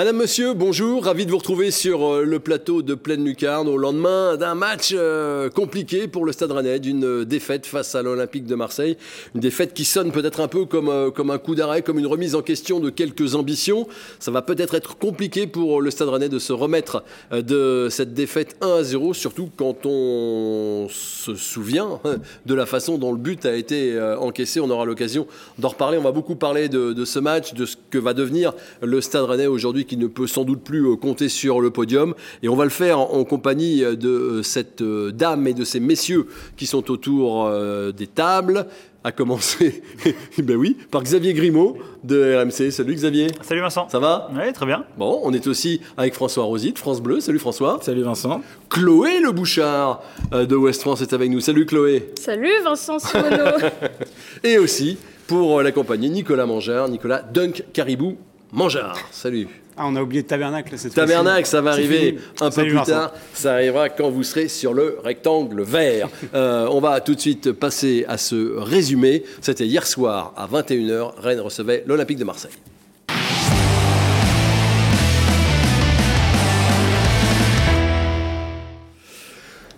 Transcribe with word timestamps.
Madame, 0.00 0.16
Monsieur, 0.16 0.54
bonjour, 0.54 1.04
ravi 1.04 1.26
de 1.26 1.30
vous 1.30 1.36
retrouver 1.36 1.70
sur 1.70 2.06
euh, 2.06 2.24
le 2.24 2.38
plateau 2.38 2.80
de 2.80 2.94
Pleine 2.94 3.22
Lucarne 3.22 3.68
au 3.68 3.76
lendemain 3.76 4.38
d'un 4.38 4.54
match 4.54 4.94
euh, 4.94 5.50
compliqué 5.50 6.08
pour 6.08 6.24
le 6.24 6.32
Stade 6.32 6.52
Rennais, 6.52 6.78
d'une 6.78 7.22
défaite 7.24 7.66
face 7.66 7.94
à 7.94 8.00
l'Olympique 8.00 8.46
de 8.46 8.54
Marseille. 8.54 8.96
Une 9.34 9.42
défaite 9.42 9.74
qui 9.74 9.84
sonne 9.84 10.10
peut-être 10.10 10.40
un 10.40 10.48
peu 10.48 10.64
comme, 10.64 10.88
euh, 10.88 11.10
comme 11.10 11.30
un 11.30 11.36
coup 11.36 11.54
d'arrêt, 11.54 11.82
comme 11.82 11.98
une 11.98 12.06
remise 12.06 12.34
en 12.34 12.40
question 12.40 12.80
de 12.80 12.88
quelques 12.88 13.34
ambitions. 13.34 13.86
Ça 14.20 14.30
va 14.30 14.40
peut-être 14.40 14.74
être 14.74 14.96
compliqué 14.96 15.46
pour 15.46 15.82
le 15.82 15.90
Stade 15.90 16.08
Rennais 16.08 16.30
de 16.30 16.38
se 16.38 16.54
remettre 16.54 17.04
de 17.30 17.88
cette 17.90 18.14
défaite 18.14 18.56
1 18.62 18.76
à 18.76 18.82
0, 18.82 19.12
surtout 19.12 19.50
quand 19.54 19.84
on 19.84 20.86
se 20.88 21.34
souvient 21.34 22.00
de 22.46 22.54
la 22.54 22.64
façon 22.64 22.96
dont 22.96 23.12
le 23.12 23.18
but 23.18 23.44
a 23.44 23.54
été 23.54 24.00
encaissé. 24.18 24.60
On 24.60 24.70
aura 24.70 24.86
l'occasion 24.86 25.26
d'en 25.58 25.68
reparler. 25.68 25.98
On 25.98 26.02
va 26.02 26.12
beaucoup 26.12 26.36
parler 26.36 26.70
de, 26.70 26.94
de 26.94 27.04
ce 27.04 27.18
match, 27.18 27.52
de 27.52 27.66
ce 27.66 27.76
que 27.90 27.98
va 27.98 28.14
devenir 28.14 28.54
le 28.80 29.02
Stade 29.02 29.24
Rennais 29.24 29.46
aujourd'hui 29.46 29.84
qui 29.90 29.96
ne 29.96 30.06
peut 30.06 30.28
sans 30.28 30.44
doute 30.44 30.62
plus 30.62 30.86
euh, 30.86 30.94
compter 30.94 31.28
sur 31.28 31.60
le 31.60 31.72
podium. 31.72 32.14
Et 32.44 32.48
on 32.48 32.54
va 32.54 32.62
le 32.62 32.70
faire 32.70 33.00
en 33.00 33.24
compagnie 33.24 33.80
de 33.80 34.08
euh, 34.08 34.42
cette 34.44 34.82
euh, 34.82 35.10
dame 35.10 35.48
et 35.48 35.52
de 35.52 35.64
ces 35.64 35.80
messieurs 35.80 36.28
qui 36.56 36.66
sont 36.66 36.92
autour 36.92 37.50
des 37.92 38.06
tables 38.06 38.66
à 39.02 39.12
commencer, 39.12 39.82
ben 40.38 40.56
oui, 40.56 40.76
par 40.90 41.02
Xavier 41.02 41.32
Grimaud 41.32 41.78
de 42.04 42.36
RMC. 42.36 42.70
Salut 42.70 42.94
Xavier. 42.94 43.28
Salut 43.40 43.62
Vincent. 43.62 43.88
Ça 43.88 43.98
va? 43.98 44.30
Oui, 44.32 44.52
très 44.52 44.66
bien. 44.66 44.84
Bon, 44.96 45.20
on 45.24 45.32
est 45.32 45.46
aussi 45.46 45.80
avec 45.96 46.14
François 46.14 46.44
Rosy 46.44 46.72
de 46.72 46.78
France 46.78 47.00
Bleu. 47.00 47.20
Salut 47.20 47.38
François. 47.38 47.78
Salut 47.82 48.02
Vincent. 48.02 48.42
Chloé 48.68 49.20
Le 49.20 49.32
Bouchard 49.32 50.02
de 50.32 50.54
West 50.54 50.82
France 50.82 51.00
est 51.00 51.12
avec 51.12 51.30
nous. 51.30 51.40
Salut 51.40 51.66
Chloé. 51.66 52.12
Salut 52.20 52.52
Vincent 52.62 52.98
Simoneau. 52.98 53.56
Et 54.44 54.58
aussi 54.58 54.98
pour 55.26 55.62
l'accompagner 55.62 56.10
Nicolas 56.10 56.46
Mangeur, 56.46 56.88
Nicolas 56.88 57.22
Dunk 57.22 57.64
Caribou 57.72 58.18
Mangeur. 58.52 58.96
Salut. 59.12 59.48
Ah, 59.82 59.86
on 59.86 59.96
a 59.96 60.02
oublié 60.02 60.22
Tabernacle 60.22 60.76
cette 60.76 60.92
Tabernacle, 60.92 61.46
ça 61.46 61.62
va 61.62 61.70
arriver 61.70 62.18
un 62.42 62.50
peu 62.50 62.64
plus 62.64 62.82
tard. 62.82 63.14
Ça 63.32 63.54
arrivera 63.54 63.88
quand 63.88 64.10
vous 64.10 64.22
serez 64.22 64.48
sur 64.48 64.74
le 64.74 64.98
rectangle 65.02 65.62
vert. 65.62 66.08
Euh, 66.34 66.68
on 66.70 66.80
va 66.80 67.00
tout 67.00 67.14
de 67.14 67.20
suite 67.20 67.50
passer 67.52 68.04
à 68.06 68.16
ce 68.16 68.56
résumé. 68.56 69.24
C'était 69.40 69.66
hier 69.66 69.86
soir 69.86 70.32
à 70.36 70.46
21h. 70.46 71.14
Rennes 71.18 71.40
recevait 71.40 71.82
l'Olympique 71.86 72.18
de 72.18 72.24
Marseille. 72.24 72.52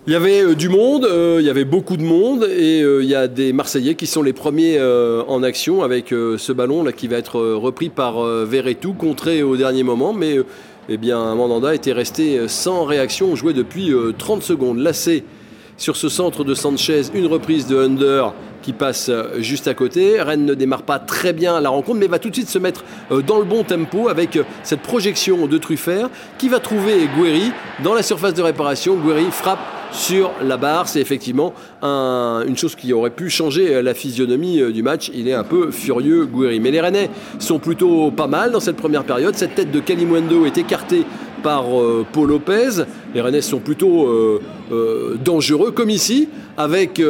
Il 0.05 0.11
y 0.11 0.17
avait 0.17 0.43
euh, 0.43 0.53
du 0.53 0.67
monde, 0.67 1.05
euh, 1.05 1.37
il 1.39 1.45
y 1.45 1.49
avait 1.49 1.63
beaucoup 1.63 1.95
de 1.95 2.03
monde 2.03 2.43
et 2.43 2.81
euh, 2.81 3.01
il 3.01 3.09
y 3.09 3.15
a 3.15 3.29
des 3.29 3.53
Marseillais 3.53 3.95
qui 3.95 4.05
sont 4.05 4.21
les 4.21 4.33
premiers 4.33 4.77
en 4.81 5.43
action 5.43 5.81
avec 5.81 6.09
ce 6.09 6.51
ballon 6.51 6.83
là 6.83 6.91
qui 6.91 7.07
va 7.07 7.15
être 7.15 7.39
repris 7.39 7.87
par 7.89 8.21
Verretou, 8.21 8.93
contré 8.93 9.43
au 9.43 9.55
dernier 9.55 9.83
moment, 9.83 10.11
mais 10.11 10.39
eh 10.89 10.97
bien 10.97 11.33
Mandanda 11.35 11.73
était 11.73 11.93
resté 11.93 12.47
sans 12.47 12.83
réaction, 12.83 13.27
on 13.31 13.35
jouait 13.35 13.53
depuis 13.53 13.93
30 14.17 14.43
secondes. 14.43 14.79
Lassé 14.79 15.23
sur 15.77 15.95
ce 15.95 16.09
centre 16.09 16.43
de 16.43 16.53
Sanchez, 16.53 17.03
une 17.13 17.27
reprise 17.27 17.67
de 17.67 17.77
Under 17.77 18.33
qui 18.61 18.73
passe 18.73 19.09
juste 19.39 19.67
à 19.67 19.73
côté. 19.73 20.21
Rennes 20.21 20.45
ne 20.45 20.53
démarre 20.53 20.83
pas 20.83 20.99
très 20.99 21.33
bien 21.33 21.59
la 21.61 21.69
rencontre, 21.69 21.99
mais 21.99 22.07
va 22.07 22.19
tout 22.19 22.29
de 22.29 22.35
suite 22.35 22.49
se 22.49 22.59
mettre 22.59 22.83
dans 23.25 23.39
le 23.39 23.45
bon 23.45 23.63
tempo 23.63 24.09
avec 24.09 24.37
cette 24.63 24.81
projection 24.81 25.47
de 25.47 25.57
Truffert 25.57 26.09
qui 26.37 26.49
va 26.49 26.59
trouver 26.59 27.07
Guéry 27.17 27.51
dans 27.83 27.93
la 27.93 28.03
surface 28.03 28.33
de 28.33 28.41
réparation. 28.41 28.97
Guéry 28.97 29.25
frappe 29.31 29.82
sur 29.93 30.31
la 30.41 30.57
barre. 30.57 30.87
C'est 30.87 30.99
effectivement 30.99 31.53
une 31.81 32.57
chose 32.57 32.75
qui 32.75 32.91
aurait 32.93 33.11
pu 33.11 33.29
changer 33.29 33.81
la 33.81 33.93
physionomie 33.93 34.59
euh, 34.59 34.71
du 34.71 34.83
match. 34.83 35.11
Il 35.13 35.27
est 35.27 35.33
un 35.33 35.43
peu 35.43 35.71
furieux, 35.71 36.25
Gouiri. 36.25 36.59
Mais 36.59 36.71
les 36.71 36.81
Rennais 36.81 37.09
sont 37.39 37.59
plutôt 37.59 38.11
pas 38.11 38.27
mal 38.27 38.51
dans 38.51 38.59
cette 38.59 38.77
première 38.77 39.03
période. 39.03 39.35
Cette 39.35 39.55
tête 39.55 39.71
de 39.71 39.79
Kalimwendo 39.79 40.45
est 40.45 40.57
écartée 40.57 41.05
par 41.43 41.65
euh, 41.77 42.05
Paul 42.11 42.29
Lopez. 42.29 42.83
Les 43.13 43.21
Rennais 43.21 43.41
sont 43.41 43.59
plutôt 43.59 44.07
euh, 44.07 45.17
dangereux, 45.23 45.71
comme 45.71 45.89
ici, 45.89 46.29
avec 46.57 47.01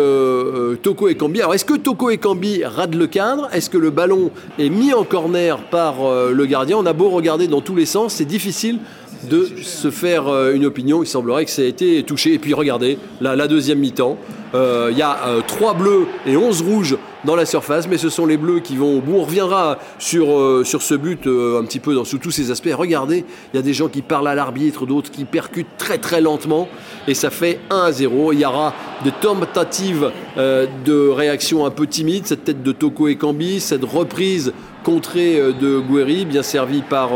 Toko 0.81 1.07
et 1.07 1.15
Cambi. 1.15 1.39
Alors, 1.39 1.53
est-ce 1.53 1.65
que 1.65 1.75
Toko 1.75 2.09
et 2.09 2.17
Cambi 2.17 2.63
radent 2.63 2.95
le 2.95 3.07
cadre? 3.07 3.47
Est-ce 3.53 3.69
que 3.69 3.77
le 3.77 3.89
ballon 3.89 4.31
est 4.59 4.69
mis 4.69 4.93
en 4.93 5.03
corner 5.03 5.59
par 5.69 5.95
le 6.31 6.45
gardien? 6.45 6.77
On 6.77 6.85
a 6.85 6.93
beau 6.93 7.09
regarder 7.09 7.47
dans 7.47 7.61
tous 7.61 7.75
les 7.75 7.85
sens, 7.85 8.15
c'est 8.15 8.25
difficile 8.25 8.79
de 9.29 9.49
se 9.61 9.91
faire 9.91 10.27
euh, 10.27 10.53
une 10.53 10.65
opinion. 10.65 11.03
Il 11.03 11.07
semblerait 11.07 11.45
que 11.45 11.51
ça 11.51 11.61
a 11.61 11.65
été 11.65 12.03
touché. 12.03 12.33
Et 12.33 12.39
puis 12.39 12.53
regardez, 12.53 12.97
la, 13.21 13.47
deuxième 13.47 13.79
mi-temps, 13.79 14.17
euh, 14.53 14.89
il 14.91 14.97
y 14.97 15.01
a 15.01 15.27
euh, 15.27 15.41
trois 15.45 15.73
bleus 15.73 16.05
et 16.25 16.37
11 16.37 16.61
rouges 16.61 16.97
dans 17.25 17.35
la 17.35 17.45
surface, 17.45 17.87
mais 17.87 17.97
ce 17.97 18.09
sont 18.09 18.25
les 18.25 18.37
bleus 18.37 18.59
qui 18.59 18.75
vont 18.75 18.97
au 18.97 19.01
bout. 19.01 19.15
On 19.15 19.23
reviendra 19.23 19.79
sur, 19.97 20.27
sur 20.65 20.81
ce 20.81 20.93
but 20.93 21.25
un 21.25 21.63
petit 21.63 21.79
peu 21.79 21.95
dans, 21.95 22.03
sous 22.03 22.17
tous 22.17 22.31
ces 22.31 22.51
aspects. 22.51 22.69
Regardez, 22.73 23.23
il 23.53 23.55
y 23.55 23.59
a 23.59 23.61
des 23.61 23.73
gens 23.73 23.87
qui 23.87 24.01
parlent 24.01 24.27
à 24.27 24.35
l'arbitre, 24.35 24.85
d'autres 24.85 25.09
qui 25.09 25.23
percutent 25.23 25.77
très 25.77 25.99
très 25.99 26.19
lentement, 26.19 26.67
et 27.07 27.13
ça 27.13 27.29
fait 27.29 27.61
1 27.69 27.77
à 27.77 27.91
0. 27.93 28.33
Il 28.33 28.39
y 28.39 28.45
aura 28.45 28.73
des 29.05 29.11
tentatives 29.11 30.11
de 30.35 31.07
réaction 31.07 31.65
un 31.65 31.71
peu 31.71 31.87
timides, 31.87 32.27
cette 32.27 32.43
tête 32.43 32.61
de 32.61 32.73
Toko 32.73 33.07
et 33.07 33.15
Cambi, 33.15 33.61
cette 33.61 33.85
reprise 33.85 34.51
contrée 34.83 35.37
de 35.37 35.79
Guerri, 35.79 36.25
bien 36.25 36.43
servie 36.43 36.81
par 36.81 37.09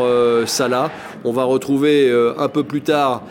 Salah. 0.46 0.90
On 1.24 1.32
va 1.32 1.44
retrouver 1.44 2.10
euh, 2.10 2.34
un 2.38 2.48
peu 2.48 2.64
plus 2.64 2.82
tard 2.82 3.24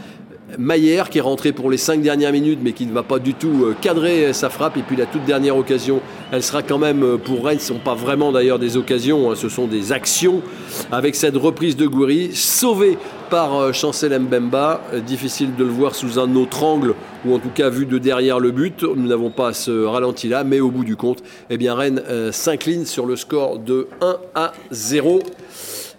Maillère 0.58 1.10
qui 1.10 1.18
est 1.18 1.22
rentré 1.22 1.52
pour 1.52 1.70
les 1.70 1.76
cinq 1.76 2.02
dernières 2.02 2.32
minutes 2.32 2.60
mais 2.62 2.72
qui 2.72 2.86
ne 2.86 2.92
va 2.92 3.02
pas 3.02 3.18
du 3.18 3.34
tout 3.34 3.64
euh, 3.64 3.74
cadrer 3.80 4.32
sa 4.32 4.50
frappe. 4.50 4.76
Et 4.76 4.82
puis 4.82 4.96
la 4.96 5.06
toute 5.06 5.24
dernière 5.24 5.56
occasion 5.56 6.00
elle 6.32 6.42
sera 6.42 6.62
quand 6.62 6.78
même 6.78 7.02
euh, 7.02 7.16
pour 7.16 7.44
Rennes 7.44 7.58
ce 7.58 7.72
ne 7.72 7.78
sont 7.78 7.84
pas 7.84 7.94
vraiment 7.94 8.32
d'ailleurs 8.32 8.58
des 8.58 8.76
occasions 8.76 9.30
hein, 9.30 9.34
ce 9.34 9.48
sont 9.48 9.66
des 9.66 9.92
actions. 9.92 10.42
Avec 10.90 11.14
cette 11.14 11.36
reprise 11.36 11.76
de 11.76 11.86
Goury 11.86 12.30
sauvée 12.34 12.98
par 13.30 13.74
Chancel 13.74 14.18
Mbemba 14.18 14.80
difficile 15.04 15.54
de 15.56 15.64
le 15.64 15.70
voir 15.70 15.94
sous 15.94 16.18
un 16.18 16.36
autre 16.36 16.62
angle 16.62 16.94
ou 17.24 17.34
en 17.34 17.38
tout 17.38 17.50
cas 17.50 17.70
vu 17.70 17.86
de 17.86 17.98
derrière 17.98 18.38
le 18.38 18.52
but. 18.52 18.84
Nous 18.84 19.08
n'avons 19.08 19.30
pas 19.30 19.52
ce 19.52 19.84
ralenti 19.84 20.28
là 20.28 20.44
mais 20.44 20.60
au 20.60 20.70
bout 20.70 20.84
du 20.84 20.96
compte 20.96 21.22
eh 21.50 21.56
bien 21.56 21.74
Rennes 21.74 22.02
s'incline 22.30 22.86
sur 22.86 23.06
le 23.06 23.16
score 23.16 23.58
de 23.58 23.88
1 24.00 24.16
à 24.34 24.52
0 24.70 25.20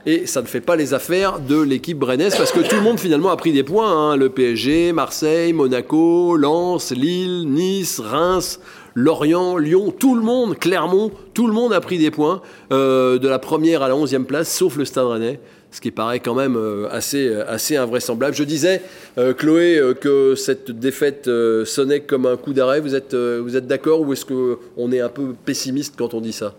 et 0.07 0.25
ça 0.25 0.41
ne 0.41 0.47
fait 0.47 0.62
pas 0.62 0.78
les 0.78 0.94
affaires 0.94 1.40
de 1.41 1.62
l'équipe 1.62 2.00
brennaise 2.00 2.34
parce 2.38 2.53
que 2.53 2.62
tout 2.62 2.78
le 2.78 2.81
monde 2.81 2.97
finalement 2.97 3.29
a 3.29 3.35
pris 3.35 3.51
des 3.51 3.63
points. 3.63 3.91
Hein. 3.91 4.16
Le 4.16 4.29
PSG, 4.29 4.94
Marseille, 4.94 5.51
Monaco, 5.51 6.38
Lens, 6.38 6.91
Lille, 6.91 7.45
Nice, 7.50 8.00
Reims, 8.00 8.62
Lorient, 8.95 9.57
Lyon, 9.57 9.91
tout 9.91 10.16
le 10.16 10.22
monde, 10.22 10.57
Clermont, 10.57 11.12
tout 11.34 11.45
le 11.45 11.51
monde 11.51 11.73
a 11.73 11.81
pris 11.81 11.97
des 11.97 12.09
points 12.09 12.41
euh, 12.72 13.19
de 13.19 13.28
la 13.28 13.38
première 13.38 13.84
à 13.84 13.90
la 13.90 13.97
onzième 13.97 14.23
place, 14.23 14.51
sauf 14.51 14.78
le 14.78 14.85
Stade 14.85 15.06
Rennais 15.06 15.40
ce 15.69 15.81
qui 15.81 15.91
paraît 15.91 16.22
quand 16.22 16.34
même 16.34 16.56
euh, 16.56 16.88
assez, 16.89 17.35
assez 17.45 17.75
invraisemblable. 17.75 18.34
Je 18.34 18.45
disais, 18.45 18.81
euh, 19.18 19.34
Chloé, 19.34 19.81
que 20.00 20.34
cette 20.35 20.72
défaite 20.72 21.29
sonnait 21.66 22.00
comme 22.00 22.25
un 22.25 22.38
coup 22.38 22.53
d'arrêt. 22.53 22.79
Vous 22.79 22.95
êtes, 22.95 23.13
vous 23.13 23.57
êtes 23.57 23.68
d'accord 23.68 24.00
ou 24.00 24.13
est-ce 24.13 24.25
qu'on 24.25 24.91
est 24.94 25.01
un 25.01 25.09
peu 25.09 25.35
pessimiste 25.45 25.95
quand 25.97 26.13
on 26.13 26.22
dit 26.22 26.31
ça? 26.31 26.56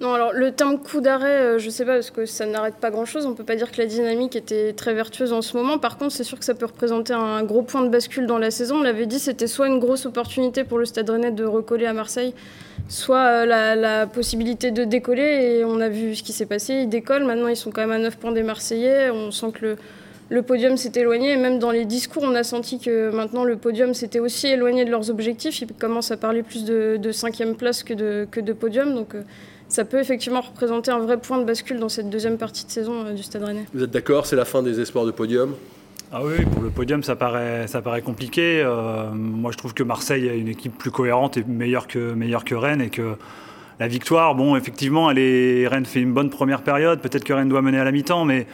Non, 0.00 0.14
alors 0.14 0.32
le 0.32 0.50
terme 0.52 0.78
coup 0.78 1.02
d'arrêt, 1.02 1.42
euh, 1.42 1.58
je 1.58 1.66
ne 1.66 1.70
sais 1.70 1.84
pas, 1.84 1.92
parce 1.92 2.10
que 2.10 2.24
ça 2.24 2.46
n'arrête 2.46 2.76
pas 2.76 2.90
grand-chose. 2.90 3.26
On 3.26 3.30
ne 3.30 3.34
peut 3.34 3.44
pas 3.44 3.56
dire 3.56 3.70
que 3.70 3.76
la 3.76 3.86
dynamique 3.86 4.34
était 4.34 4.72
très 4.72 4.94
vertueuse 4.94 5.34
en 5.34 5.42
ce 5.42 5.54
moment. 5.58 5.76
Par 5.76 5.98
contre, 5.98 6.12
c'est 6.12 6.24
sûr 6.24 6.38
que 6.38 6.44
ça 6.44 6.54
peut 6.54 6.64
représenter 6.64 7.12
un 7.12 7.42
gros 7.42 7.60
point 7.60 7.82
de 7.82 7.90
bascule 7.90 8.26
dans 8.26 8.38
la 8.38 8.50
saison. 8.50 8.76
On 8.76 8.82
l'avait 8.82 9.04
dit, 9.04 9.18
c'était 9.18 9.46
soit 9.46 9.68
une 9.68 9.78
grosse 9.78 10.06
opportunité 10.06 10.64
pour 10.64 10.78
le 10.78 10.86
Stade 10.86 11.10
Rennais 11.10 11.32
de 11.32 11.44
recoller 11.44 11.84
à 11.84 11.92
Marseille, 11.92 12.32
soit 12.88 13.44
euh, 13.44 13.74
la, 13.76 14.06
possibilité 14.06 14.70
de 14.70 14.84
décoller. 14.84 15.58
Et 15.58 15.64
on 15.66 15.82
a 15.82 15.90
vu 15.90 16.14
ce 16.14 16.22
qui 16.22 16.32
s'est 16.32 16.46
passé. 16.46 16.72
Ils 16.76 16.88
décollent. 16.88 17.24
Maintenant, 17.24 17.48
ils 17.48 17.56
sont 17.56 17.70
quand 17.70 17.82
même 17.82 17.92
à 17.92 17.98
9 17.98 18.16
points 18.16 18.32
des 18.32 18.42
Marseillais. 18.42 19.10
On 19.10 19.30
sent 19.30 19.52
que 19.52 19.76
le, 20.30 20.42
podium 20.42 20.78
s'est 20.78 20.92
éloigné. 20.94 21.32
Et 21.32 21.36
même 21.36 21.58
dans 21.58 21.72
les 21.72 21.84
discours, 21.84 22.22
on 22.22 22.34
a 22.34 22.42
senti 22.42 22.78
que 22.78 23.10
maintenant 23.10 23.44
le 23.44 23.56
podium 23.56 23.92
s'était 23.92 24.20
aussi 24.20 24.46
éloigné 24.46 24.86
de 24.86 24.90
leurs 24.90 25.10
objectifs. 25.10 25.60
Ils 25.60 25.68
commencent 25.74 26.10
à 26.10 26.16
parler 26.16 26.42
plus 26.42 26.64
de, 26.64 27.12
cinquième 27.12 27.54
place 27.54 27.82
que 27.82 27.92
de, 27.92 28.26
que 28.30 28.40
de 28.40 28.54
podium. 28.54 28.94
Donc 28.94 29.14
euh, 29.14 29.20
ça 29.70 29.84
peut 29.84 30.00
effectivement 30.00 30.40
représenter 30.40 30.90
un 30.90 30.98
vrai 30.98 31.16
point 31.16 31.38
de 31.38 31.44
bascule 31.44 31.78
dans 31.78 31.88
cette 31.88 32.10
deuxième 32.10 32.36
partie 32.36 32.66
de 32.66 32.70
saison 32.70 33.06
euh, 33.06 33.12
du 33.12 33.22
Stade 33.22 33.44
Rennais. 33.44 33.64
Vous 33.72 33.82
êtes 33.82 33.90
d'accord 33.90 34.26
C'est 34.26 34.36
la 34.36 34.44
fin 34.44 34.62
des 34.62 34.80
espoirs 34.80 35.06
de 35.06 35.12
podium? 35.12 35.54
Ah 36.12 36.22
oui, 36.24 36.44
pour 36.44 36.62
le 36.62 36.70
podium, 36.70 37.04
ça 37.04 37.14
paraît, 37.14 37.68
ça 37.68 37.80
paraît 37.80 38.02
compliqué. 38.02 38.62
Euh, 38.64 39.10
moi, 39.12 39.52
je 39.52 39.56
trouve 39.56 39.74
que 39.74 39.84
Marseille 39.84 40.28
a 40.28 40.34
une 40.34 40.48
équipe 40.48 40.76
plus 40.76 40.90
cohérente 40.90 41.36
et 41.36 41.44
meilleure 41.44 41.86
que, 41.86 42.12
meilleure 42.14 42.44
que 42.44 42.56
Rennes 42.56 42.80
et 42.80 42.90
que 42.90 43.14
la 43.78 43.86
victoire, 43.86 44.34
bon, 44.34 44.56
effectivement, 44.56 45.08
elle 45.10 45.18
est, 45.18 45.68
Rennes 45.68 45.86
fait 45.86 46.00
une 46.00 46.12
bonne 46.12 46.30
première 46.30 46.62
période. 46.62 47.00
Peut-être 47.00 47.22
que 47.22 47.32
Rennes 47.32 47.48
doit 47.48 47.62
mener 47.62 47.78
à 47.78 47.84
la 47.84 47.92
mi-temps, 47.92 48.24
mais 48.24 48.46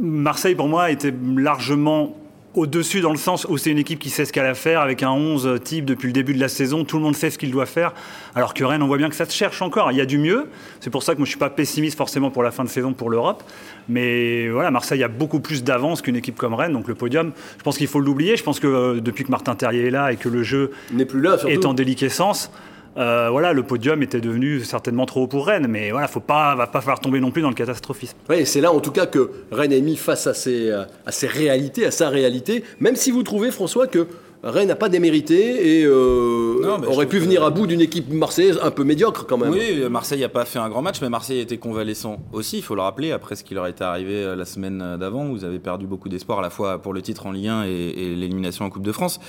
Marseille, 0.00 0.54
pour 0.54 0.68
moi, 0.68 0.90
était 0.92 1.12
largement 1.36 2.16
au-dessus 2.56 3.00
dans 3.00 3.12
le 3.12 3.18
sens 3.18 3.46
où 3.48 3.58
c'est 3.58 3.70
une 3.70 3.78
équipe 3.78 3.98
qui 3.98 4.10
sait 4.10 4.24
ce 4.24 4.32
qu'elle 4.32 4.46
a 4.46 4.50
à 4.50 4.54
faire 4.54 4.80
avec 4.80 5.02
un 5.02 5.10
11 5.10 5.60
type 5.62 5.84
depuis 5.84 6.06
le 6.06 6.12
début 6.12 6.34
de 6.34 6.40
la 6.40 6.48
saison. 6.48 6.84
Tout 6.84 6.96
le 6.96 7.02
monde 7.02 7.14
sait 7.14 7.30
ce 7.30 7.38
qu'il 7.38 7.50
doit 7.50 7.66
faire. 7.66 7.92
Alors 8.34 8.54
que 8.54 8.64
Rennes, 8.64 8.82
on 8.82 8.86
voit 8.86 8.96
bien 8.96 9.10
que 9.10 9.14
ça 9.14 9.26
se 9.26 9.34
cherche 9.34 9.60
encore. 9.60 9.92
Il 9.92 9.98
y 9.98 10.00
a 10.00 10.06
du 10.06 10.18
mieux. 10.18 10.46
C'est 10.80 10.90
pour 10.90 11.02
ça 11.02 11.12
que 11.12 11.18
moi, 11.18 11.26
je 11.26 11.28
ne 11.28 11.32
suis 11.32 11.38
pas 11.38 11.50
pessimiste 11.50 11.96
forcément 11.96 12.30
pour 12.30 12.42
la 12.42 12.50
fin 12.50 12.64
de 12.64 12.68
saison 12.68 12.94
pour 12.94 13.10
l'Europe. 13.10 13.42
Mais 13.88 14.48
voilà, 14.48 14.70
Marseille 14.70 15.02
a 15.04 15.08
beaucoup 15.08 15.40
plus 15.40 15.62
d'avance 15.62 16.00
qu'une 16.00 16.16
équipe 16.16 16.36
comme 16.36 16.54
Rennes. 16.54 16.72
Donc 16.72 16.88
le 16.88 16.94
podium, 16.94 17.32
je 17.58 17.62
pense 17.62 17.76
qu'il 17.76 17.88
faut 17.88 18.00
l'oublier. 18.00 18.36
Je 18.36 18.42
pense 18.42 18.58
que 18.58 18.66
euh, 18.66 19.00
depuis 19.00 19.24
que 19.24 19.30
Martin 19.30 19.54
Terrier 19.54 19.86
est 19.86 19.90
là 19.90 20.12
et 20.12 20.16
que 20.16 20.28
le 20.28 20.42
jeu 20.42 20.72
n'est 20.92 21.04
plus 21.04 21.20
là, 21.20 21.36
est 21.46 21.66
en 21.66 21.74
déliquescence, 21.74 22.50
euh, 22.96 23.28
voilà, 23.30 23.52
le 23.52 23.62
podium 23.62 24.02
était 24.02 24.20
devenu 24.20 24.60
certainement 24.60 25.06
trop 25.06 25.22
haut 25.22 25.26
pour 25.26 25.46
Rennes, 25.46 25.66
mais 25.68 25.90
voilà, 25.90 26.08
faut 26.08 26.20
pas, 26.20 26.54
va 26.54 26.66
pas 26.66 26.80
falloir 26.80 27.00
tomber 27.00 27.20
non 27.20 27.30
plus 27.30 27.42
dans 27.42 27.50
le 27.50 27.54
catastrophisme. 27.54 28.16
Oui, 28.28 28.46
c'est 28.46 28.60
là 28.60 28.72
en 28.72 28.80
tout 28.80 28.92
cas 28.92 29.06
que 29.06 29.30
Rennes 29.50 29.72
est 29.72 29.80
mis 29.80 29.96
face 29.96 30.26
à 30.26 30.34
ses, 30.34 30.70
à 30.70 31.12
ses 31.12 31.26
réalités, 31.26 31.86
à 31.86 31.90
sa 31.90 32.08
réalité, 32.08 32.64
même 32.80 32.96
si 32.96 33.10
vous 33.10 33.22
trouvez, 33.22 33.50
François, 33.50 33.86
que 33.86 34.06
Rennes 34.42 34.68
n'a 34.68 34.76
pas 34.76 34.88
démérité 34.88 35.80
et 35.80 35.84
euh, 35.84 36.78
aurait 36.86 37.06
pu 37.06 37.18
venir 37.18 37.42
à 37.42 37.50
bout 37.50 37.66
d'une 37.66 37.80
équipe 37.80 38.12
marseillaise 38.12 38.60
un 38.62 38.70
peu 38.70 38.84
médiocre 38.84 39.26
quand 39.26 39.38
même. 39.38 39.50
Oui, 39.50 39.82
Marseille 39.90 40.20
n'a 40.20 40.28
pas 40.28 40.44
fait 40.44 40.58
un 40.58 40.68
grand 40.68 40.82
match, 40.82 41.00
mais 41.02 41.08
Marseille 41.08 41.40
était 41.40 41.56
convalescent 41.56 42.18
aussi, 42.32 42.58
il 42.58 42.62
faut 42.62 42.74
le 42.74 42.82
rappeler, 42.82 43.12
après 43.12 43.34
ce 43.34 43.42
qui 43.42 43.54
leur 43.54 43.66
était 43.66 43.84
arrivé 43.84 44.14
euh, 44.14 44.36
la 44.36 44.44
semaine 44.44 44.96
d'avant. 44.98 45.26
Vous 45.26 45.44
avez 45.44 45.58
perdu 45.58 45.86
beaucoup 45.86 46.08
d'espoir 46.08 46.38
à 46.38 46.42
la 46.42 46.50
fois 46.50 46.80
pour 46.80 46.92
le 46.92 47.02
titre 47.02 47.26
en 47.26 47.32
Ligue 47.32 47.48
1 47.48 47.64
et, 47.64 47.68
et 47.68 48.14
l'élimination 48.14 48.64
en 48.64 48.70
Coupe 48.70 48.84
de 48.84 48.92
France. 48.92 49.20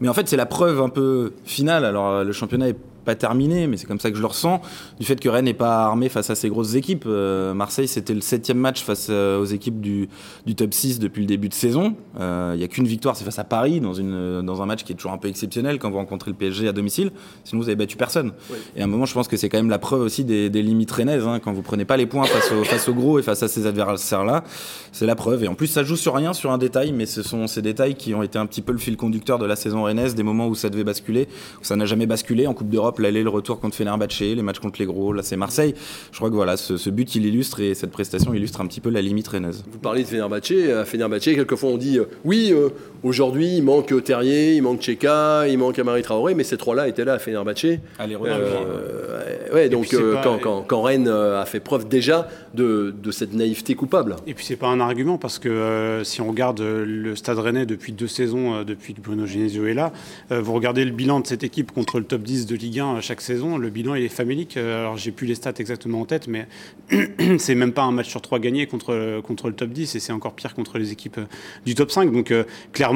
Mais 0.00 0.08
en 0.08 0.14
fait, 0.14 0.28
c'est 0.28 0.36
la 0.36 0.46
preuve 0.46 0.80
un 0.80 0.88
peu 0.88 1.32
finale. 1.44 1.84
Alors, 1.84 2.22
le 2.22 2.32
championnat 2.32 2.68
est 2.68 2.76
pas 3.06 3.14
terminé, 3.14 3.66
mais 3.68 3.78
c'est 3.78 3.86
comme 3.86 4.00
ça 4.00 4.10
que 4.10 4.16
je 4.16 4.20
le 4.20 4.26
ressens, 4.26 4.60
du 4.98 5.06
fait 5.06 5.18
que 5.18 5.28
Rennes 5.28 5.46
n'est 5.46 5.54
pas 5.54 5.84
armé 5.84 6.08
face 6.08 6.28
à 6.28 6.34
ces 6.34 6.48
grosses 6.48 6.74
équipes. 6.74 7.04
Euh, 7.06 7.54
Marseille, 7.54 7.88
c'était 7.88 8.12
le 8.12 8.20
septième 8.20 8.58
match 8.58 8.82
face 8.82 9.06
euh, 9.10 9.40
aux 9.40 9.44
équipes 9.44 9.80
du, 9.80 10.08
du, 10.44 10.54
top 10.56 10.74
6 10.74 10.98
depuis 10.98 11.20
le 11.20 11.26
début 11.26 11.48
de 11.48 11.54
saison. 11.54 11.94
Euh, 12.18 12.52
il 12.54 12.58
n'y 12.58 12.64
a 12.64 12.68
qu'une 12.68 12.86
victoire, 12.86 13.16
c'est 13.16 13.24
face 13.24 13.38
à 13.38 13.44
Paris, 13.44 13.80
dans, 13.80 13.94
une, 13.94 14.42
dans 14.42 14.60
un 14.60 14.66
match 14.66 14.82
qui 14.82 14.92
est 14.92 14.96
toujours 14.96 15.12
un 15.12 15.18
peu 15.18 15.28
exceptionnel 15.28 15.78
quand 15.78 15.88
vous 15.88 15.98
rencontrez 15.98 16.32
le 16.32 16.36
PSG 16.36 16.66
à 16.66 16.72
domicile. 16.72 17.12
Sinon, 17.44 17.62
vous 17.62 17.68
avez 17.68 17.76
battu 17.76 17.96
personne. 17.96 18.32
Et 18.74 18.80
à 18.80 18.84
un 18.84 18.88
moment, 18.88 19.06
je 19.06 19.14
pense 19.14 19.28
que 19.28 19.36
c'est 19.36 19.48
quand 19.48 19.58
même 19.58 19.70
la 19.70 19.78
preuve 19.78 20.00
aussi 20.00 20.24
des, 20.24 20.50
des 20.50 20.62
limites 20.62 20.90
rennaises. 20.90 21.26
Hein, 21.26 21.38
quand 21.38 21.52
vous 21.52 21.62
prenez 21.62 21.84
pas 21.84 21.96
les 21.96 22.06
points 22.06 22.24
face, 22.24 22.50
au, 22.50 22.64
face 22.64 22.88
aux 22.88 22.94
gros 22.94 23.20
et 23.20 23.22
face 23.22 23.42
à 23.44 23.48
ces 23.48 23.66
adversaires-là, 23.66 24.42
c'est 24.90 25.06
la 25.06 25.14
preuve. 25.14 25.44
Et 25.44 25.48
en 25.48 25.54
plus, 25.54 25.68
ça 25.68 25.84
joue 25.84 25.96
sur 25.96 26.14
rien, 26.14 26.32
sur 26.32 26.50
un 26.50 26.58
détail, 26.58 26.90
mais 26.92 27.06
ce 27.06 27.22
sont 27.22 27.46
ces 27.46 27.62
détails 27.62 27.94
qui 27.94 28.14
ont 28.14 28.24
été 28.24 28.36
un 28.36 28.46
petit 28.46 28.62
peu 28.62 28.72
le 28.72 28.78
fil 28.78 28.96
conducteur 28.96 29.38
de 29.38 29.46
la 29.46 29.54
saison 29.54 29.84
rennaise, 29.84 30.16
des 30.16 30.24
moments 30.24 30.48
où 30.48 30.56
ça 30.56 30.70
devait 30.70 30.84
basculer, 30.84 31.28
où 31.60 31.64
ça 31.64 31.76
n'a 31.76 31.86
jamais 31.86 32.06
basculé. 32.06 32.48
En 32.48 32.54
Coupe 32.54 32.68
d'Europe, 32.68 32.95
l'aller, 33.02 33.22
le 33.22 33.30
retour 33.30 33.60
contre 33.60 33.76
Fenerbahçe, 33.76 34.20
les 34.20 34.42
matchs 34.42 34.58
contre 34.58 34.78
les 34.78 34.86
gros, 34.86 35.12
là 35.12 35.22
c'est 35.22 35.36
Marseille. 35.36 35.74
Je 36.12 36.16
crois 36.16 36.30
que 36.30 36.34
voilà, 36.34 36.56
ce, 36.56 36.90
but 36.90 37.14
il 37.14 37.26
illustre 37.26 37.60
et 37.60 37.74
cette 37.74 37.90
prestation 37.90 38.34
illustre 38.34 38.60
un 38.60 38.66
petit 38.66 38.80
peu 38.80 38.90
la 38.90 39.02
limite 39.02 39.28
rennaise. 39.28 39.64
Vous 39.70 39.78
parlez 39.78 40.02
de 40.02 40.08
Fenerbahçe, 40.08 40.52
à 40.74 40.84
Fenerbahçe, 40.84 41.24
quelquefois 41.24 41.70
on 41.70 41.76
dit 41.76 41.98
euh, 41.98 42.04
oui, 42.24 42.50
euh, 42.52 42.68
aujourd'hui 43.06 43.56
il 43.56 43.62
manque 43.62 43.92
Terrier, 44.04 44.56
il 44.56 44.62
manque 44.62 44.82
Cheka, 44.82 45.48
il 45.48 45.58
manque 45.58 45.78
Amari 45.78 46.02
Traoré, 46.02 46.34
mais 46.34 46.44
ces 46.44 46.56
trois-là 46.56 46.88
étaient 46.88 47.04
là 47.04 47.14
à 47.14 47.18
Fenerbahçe. 47.18 47.78
Allez, 47.98 48.16
euh, 48.16 49.54
ouais, 49.54 49.68
donc 49.68 49.88
quand, 50.22 50.38
quand, 50.38 50.62
quand, 50.62 50.82
Rennes 50.82 51.08
a 51.08 51.44
fait 51.46 51.60
preuve 51.60 51.88
déjà 51.88 52.28
de, 52.54 52.94
de, 53.02 53.10
cette 53.10 53.32
naïveté 53.32 53.74
coupable. 53.74 54.16
Et 54.26 54.34
puis 54.34 54.44
c'est 54.44 54.56
pas 54.56 54.68
un 54.68 54.80
argument 54.80 55.18
parce 55.18 55.38
que 55.38 56.02
si 56.04 56.20
on 56.20 56.28
regarde 56.28 56.60
le 56.60 57.16
Stade 57.16 57.38
Rennais 57.38 57.66
depuis 57.66 57.92
deux 57.92 58.08
saisons, 58.08 58.62
depuis 58.62 58.94
que 58.94 59.00
Bruno 59.00 59.26
Genesio 59.26 59.66
est 59.66 59.74
là, 59.74 59.92
vous 60.30 60.52
regardez 60.52 60.84
le 60.84 60.90
bilan 60.90 61.20
de 61.20 61.26
cette 61.26 61.44
équipe 61.44 61.72
contre 61.72 61.98
le 61.98 62.04
top 62.04 62.22
10 62.22 62.46
de 62.46 62.56
Ligue 62.56 62.80
1 62.80 63.00
chaque 63.00 63.20
saison, 63.20 63.58
le 63.58 63.70
bilan 63.70 63.94
il 63.94 64.04
est 64.04 64.08
famélique. 64.08 64.56
Euh, 64.56 64.80
alors 64.80 64.96
j'ai 64.96 65.12
plus 65.12 65.26
les 65.26 65.34
stats 65.34 65.54
exactement 65.58 66.00
en 66.00 66.04
tête, 66.04 66.28
mais 66.28 66.46
c'est 67.38 67.54
même 67.54 67.72
pas 67.72 67.82
un 67.82 67.92
match 67.92 68.08
sur 68.08 68.20
trois 68.20 68.38
gagné 68.38 68.66
contre, 68.66 69.20
contre 69.20 69.48
le 69.48 69.54
top 69.54 69.70
10 69.70 69.94
et 69.94 70.00
c'est 70.00 70.12
encore 70.12 70.34
pire 70.34 70.54
contre 70.54 70.78
les 70.78 70.92
équipes 70.92 71.18
euh, 71.18 71.26
du 71.64 71.74
top 71.74 71.90
5. 71.90 72.12
Donc 72.12 72.30
euh, 72.30 72.44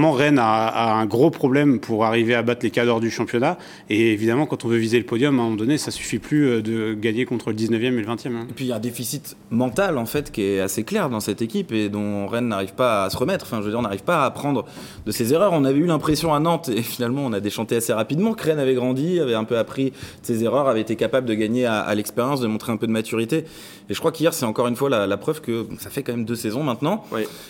clairement, 0.01 0.17
Rennes 0.17 0.39
a, 0.39 0.95
un 0.95 1.05
gros 1.05 1.31
problème 1.31 1.79
pour 1.79 2.07
arriver 2.07 2.35
à 2.35 2.43
battre 2.43 2.61
les 2.63 2.71
cadres 2.71 3.01
du 3.01 3.11
championnat. 3.11 3.59
Et 3.91 4.13
évidemment, 4.13 4.47
quand 4.47 4.65
on 4.65 4.69
veut 4.69 4.79
viser 4.79 4.99
le 4.99 5.05
podium, 5.05 5.39
à 5.39 5.43
un 5.43 5.45
moment 5.45 5.57
donné, 5.57 5.77
ça 5.77 5.91
suffit 5.91 6.19
plus 6.19 6.63
de 6.63 6.95
gagner 6.95 7.27
contre 7.27 7.51
le 7.51 7.57
19e 7.57 7.75
et 7.75 7.91
le 7.91 8.07
20e. 8.07 8.35
Hein. 8.35 8.47
Et 8.49 8.53
puis 8.55 8.65
il 8.65 8.69
y 8.69 8.73
a 8.73 8.77
un 8.77 8.81
déficit 8.81 9.37
mental 9.51 9.99
en 9.99 10.07
fait 10.07 10.33
qui 10.33 10.43
est 10.43 10.61
assez 10.61 10.85
clair 10.85 11.11
dans 11.11 11.21
cette 11.21 11.43
équipe 11.43 11.71
et 11.73 11.91
dont 11.91 12.27
Rennes 12.27 12.49
n'arrive 12.49 12.73
pas 12.73 13.05
à 13.05 13.11
se 13.11 13.17
remettre. 13.19 13.45
Enfin, 13.45 13.59
je 13.59 13.65
veux 13.65 13.71
dire, 13.71 13.79
on 13.79 13.83
n'arrive 13.83 14.03
pas 14.03 14.23
à 14.23 14.27
apprendre 14.27 14.65
de 15.05 15.13
ses 15.13 15.35
erreurs. 15.35 15.53
On 15.53 15.65
avait 15.65 15.79
eu 15.79 15.87
l'impression 15.87 16.33
à 16.33 16.41
Nantes 16.41 16.71
et 16.71 16.83
finalement 16.83 17.23
on 17.27 17.33
a 17.35 17.41
déchanté 17.41 17.77
assez 17.77 17.93
rapidement 17.93 18.33
que 18.33 18.45
Rennes 18.45 18.59
avait 18.59 18.75
grandi, 18.75 19.21
avait 19.21 19.35
un 19.35 19.45
peu 19.45 19.59
appris 19.59 19.93
ses 20.23 20.45
erreurs, 20.45 20.69
avait 20.69 20.81
été 20.81 20.97
capable 20.97 21.27
de 21.27 21.35
gagner 21.35 21.67
à, 21.67 21.95
l'expérience, 21.95 22.41
de 22.41 22.47
montrer 22.47 22.73
un 22.73 22.79
peu 22.79 22.87
de 22.87 22.93
maturité. 22.93 23.45
Et 23.91 23.95
je 23.95 23.99
crois 23.99 24.13
qu'hier, 24.13 24.33
c'est 24.33 24.47
encore 24.47 24.69
une 24.69 24.77
fois 24.77 24.89
la, 24.89 25.17
preuve 25.19 25.43
que 25.43 25.67
ça 25.79 25.91
fait 25.91 26.03
quand 26.03 26.13
même 26.13 26.25
deux 26.25 26.37
saisons 26.37 26.63
maintenant. 26.63 27.05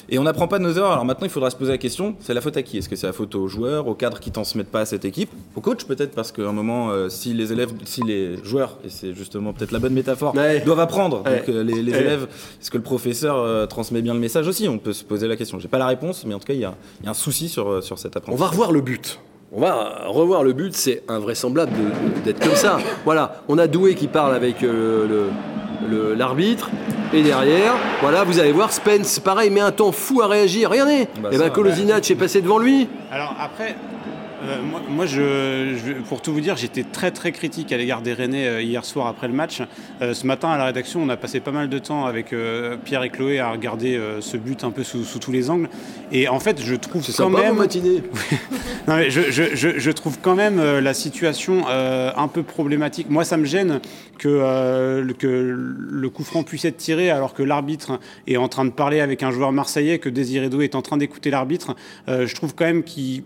Et 0.08 0.18
on 0.18 0.24
n'apprend 0.24 0.48
pas 0.48 0.58
de 0.58 0.64
nos 0.64 0.72
erreurs. 0.72 0.92
Alors 0.92 1.04
maintenant, 1.04 1.26
il 1.26 1.30
faudra 1.30 1.50
se 1.50 1.56
poser 1.56 1.70
la 1.70 1.78
question 1.78 2.16
c'est 2.30 2.34
la 2.34 2.40
faute 2.40 2.56
à 2.56 2.62
qui? 2.62 2.78
Est-ce 2.78 2.88
que 2.88 2.94
c'est 2.94 3.08
la 3.08 3.12
faute 3.12 3.34
aux 3.34 3.48
joueurs, 3.48 3.88
aux 3.88 3.94
cadres 3.94 4.20
qui 4.20 4.30
transmettent 4.30 4.70
pas 4.70 4.82
à 4.82 4.84
cette 4.84 5.04
équipe? 5.04 5.30
Au 5.56 5.60
coach, 5.60 5.82
peut-être, 5.82 6.12
parce 6.12 6.30
qu'à 6.30 6.42
un 6.42 6.52
moment, 6.52 6.90
euh, 6.90 7.08
si 7.08 7.34
les 7.34 7.52
élèves, 7.52 7.72
si 7.84 8.02
les 8.04 8.36
joueurs, 8.44 8.78
et 8.84 8.88
c'est 8.88 9.14
justement 9.14 9.52
peut-être 9.52 9.72
la 9.72 9.80
bonne 9.80 9.94
métaphore, 9.94 10.32
doivent 10.64 10.78
apprendre, 10.78 11.24
donc 11.24 11.48
euh, 11.48 11.64
les, 11.64 11.80
élèves, 11.80 12.28
est-ce 12.60 12.70
que 12.70 12.76
le 12.76 12.84
professeur 12.84 13.36
euh, 13.36 13.66
transmet 13.66 14.00
bien 14.00 14.14
le 14.14 14.20
message 14.20 14.46
aussi? 14.46 14.68
On 14.68 14.78
peut 14.78 14.92
se 14.92 15.02
poser 15.02 15.26
la 15.26 15.34
question. 15.34 15.58
J'ai 15.58 15.66
pas 15.66 15.78
la 15.78 15.88
réponse, 15.88 16.24
mais 16.24 16.32
en 16.32 16.38
tout 16.38 16.46
cas, 16.46 16.54
il 16.54 16.60
y, 16.60 16.64
a, 16.64 16.76
un 17.04 17.14
souci 17.14 17.48
sur, 17.48 17.82
sur 17.82 17.98
cet 17.98 18.16
apprentissage. 18.16 18.40
On 18.40 18.44
va 18.44 18.52
revoir 18.52 18.70
le 18.70 18.80
but. 18.80 19.18
On 19.50 19.60
va 19.60 20.04
revoir 20.06 20.44
le 20.44 20.52
but, 20.52 20.72
c'est 20.72 21.02
invraisemblable 21.08 21.72
d'être 22.24 22.38
comme 22.38 22.54
ça. 22.54 22.78
Voilà, 23.04 23.42
on 23.48 23.58
a 23.58 23.66
Doué 23.66 23.96
qui 23.96 24.06
parle 24.06 24.36
avec 24.36 24.64
l'arbitre. 26.16 26.70
Et 27.12 27.22
derrière, 27.22 27.74
voilà, 28.00 28.22
vous 28.22 28.38
allez 28.38 28.52
voir, 28.52 28.72
Spence, 28.72 29.18
pareil, 29.18 29.50
met 29.50 29.60
un 29.60 29.72
temps 29.72 29.90
fou 29.90 30.22
à 30.22 30.28
réagir. 30.28 30.70
Regardez, 30.70 31.08
bah 31.20 31.30
et 31.32 31.34
eh 31.34 31.38
ben 31.38 31.50
Kolosinac 31.50 32.08
est 32.08 32.14
passé 32.14 32.40
devant 32.40 32.58
lui. 32.58 32.88
Alors 33.10 33.34
après, 33.40 33.74
euh, 34.42 34.58
moi, 34.88 35.06
je, 35.06 36.00
pour 36.08 36.22
tout 36.22 36.32
vous 36.32 36.40
dire, 36.40 36.56
j'étais 36.56 36.82
très 36.84 37.10
très 37.10 37.32
critique 37.32 37.72
à 37.72 37.76
l'égard 37.76 38.02
des 38.02 38.12
Rennais 38.12 38.46
euh, 38.46 38.62
hier 38.62 38.84
soir 38.84 39.06
après 39.06 39.28
le 39.28 39.34
match. 39.34 39.62
Euh, 40.00 40.14
ce 40.14 40.26
matin 40.26 40.50
à 40.50 40.58
la 40.58 40.66
rédaction, 40.66 41.02
on 41.02 41.08
a 41.08 41.16
passé 41.16 41.40
pas 41.40 41.50
mal 41.50 41.68
de 41.68 41.78
temps 41.78 42.06
avec 42.06 42.34
Pierre 42.84 43.02
et 43.02 43.10
Chloé 43.10 43.38
à 43.38 43.50
regarder 43.50 44.00
ce 44.20 44.36
but 44.36 44.64
un 44.64 44.70
peu 44.70 44.82
sous, 44.82 45.04
tous 45.18 45.32
les 45.32 45.50
angles. 45.50 45.68
Et 46.12 46.28
en 46.28 46.40
fait, 46.40 46.60
je 46.60 46.74
trouve 46.74 47.04
quand 47.16 47.30
même. 47.30 47.56
matinée. 47.56 48.02
non, 48.88 48.96
mais 48.96 49.10
je, 49.10 49.30
je, 49.30 49.90
trouve 49.90 50.18
quand 50.20 50.34
même 50.34 50.60
la 50.60 50.94
situation 50.94 51.64
un 51.68 52.28
peu 52.28 52.42
problématique. 52.42 53.10
Moi, 53.10 53.24
ça 53.24 53.36
me 53.36 53.44
gêne 53.44 53.80
que, 54.18 55.12
que 55.18 55.26
le 55.26 56.10
coup 56.10 56.24
franc 56.24 56.42
puisse 56.42 56.64
être 56.64 56.76
tiré 56.76 57.10
alors 57.10 57.34
que 57.34 57.42
l'arbitre 57.42 57.98
est 58.26 58.36
en 58.36 58.48
train 58.48 58.64
de 58.64 58.70
parler 58.70 59.00
avec 59.00 59.22
un 59.22 59.30
joueur 59.30 59.52
marseillais, 59.52 59.98
que 59.98 60.08
Désiré 60.08 60.48
Doué 60.48 60.64
est 60.64 60.74
en 60.74 60.82
train 60.82 60.96
d'écouter 60.96 61.30
l'arbitre. 61.30 61.74
je 62.08 62.34
trouve 62.34 62.54
quand 62.54 62.66
même 62.66 62.82
qu'il 62.82 63.22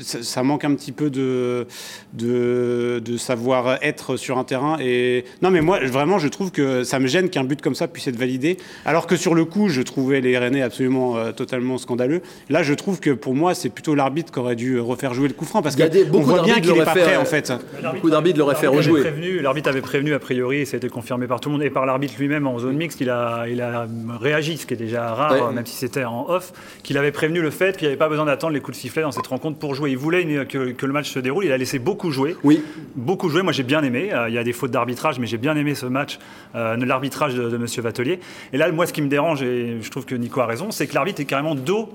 ça, 0.00 0.42
manque 0.42 0.64
un 0.64 0.74
petit 0.74 0.92
peu 0.92 1.10
de, 1.10 1.66
de, 2.14 3.16
savoir-être 3.16 4.16
sur 4.16 4.38
un 4.38 4.44
terrain. 4.44 4.78
Et 4.80 5.24
non, 5.42 5.50
mais 5.50 5.60
moi, 5.60 5.80
vraiment, 5.80 6.18
je 6.18 6.28
trouve 6.28 6.50
que 6.50 6.84
ça 6.84 6.98
me 6.98 7.06
gêne 7.06 7.30
qu'un 7.30 7.44
but 7.44 7.60
comme 7.60 7.74
ça 7.74 7.88
puisse 7.88 8.06
être 8.08 8.16
validé. 8.16 8.56
Alors 8.84 9.06
que 9.06 9.16
sur 9.16 9.34
le 9.34 9.44
coup, 9.44 9.68
je 9.68 9.82
trouvais 9.82 10.20
les 10.20 10.36
Rennais 10.38 10.62
absolument 10.62 11.16
euh, 11.16 11.32
totalement 11.32 11.78
scandaleux. 11.78 12.22
Là, 12.48 12.62
je 12.62 12.74
trouve 12.74 13.00
que 13.00 13.10
pour 13.10 13.34
moi, 13.34 13.54
c'est 13.54 13.68
plutôt 13.68 13.94
l'arbitre 13.94 14.32
qui 14.32 14.38
aurait 14.38 14.56
dû 14.56 14.80
refaire 14.80 15.14
jouer 15.14 15.28
le 15.28 15.34
coup 15.34 15.44
franc 15.44 15.62
parce 15.62 15.76
qu'on 15.76 16.20
voit 16.20 16.42
bien 16.42 16.60
qu'il 16.60 16.72
n'est 16.72 16.84
pas 16.84 16.92
prêt 16.92 17.16
en 17.16 17.24
fait. 17.24 17.52
Beaucoup 17.92 18.10
d'arbitres 18.10 18.38
l'auraient 18.38 18.54
fait 18.54 18.66
rejouer. 18.66 19.02
L'arbitre 19.40 19.68
avait 19.68 19.80
prévenu 19.80 20.14
a 20.14 20.18
priori, 20.18 20.58
et 20.58 20.64
ça 20.64 20.76
a 20.76 20.78
été 20.78 20.88
confirmé 20.88 21.26
par 21.26 21.40
tout 21.40 21.48
le 21.48 21.54
monde 21.54 21.62
et 21.62 21.70
par 21.70 21.86
l'arbitre 21.86 22.14
lui-même 22.18 22.46
en 22.46 22.58
zone 22.58 22.76
mixte. 22.76 23.00
Il 23.00 23.10
a, 23.10 23.46
il 23.48 23.60
a 23.60 23.86
réagi, 24.20 24.56
ce 24.56 24.66
qui 24.66 24.74
est 24.74 24.76
déjà 24.76 25.14
rare, 25.14 25.52
même 25.52 25.66
si 25.66 25.76
c'était 25.76 26.04
en 26.04 26.28
off, 26.28 26.52
qu'il 26.82 26.98
avait 26.98 27.12
prévenu 27.12 27.40
le 27.40 27.50
fait 27.50 27.76
qu'il 27.76 27.86
n'y 27.86 27.92
avait 27.92 27.98
pas 27.98 28.08
besoin 28.08 28.26
d'attendre 28.26 28.54
les 28.54 28.60
coups 28.60 28.76
de 28.76 28.80
sifflet 28.80 29.02
dans 29.02 29.12
cette 29.12 29.26
rencontre 29.26 29.58
pour 29.58 29.74
jouer 29.74 29.81
il 29.86 29.96
voulait 29.96 30.46
que, 30.46 30.86
le 30.86 30.92
match 30.92 31.10
se 31.10 31.18
déroule. 31.18 31.44
Il 31.44 31.52
a 31.52 31.58
laissé 31.58 31.78
beaucoup 31.78 32.10
jouer. 32.10 32.36
Oui. 32.44 32.62
Beaucoup 32.94 33.28
jouer. 33.28 33.42
Moi, 33.42 33.52
j'ai 33.52 33.62
bien 33.62 33.82
aimé. 33.82 34.12
Euh, 34.12 34.28
il 34.28 34.34
y 34.34 34.38
a 34.38 34.44
des 34.44 34.52
fautes 34.52 34.70
d'arbitrage, 34.70 35.18
mais 35.18 35.26
j'ai 35.26 35.38
bien 35.38 35.56
aimé 35.56 35.74
ce 35.74 35.86
match, 35.86 36.18
euh, 36.54 36.76
l'arbitrage 36.76 37.34
de, 37.34 37.48
de 37.48 37.56
M. 37.56 37.66
Vatelier. 37.78 38.20
Et 38.52 38.58
là, 38.58 38.70
moi, 38.72 38.86
ce 38.86 38.92
qui 38.92 39.02
me 39.02 39.08
dérange, 39.08 39.42
et 39.42 39.78
je 39.80 39.90
trouve 39.90 40.04
que 40.04 40.14
Nico 40.14 40.40
a 40.40 40.46
raison, 40.46 40.70
c'est 40.70 40.86
que 40.86 40.94
l'arbitre 40.94 41.20
est 41.20 41.26
carrément 41.26 41.54
dos 41.54 41.92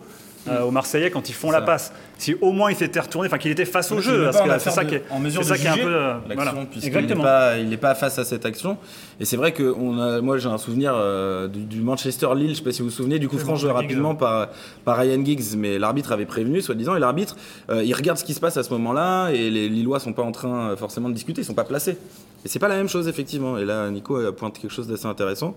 euh, 0.50 0.64
aux 0.64 0.72
Marseillais 0.72 1.10
quand 1.10 1.30
ils 1.30 1.34
font 1.34 1.52
la 1.52 1.62
passe. 1.62 1.92
Si 2.18 2.36
au 2.42 2.52
moins 2.52 2.72
il 2.72 2.76
s'était 2.76 3.00
retourné, 3.00 3.28
enfin 3.28 3.38
qu'il 3.38 3.52
était 3.52 3.66
face 3.66 3.92
au 3.92 4.02
jeu, 4.02 4.30
c'est 4.60 4.72
ça, 4.72 4.86
qui 4.86 4.96
est, 4.96 5.04
en 5.12 5.20
mesure 5.20 5.42
de 5.42 5.46
ça 5.46 5.58
qui 5.58 5.66
est 5.66 5.70
un 5.70 5.78
peu 5.78 5.84
euh, 5.86 6.14
n'est 6.28 7.16
pas, 7.16 7.58
il 7.58 7.78
pas 7.78 7.96
face 7.96 8.18
à 8.18 8.26
cette 8.26 8.46
action. 8.46 8.78
Et 9.20 9.26
c'est 9.26 9.38
vrai 9.38 9.52
que 9.52 9.76
on 9.78 10.00
a, 10.00 10.20
moi 10.22 10.38
j'ai 10.38 10.50
un 10.50 10.58
souvenir 10.58 10.94
euh, 10.96 11.48
du, 11.48 11.82
Manchester 11.82 12.30
Lille, 12.36 12.48
je 12.48 12.52
ne 12.52 12.56
sais 12.56 12.64
pas 12.64 12.72
si 12.72 12.82
vous 12.82 12.90
vous 12.90 12.94
souvenez, 12.94 13.20
du 13.20 13.28
coup 13.28 13.38
franc 13.38 13.56
joué 13.56 13.72
rapidement 13.72 14.16
par, 14.16 14.50
par 14.84 14.98
Ryan 14.98 15.24
Giggs, 15.24 15.56
mais 15.58 15.78
l'arbitre 15.78 16.12
avait 16.12 16.26
prévenu, 16.26 16.62
soi-disant, 16.62 16.96
et 16.96 17.00
l'arbitre, 17.00 17.36
il 17.72 17.94
regarde 17.94 18.18
ce 18.18 18.24
qui 18.24 18.34
se 18.34 18.40
passe 18.40 18.58
à 18.58 18.64
ce 18.64 18.72
moment-là, 18.72 19.30
et 19.30 19.50
les 19.50 19.70
Lillois 19.70 20.00
sont 20.00 20.14
pas 20.14 20.24
en 20.24 20.32
train 20.32 20.76
forcément 20.76 21.10
de 21.10 21.14
discuter, 21.14 21.42
ils 21.42 21.46
sont 21.46 21.54
pas 21.54 21.64
placés. 21.64 21.98
Et 22.46 22.50
c'est 22.50 22.60
pas 22.60 22.68
la 22.68 22.78
même 22.78 22.90
chose 22.90 23.08
effectivement. 23.08 23.58
Et 23.58 23.66
là, 23.66 23.90
Nico 23.90 24.16
a 24.16 24.36
pointé 24.36 24.62
quelque 24.62 24.74
chose 24.74 24.88
d'assez 24.88 25.08
intéressant. 25.08 25.56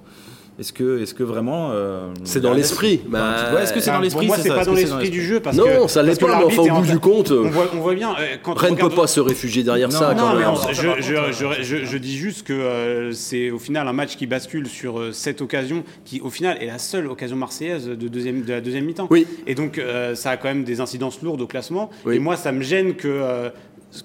Est-ce 0.60 0.74
que, 0.74 1.00
est-ce 1.00 1.14
que 1.14 1.22
vraiment. 1.22 1.70
euh, 1.72 2.08
C'est 2.24 2.40
dans 2.40 2.52
l'esprit. 2.52 3.00
Bah, 3.08 3.54
ouais, 3.54 3.62
est-ce 3.62 3.72
que 3.72 3.80
c'est 3.80 3.86
dans 3.90 3.94
Pour 3.96 4.02
l'esprit 4.04 4.26
moi, 4.26 4.36
c'est 4.38 4.48
pas 4.50 4.64
dans 4.66 4.74
l'esprit 4.74 5.08
du 5.08 5.22
jeu 5.22 5.40
parce 5.40 5.56
Non, 5.56 5.64
que 5.86 5.88
ça 5.90 6.02
l'est 6.02 6.20
pas, 6.20 6.38
mais 6.38 6.44
enfin, 6.44 6.64
est 6.64 6.70
au 6.70 6.74
bout 6.74 6.86
du 6.86 6.98
compte, 6.98 7.30
on 7.30 7.48
voit, 7.48 7.70
on 7.74 7.78
voit 7.80 7.94
bien 7.94 8.10
euh, 8.10 8.36
quand 8.42 8.52
Rennes 8.58 8.74
ne 8.74 8.78
peut 8.80 8.90
pas 8.90 9.06
se 9.06 9.20
réfugier 9.20 9.62
derrière 9.62 9.90
ça. 9.90 10.12
Non, 10.12 10.20
quand 10.20 10.34
mais 10.34 10.40
même. 10.40 10.50
on- 10.50 10.54
je, 10.56 10.62
par 10.62 10.74
je- 10.74 11.14
contre, 11.14 11.32
je- 11.32 11.62
je- 11.62 11.84
je 11.86 11.96
dis 11.98 12.16
juste 12.18 12.46
que 12.46 12.52
euh, 12.52 13.12
c'est 13.12 13.50
au 13.50 13.58
final 13.58 13.88
un 13.88 13.92
match 13.94 14.16
qui 14.16 14.26
bascule 14.26 14.66
sur 14.68 14.98
euh, 15.00 15.12
cette 15.12 15.40
occasion 15.40 15.82
qui, 16.04 16.20
au 16.20 16.28
final, 16.28 16.58
est 16.60 16.66
la 16.66 16.78
seule 16.78 17.06
occasion 17.06 17.36
marseillaise 17.36 17.86
de, 17.88 17.94
deuxième, 18.08 18.42
de 18.42 18.52
la 18.52 18.60
deuxième 18.60 18.84
mi-temps. 18.84 19.06
Oui. 19.10 19.26
Et 19.46 19.54
donc, 19.54 19.78
euh, 19.78 20.14
ça 20.14 20.30
a 20.30 20.36
quand 20.36 20.48
même 20.48 20.64
des 20.64 20.82
incidences 20.82 21.22
lourdes 21.22 21.40
au 21.40 21.46
classement. 21.46 21.88
Oui. 22.04 22.16
Et 22.16 22.18
moi, 22.18 22.36
ça 22.36 22.52
me 22.52 22.60
gêne 22.62 22.94
que. 22.94 23.50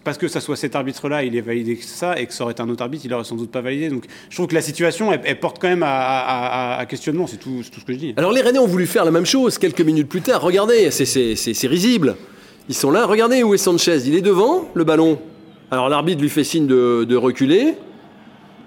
Parce 0.03 0.17
que 0.17 0.27
ça 0.27 0.41
soit 0.41 0.55
cet 0.55 0.75
arbitre-là, 0.75 1.23
il 1.23 1.35
ait 1.35 1.41
validé 1.41 1.77
ça, 1.81 2.19
et 2.19 2.25
que 2.25 2.33
ça 2.33 2.43
aurait 2.43 2.53
été 2.53 2.61
un 2.61 2.69
autre 2.69 2.81
arbitre, 2.81 3.05
il 3.05 3.13
aurait 3.13 3.23
sans 3.23 3.35
doute 3.35 3.51
pas 3.51 3.61
validé. 3.61 3.89
Donc, 3.89 4.05
je 4.29 4.35
trouve 4.35 4.47
que 4.47 4.55
la 4.55 4.61
situation, 4.61 5.11
elle, 5.11 5.39
porte 5.39 5.59
quand 5.59 5.67
même 5.67 5.83
à, 5.85 6.83
questionnement. 6.89 7.27
C'est 7.27 7.37
tout, 7.37 7.61
ce 7.63 7.69
que 7.69 7.93
je 7.93 7.97
dis. 7.97 8.13
Alors 8.17 8.31
les 8.31 8.41
Rennais 8.41 8.59
ont 8.59 8.67
voulu 8.67 8.87
faire 8.87 9.05
la 9.05 9.11
même 9.11 9.25
chose 9.25 9.57
quelques 9.57 9.81
minutes 9.81 10.09
plus 10.09 10.21
tard. 10.21 10.41
Regardez, 10.41 10.89
c'est- 10.91 11.67
risible. 11.67 12.15
Ils 12.67 12.75
sont 12.75 12.89
là. 12.89 13.05
Regardez 13.05 13.43
où 13.43 13.53
est 13.53 13.59
Sanchez. 13.59 13.99
Il 14.05 14.15
est 14.15 14.21
devant 14.21 14.67
le 14.73 14.83
ballon. 14.83 15.19
Alors 15.71 15.89
l'arbitre 15.89 16.21
lui 16.21 16.29
fait 16.29 16.43
signe 16.43 16.67
de, 16.67 17.15
reculer. 17.15 17.75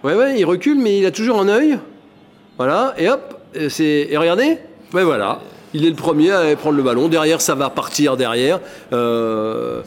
Ouais, 0.05 0.15
ouais, 0.15 0.39
il 0.39 0.45
recule, 0.45 0.79
mais 0.79 0.99
il 0.99 1.07
a 1.07 1.11
toujours 1.11 1.41
un 1.41 1.49
œil. 1.49 1.79
Voilà, 2.57 2.95
et 2.99 3.09
hop, 3.09 3.41
et 3.55 4.17
regardez. 4.17 4.59
Ouais, 4.93 5.05
voilà. 5.05 5.41
Il 5.75 5.85
est 5.85 5.91
le 5.91 5.95
premier 5.97 6.31
à 6.33 6.57
prendre 6.57 6.77
le 6.77 6.83
ballon. 6.83 7.09
Derrière, 7.09 7.41
ça 7.41 7.55
va 7.55 7.69
partir 7.71 8.17
derrière. 8.17 8.61
Euh, 8.93 9.83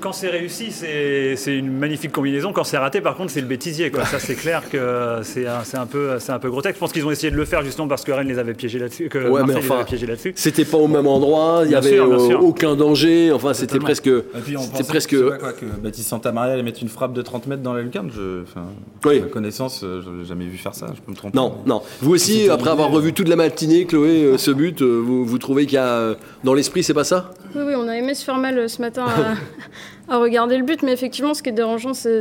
Quand 0.00 0.12
c'est 0.12 0.28
réussi, 0.28 0.70
c'est 0.70 1.56
une 1.56 1.72
magnifique 1.72 2.12
combinaison. 2.12 2.52
Quand 2.52 2.64
c'est 2.64 2.76
raté, 2.78 3.00
par 3.00 3.16
contre, 3.16 3.30
c'est 3.32 3.40
le 3.40 3.46
bêtisier. 3.46 3.90
Quoi. 3.90 4.04
Ça, 4.04 4.18
c'est 4.18 4.34
clair 4.34 4.62
que 4.70 5.20
c'est 5.22 5.46
un, 5.46 5.86
peu- 5.86 6.16
un 6.28 6.38
peu 6.38 6.50
grotesque. 6.50 6.74
Je 6.74 6.80
pense 6.80 6.92
qu'ils 6.92 7.06
ont 7.06 7.10
essayé 7.10 7.30
de 7.30 7.36
le 7.36 7.44
faire 7.44 7.62
justement 7.62 7.88
parce 7.88 8.04
que 8.04 8.12
Rennes 8.12 8.28
les 8.28 8.38
avait 8.38 8.54
piégés 8.54 8.78
là-dessus, 8.78 9.08
que 9.08 9.18
Ouais, 9.18 9.40
mais 9.40 9.46
Marseille 9.46 9.56
les 9.56 9.66
enfin, 9.68 9.74
avait 9.76 9.84
piégés 9.84 10.06
là-dessus. 10.06 10.32
C'était 10.36 10.64
pas 10.64 10.76
au 10.78 10.88
même 10.88 11.06
endroit. 11.06 11.60
Il 11.62 11.66
y 11.66 11.68
Bien 11.70 11.78
avait 11.78 11.90
sûr, 11.96 12.12
euh, 12.12 12.36
aucun 12.36 12.76
danger. 12.76 13.32
Enfin, 13.32 13.54
c'était 13.54 13.78
presque. 13.78 14.10
C'était 14.44 14.84
presque. 14.84 15.10
que, 15.10 15.16
je 15.16 15.24
sais 15.24 15.30
pas 15.30 15.38
quoi, 15.38 15.52
que 15.52 15.64
Baptiste 15.82 16.08
Santamaria 16.08 16.52
allait 16.54 16.62
mettre 16.62 16.82
une 16.82 16.88
frappe 16.88 17.12
de 17.14 17.22
30 17.22 17.46
mètres 17.46 17.62
dans 17.62 17.72
la 17.72 17.82
lucarne. 17.82 18.10
Je, 18.14 18.42
enfin, 18.42 18.64
Oui. 19.06 19.20
ma 19.20 19.26
connaissance, 19.28 19.80
euh, 19.82 20.02
je 20.04 20.10
n'ai 20.10 20.24
jamais 20.24 20.44
vu 20.44 20.58
faire 20.58 20.74
ça. 20.74 20.88
Je 20.94 21.00
peux 21.00 21.10
me 21.10 21.16
tromper. 21.16 21.36
Non, 21.36 21.54
non. 21.66 21.82
Vous 22.02 22.12
aussi, 22.14 22.48
après 22.50 22.70
avoir 22.70 22.90
revu 22.90 23.12
toute 23.12 23.28
la 23.28 23.36
matinée, 23.36 23.86
Chloé, 23.86 24.24
euh, 24.24 24.38
ce 24.38 24.50
but, 24.50 24.82
euh, 24.82 25.02
vous, 25.22 25.28
vous 25.30 25.38
trouvez 25.38 25.64
qu'il 25.66 25.74
y 25.74 25.78
a 25.78 25.86
euh, 25.86 26.14
dans 26.44 26.54
l'esprit, 26.54 26.82
c'est 26.82 26.94
pas 26.94 27.04
ça? 27.04 27.30
Oui, 27.54 27.62
oui, 27.66 27.74
on 27.76 27.88
a 27.88 27.96
aimé 27.96 28.14
se 28.14 28.24
faire 28.24 28.38
mal 28.38 28.58
euh, 28.58 28.68
ce 28.68 28.80
matin 28.80 29.04
à, 30.08 30.14
à 30.14 30.18
regarder 30.18 30.56
le 30.56 30.64
but, 30.64 30.82
mais 30.82 30.92
effectivement, 30.92 31.34
ce 31.34 31.42
qui 31.42 31.48
est 31.50 31.52
dérangeant, 31.52 31.94
c'est- 31.94 32.20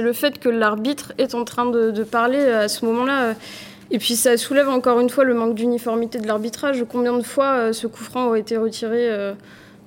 le 0.00 0.12
fait 0.12 0.38
que 0.38 0.48
l'arbitre 0.48 1.12
est 1.18 1.34
en 1.34 1.44
train 1.44 1.66
de, 1.66 1.90
de 1.90 2.04
parler 2.04 2.38
à 2.38 2.68
ce 2.68 2.84
moment-là. 2.86 3.22
euh, 3.24 3.32
Et 3.90 3.98
puis 3.98 4.16
ça 4.16 4.36
soulève 4.36 4.68
encore 4.68 4.98
une 5.00 5.10
fois 5.10 5.24
le 5.24 5.34
manque 5.34 5.54
d'uniformité 5.54 6.18
de 6.18 6.26
l'arbitrage. 6.26 6.84
Combien 6.90 7.16
de 7.18 7.22
fois 7.22 7.52
euh, 7.56 7.72
ce 7.72 7.86
coup 7.86 8.02
franc 8.02 8.26
aurait 8.28 8.40
été 8.40 8.56
retiré 8.56 9.08
euh, 9.10 9.34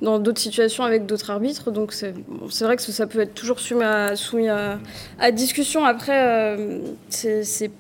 dans 0.02 0.20
d'autres 0.20 0.40
situations 0.40 0.84
avec 0.84 1.06
d'autres 1.08 1.32
arbitres? 1.32 1.72
Donc 1.72 1.92
c'est 1.94 2.14
bon, 2.28 2.48
c'est 2.50 2.64
vrai 2.66 2.76
que 2.78 2.84
ça 2.84 3.08
peut 3.08 3.20
être 3.22 3.34
toujours 3.34 3.60
soumis 3.60 3.84
à, 3.84 4.16
soumis 4.16 4.50
à, 4.50 4.78
à 5.20 5.32
discussion. 5.32 5.84
Après, 5.84 6.20
euh, 6.28 6.80
c'est 7.10 7.72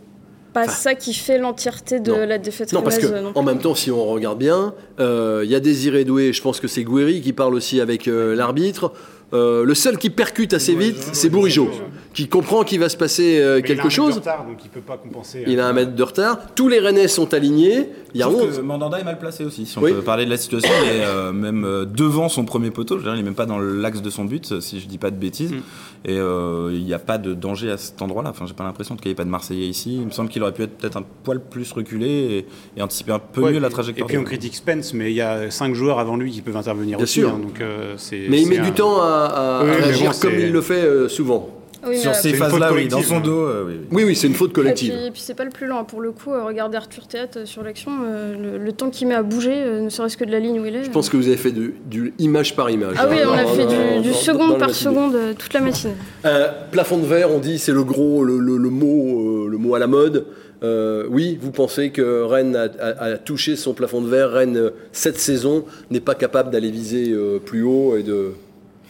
c'est 0.47 0.65
pas 0.65 0.67
ça 0.67 0.95
qui 0.95 1.13
fait 1.13 1.37
l'entièreté 1.37 1.99
de 1.99 2.11
non. 2.11 2.25
la 2.25 2.37
défaite 2.37 2.73
Non, 2.73 2.81
parce 2.81 2.97
que 2.97 3.07
non 3.07 3.31
en 3.35 3.43
même 3.43 3.59
temps, 3.59 3.75
si 3.75 3.91
on 3.91 4.05
regarde 4.05 4.39
bien, 4.39 4.73
euh, 4.99 5.41
il 5.43 5.49
y 5.49 5.55
a 5.55 5.59
Désiré 5.59 6.03
Doué, 6.03 6.33
je 6.33 6.41
pense 6.41 6.59
que 6.59 6.67
c'est 6.67 6.83
Gouiri 6.83 7.21
qui 7.21 7.33
parle 7.33 7.53
aussi 7.55 7.79
avec 7.81 8.07
euh, 8.07 8.35
l'arbitre. 8.35 8.91
Euh, 9.33 9.65
le 9.65 9.75
seul 9.75 9.97
qui 9.97 10.09
percute 10.09 10.53
assez 10.53 10.73
vite, 10.73 10.97
c'est 11.13 11.29
Bourigeau, 11.29 11.69
qui 12.17 12.27
comprend 12.27 12.63
qu'il 12.63 12.79
va 12.79 12.89
se 12.89 12.97
passer 12.97 13.39
euh, 13.39 13.39
Mais 13.39 13.43
il 13.43 13.45
a 13.45 13.51
un 13.51 13.61
quelque 13.61 13.69
mètre 13.77 13.85
de 13.89 13.89
chose. 13.91 14.15
retard, 14.15 14.43
donc 14.47 14.57
il 14.63 14.69
peut 14.69 14.79
pas 14.81 14.97
compenser. 14.97 15.43
Il 15.45 15.59
a 15.59 15.67
un 15.67 15.73
mètre 15.73 15.93
de 15.93 16.01
retard. 16.03 16.39
Tous 16.55 16.67
les 16.67 16.79
Rennais 16.79 17.07
sont 17.07 17.31
alignés. 17.35 17.89
Il 18.15 18.19
y 18.19 18.23
a 18.23 18.25
Je 18.27 18.31
trouve 18.31 18.49
11. 18.49 18.57
que 18.57 18.61
Mandanda 18.61 18.99
est 18.99 19.03
mal 19.03 19.19
placé 19.19 19.45
aussi. 19.45 19.67
Si 19.67 19.77
on 19.77 19.81
Oui. 19.83 19.93
peut 19.93 20.01
parler 20.01 20.25
de 20.25 20.31
la 20.31 20.37
situation, 20.37 20.71
il 20.83 20.89
est 20.99 21.05
euh, 21.05 21.31
même 21.31 21.63
euh, 21.63 21.85
devant 21.85 22.27
son 22.27 22.43
premier 22.43 22.71
poteau. 22.71 22.95
Je 22.97 23.03
veux 23.03 23.05
dire, 23.05 23.13
il 23.13 23.17
n'est 23.17 23.23
même 23.23 23.35
pas 23.35 23.45
dans 23.45 23.59
l'axe 23.59 24.01
de 24.01 24.09
son 24.09 24.25
but, 24.25 24.51
euh, 24.51 24.61
si 24.61 24.79
je 24.79 24.87
dis 24.87 24.97
pas 24.97 25.11
de 25.11 25.15
bêtises. 25.15 25.51
Mm. 25.51 25.61
Et 26.05 26.17
euh, 26.17 26.71
il 26.73 26.83
n'y 26.85 26.93
a 26.95 26.99
pas 26.99 27.19
de 27.19 27.35
danger 27.35 27.69
à 27.69 27.77
cet 27.77 28.01
endroit-là. 28.01 28.31
Enfin, 28.31 28.45
j'ai 28.47 28.53
pas 28.55 28.63
l'impression 28.63 28.95
qu'il 28.95 29.09
n'y 29.09 29.11
ait 29.11 29.15
pas 29.15 29.23
de 29.25 29.29
Marseillais 29.29 29.67
ici. 29.67 29.97
Il 30.01 30.05
me 30.07 30.11
semble 30.11 30.29
qu'il 30.29 30.41
aurait 30.41 30.53
pu 30.53 30.63
être 30.63 30.75
peut-être 30.75 30.97
un 30.97 31.03
poil 31.23 31.39
plus 31.39 31.71
reculé 31.71 32.07
et, 32.07 32.45
et 32.79 32.81
anticiper 32.81 33.11
un 33.11 33.19
peu 33.19 33.41
Ouais, 33.41 33.51
mieux 33.51 33.59
la 33.59 33.69
trajectoire. 33.69 34.07
Et 34.09 34.11
puis 34.11 34.17
on 34.17 34.23
critique 34.23 34.55
Spence, 34.55 34.93
mais 34.95 35.11
il 35.11 35.15
y 35.15 35.21
a 35.21 35.51
cinq 35.51 35.75
joueurs 35.75 35.99
avant 35.99 36.17
lui 36.17 36.31
qui 36.31 36.41
peuvent 36.41 36.57
intervenir 36.57 36.97
Bien 36.97 37.03
aussi. 37.03 37.19
sûr. 37.19 37.29
hein, 37.29 37.39
donc, 37.39 37.61
euh, 37.61 37.93
c'est- 37.97 38.25
Mais 38.27 38.41
il 38.41 38.47
met 38.49 38.57
un- 38.57 38.63
du 38.63 38.71
temps 38.71 39.01
à, 39.03 39.59
à- 39.61 39.63
Oui, 39.63 39.69
bon, 40.03 40.11
comme 40.19 40.33
il 40.39 40.51
le 40.51 40.61
fait 40.61 40.81
euh, 40.81 41.07
souvent. 41.09 41.49
Oui, 41.87 41.97
Sur 41.99 42.13
ces 42.15 42.33
phases-là, 42.33 42.71
oui, 42.73 42.87
dans 42.87 43.01
son 43.01 43.19
dos, 43.19 43.31
euh, 43.47 43.63
oui, 43.67 43.73
oui. 43.79 43.87
Oui, 43.91 44.03
oui, 44.07 44.15
c'est 44.15 44.27
une 44.27 44.33
faute 44.33 44.53
collective. 44.53 44.93
puis, 44.93 45.05
et 45.07 45.11
puis 45.11 45.21
c'est 45.21 45.33
pas 45.33 45.43
le 45.45 45.49
plus 45.51 45.67
lent. 45.67 45.83
Pour 45.85 46.01
le 46.01 46.11
coup, 46.11 46.31
euh, 46.31 46.43
regardez 46.43 46.77
Arthur 46.77 47.07
Théâtre 47.07 47.39
sur 47.45 47.63
l'action, 47.63 47.91
euh, 48.05 48.35
le, 48.57 48.63
le 48.63 48.71
temps 48.73 48.89
qu'il 48.89 49.07
met 49.07 49.15
à 49.15 49.23
bouger, 49.23 49.53
euh, 49.55 49.81
ne 49.81 49.89
serait-ce 49.89 50.17
que 50.17 50.25
de 50.25 50.31
la 50.31 50.39
ligne 50.39 50.59
où 50.59 50.65
il 50.65 50.75
est. 50.75 50.83
Je 50.83 50.89
pense 50.91 51.09
que 51.09 51.17
vous 51.17 51.27
avez 51.27 51.37
fait 51.37 51.51
du, 51.51 51.75
du 51.85 52.13
image 52.19 52.55
par 52.55 52.69
image. 52.69 52.95
Ah 52.99 53.07
oui, 53.09 53.17
on 53.25 53.31
a 53.33 53.45
fait 53.45 53.65
du, 53.65 54.01
du 54.03 54.09
dans- 54.11 54.15
seconde 54.15 54.49
par 54.59 54.67
matinée. 54.69 54.73
seconde 54.73 55.15
euh, 55.15 55.33
toute 55.37 55.53
la 55.53 55.61
matinée. 55.61 55.93
Euh, 56.25 56.47
plafond 56.71 56.97
de 56.97 57.05
verre, 57.05 57.31
on 57.31 57.39
dit 57.39 57.59
c'est 57.59 57.71
le 57.73 57.83
gros, 57.83 58.23
le, 58.23 58.37
le- 58.39 58.57
le 58.57 58.69
mot, 58.69 59.45
euh, 59.45 59.49
le 59.49 59.57
mot 59.57 59.75
à 59.75 59.79
la 59.79 59.87
mode. 59.87 60.25
Euh, 60.63 61.05
oui, 61.11 61.37
vous 61.39 61.51
pensez 61.51 61.91
que 61.91 62.23
Rennes 62.23 62.55
a, 62.55 62.63
a- 62.83 63.03
a 63.13 63.17
touché 63.17 63.55
son 63.55 63.73
plafond 63.73 64.01
de 64.01 64.07
verre. 64.09 64.31
Rennes 64.31 64.57
euh, 64.57 64.69
cette 64.91 65.19
saison 65.19 65.65
n'est 65.91 65.99
pas 65.99 66.15
capable 66.15 66.49
d'aller 66.49 66.71
viser 66.71 67.11
euh, 67.11 67.37
plus 67.39 67.61
haut 67.63 67.95
et 67.95 68.01
de. 68.03 68.31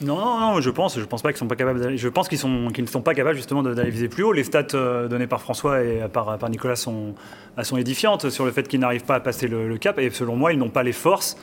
Non, 0.02 0.18
non, 0.18 0.40
non, 0.40 0.62
je 0.62 0.70
pense, 0.70 1.00
je 1.00 1.06
pense 1.06 1.24
pas 1.24 1.30
qu'ils 1.30 1.40
sont 1.40 1.48
pas 1.48 1.56
capables. 1.56 1.98
Je 1.98 2.08
pense 2.08 2.28
qu'ils 2.28 2.38
ne 2.38 2.86
sont 2.86 3.02
pas 3.02 3.16
capables 3.16 3.36
justement 3.36 3.64
d'aller 3.64 3.90
viser 3.90 4.10
plus 4.10 4.24
haut. 4.24 4.32
Les 4.32 4.44
stats 4.44 4.68
euh, 4.76 5.08
données 5.08 5.26
par 5.26 5.42
François 5.42 5.84
et 5.84 6.02
par, 6.12 6.38
par 6.38 6.50
Nicolas 6.50 6.76
sont, 6.76 7.16
elles 7.58 7.66
sont 7.66 7.78
édifiantes 7.78 8.30
sur 8.30 8.46
le 8.46 8.52
fait 8.52 8.68
qu'ils 8.68 8.80
n'arrivent 8.80 9.06
pas 9.06 9.16
à 9.16 9.20
passer 9.20 9.48
le, 9.48 9.76
cap. 9.78 9.98
Et 9.98 10.10
selon 10.12 10.36
moi, 10.36 10.54
ils 10.54 10.60
n'ont 10.60 10.70
pas 10.70 10.84
les 10.84 10.94
forces, 10.94 11.36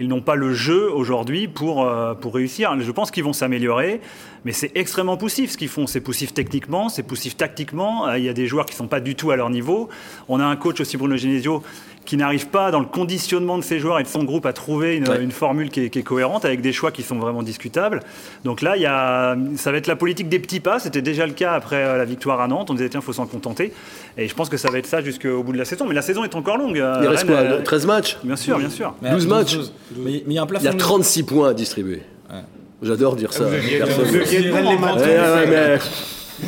ils 0.00 0.08
n'ont 0.08 0.20
pas 0.20 0.34
le 0.34 0.52
jeu 0.52 0.90
aujourd'hui 0.90 1.46
pour 1.46 1.86
euh, 1.86 2.14
pour 2.14 2.34
réussir. 2.34 2.74
Je 2.80 2.90
pense 2.90 3.12
qu'ils 3.12 3.22
vont 3.22 3.32
s'améliorer, 3.32 4.00
mais 4.44 4.52
c'est 4.52 4.72
extrêmement 4.74 5.16
poussif 5.16 5.52
ce 5.52 5.56
qu'ils 5.56 5.68
font. 5.68 5.86
C'est 5.86 6.00
poussif 6.00 6.34
techniquement, 6.34 6.88
c'est 6.88 7.04
poussif 7.04 7.36
tactiquement. 7.36 8.08
Euh, 8.08 8.18
Il 8.18 8.24
y 8.24 8.28
a 8.28 8.34
des 8.34 8.48
joueurs 8.48 8.66
qui 8.66 8.74
sont 8.74 8.88
pas 8.88 9.00
du 9.00 9.14
tout 9.14 9.30
à 9.30 9.36
leur 9.36 9.48
niveau. 9.48 9.88
On 10.28 10.40
a 10.40 10.44
un 10.44 10.56
coach 10.56 10.80
aussi 10.80 10.96
Bruno 10.96 11.16
Genesio 11.16 11.62
qui 12.04 12.16
n'arrive 12.16 12.48
pas 12.48 12.70
dans 12.72 12.80
le 12.80 12.86
conditionnement 12.86 13.58
de 13.58 13.62
ses 13.62 13.78
joueurs 13.78 14.00
et 14.00 14.02
de 14.02 14.08
son 14.08 14.24
groupe 14.24 14.44
à 14.46 14.52
trouver 14.52 14.96
une, 14.96 15.08
Ouais. 15.08 15.22
une 15.22 15.30
formule 15.30 15.70
qui 15.70 15.84
est, 15.84 15.90
qui 15.90 16.00
est 16.00 16.02
cohérente 16.02 16.44
avec 16.44 16.60
des 16.60 16.72
choix 16.72 16.90
qui 16.90 17.02
sont 17.02 17.16
vraiment 17.18 17.42
discutables. 17.44 18.00
Donc 18.44 18.60
là, 18.60 18.76
il 18.76 18.82
y 18.82 18.86
a, 18.86 19.36
ça 19.56 19.70
va 19.70 19.78
être 19.78 19.86
la 19.86 19.94
politique 19.96 20.28
des 20.28 20.38
petits 20.40 20.60
pas. 20.60 20.78
C'était 20.80 21.02
déjà 21.02 21.26
le 21.26 21.32
cas 21.32 21.52
après 21.52 21.76
euh, 21.84 21.96
la 21.96 22.04
victoire 22.04 22.40
à 22.40 22.48
Nantes. 22.48 22.70
On 22.70 22.74
disait 22.74 22.88
tiens, 22.88 23.00
faut 23.00 23.12
s'en 23.12 23.26
contenter. 23.26 23.72
Et 24.18 24.26
je 24.26 24.34
pense 24.34 24.48
que 24.48 24.56
ça 24.56 24.70
va 24.70 24.78
être 24.78 24.86
ça 24.86 25.00
jusqu'au 25.00 25.42
bout 25.42 25.52
de 25.52 25.58
la 25.58 25.64
saison. 25.64 25.86
Mais 25.86 25.94
la 25.94 26.02
saison 26.02 26.24
est 26.24 26.34
encore 26.34 26.58
longue. 26.58 26.76
Il 26.76 27.06
reste 27.08 27.26
quoi 27.26 27.36
Rennes, 27.36 27.52
euh, 27.52 27.62
13 27.62 27.86
matchs 27.86 28.18
Bien 28.24 28.36
sûr, 28.36 28.58
bien 28.58 28.70
sûr. 28.70 28.94
Mais 29.00 29.10
12 29.10 29.24
à 29.24 29.28
matchs. 29.28 29.54
12, 29.54 29.72
Mais 29.98 30.10
mais 30.10 30.20
il 30.26 30.32
y 30.34 30.38
a 30.38 30.42
un 30.42 30.46
plafond. 30.46 30.64
Il 30.64 30.66
y 30.66 30.70
a 30.70 30.72
de- 30.72 30.78
36 30.78 31.22
points 31.22 31.50
à 31.50 31.54
distribuer. 31.54 32.02
Ouais. 32.30 32.40
J'adore 32.82 33.14
dire 33.14 33.32
ça. 33.32 33.44
Vous 33.44 33.54
aviez- 33.54 33.78
les. 33.78 34.50
Ouais, 34.50 34.60
ouais, 34.60 35.46
mais- 35.48 35.78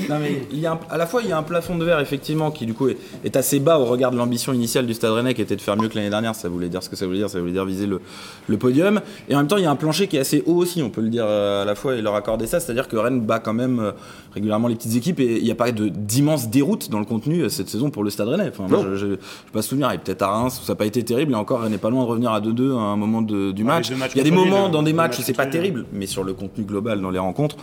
Non, 0.09 0.17
mais 0.21 0.43
il 0.53 0.59
y 0.59 0.67
a 0.67 0.73
un- 0.73 0.81
à 0.91 0.97
la 0.99 1.07
fois, 1.07 1.23
il 1.23 1.29
y 1.29 1.33
a 1.33 1.39
un 1.39 1.43
plafond 1.43 1.77
de 1.77 1.85
verre, 1.85 2.01
effectivement, 2.01 2.51
qui 2.51 2.67
du 2.67 2.75
coup 2.75 2.89
est, 2.89 2.97
est 3.25 3.37
assez 3.37 3.61
bas 3.61 3.79
au 3.79 3.85
regard 3.85 4.11
de 4.11 4.17
l'ambition 4.17 4.53
initiale 4.53 4.87
du 4.87 4.95
Stade 4.95 5.13
Rennais, 5.13 5.35
qui 5.35 5.43
était 5.43 5.57
de 5.57 5.61
faire 5.61 5.77
mieux 5.77 5.89
que 5.89 5.95
l'année 5.97 6.11
dernière. 6.11 6.35
Ça 6.35 6.49
voulait 6.49 6.69
dire 6.69 6.83
ce 6.83 6.89
que 6.89 6.97
ça 6.97 7.07
voulait 7.07 7.19
dire, 7.19 7.31
ça 7.31 7.41
voulait 7.41 7.53
dire 7.53 7.65
viser 7.65 7.87
le, 7.87 8.01
le 8.49 8.57
podium. 8.59 9.01
Et 9.29 9.35
en 9.35 9.39
même 9.39 9.47
temps, 9.47 9.57
il 9.57 9.63
y 9.63 9.67
a 9.67 9.71
un 9.71 9.77
plancher 9.77 10.07
qui 10.09 10.17
est 10.17 10.21
assez 10.21 10.43
haut 10.47 10.55
aussi, 10.57 10.83
on 10.83 10.91
peut 10.91 11.01
le 11.01 11.09
dire 11.09 11.25
euh, 11.27 11.63
à 11.63 11.65
la 11.65 11.75
fois 11.75 11.95
et 11.97 12.03
leur 12.03 12.15
accorder 12.15 12.47
ça. 12.47 12.61
C'est-à-dire 12.61 12.89
que 12.89 12.97
Rennes 12.97 13.21
bat 13.21 13.39
quand 13.39 13.55
même 13.55 13.79
euh, 13.81 13.93
régulièrement 14.35 14.69
les 14.69 14.75
petites 14.75 14.97
équipes 14.97 15.21
et 15.21 15.39
il 15.39 15.45
n'y 15.45 15.51
a 15.51 15.55
pas 15.55 15.71
de- 15.73 15.89
d'immenses 15.89 16.49
déroutes 16.49 16.91
dans 16.91 16.99
le 16.99 17.05
contenu 17.05 17.41
euh, 17.43 17.49
cette 17.49 17.69
saison 17.69 17.91
pour 17.91 18.05
le 18.05 18.11
Stade 18.11 18.29
Rennais. 18.29 18.49
Enfin, 18.49 18.65
moi, 18.69 18.85
je, 18.97 19.07
peux 19.07 19.19
pas 19.53 19.63
souvenir, 19.63 19.91
et 19.93 19.99
peut-être 19.99 20.23
à 20.23 20.29
Reims 20.29 20.61
où 20.63 20.67
ça 20.67 20.73
n'a 20.73 20.77
pas 20.77 20.87
été 20.87 21.03
terrible, 21.03 21.33
et 21.33 21.37
encore, 21.37 21.61
Rennes 21.61 21.73
n'est 21.73 21.79
pas 21.79 21.91
loin 21.91 22.03
de 22.05 22.09
revenir 22.09 22.33
à 22.33 22.41
2-2 22.41 22.73
à 22.77 22.81
un 22.81 22.97
moment 22.97 23.23
de- 23.23 23.53
du 23.53 23.63
Ouais, 23.63 23.69
match. 23.69 23.91
Il 24.15 24.19
y 24.19 24.21
a 24.21 24.25
des 24.25 24.31
moments 24.31 24.67
hein, 24.67 24.71
dans 24.71 24.83
des 24.83 24.93
matchs 24.93 25.19
où 25.19 25.23
c'est 25.23 25.33
pas 25.33 25.47
terrible, 25.47 25.87
mais 25.93 26.07
sur 26.07 26.25
le 26.25 26.33
contenu 26.35 26.65
global 26.65 27.01
dans 27.01 27.11
les 27.11 27.19
rencontres. 27.19 27.57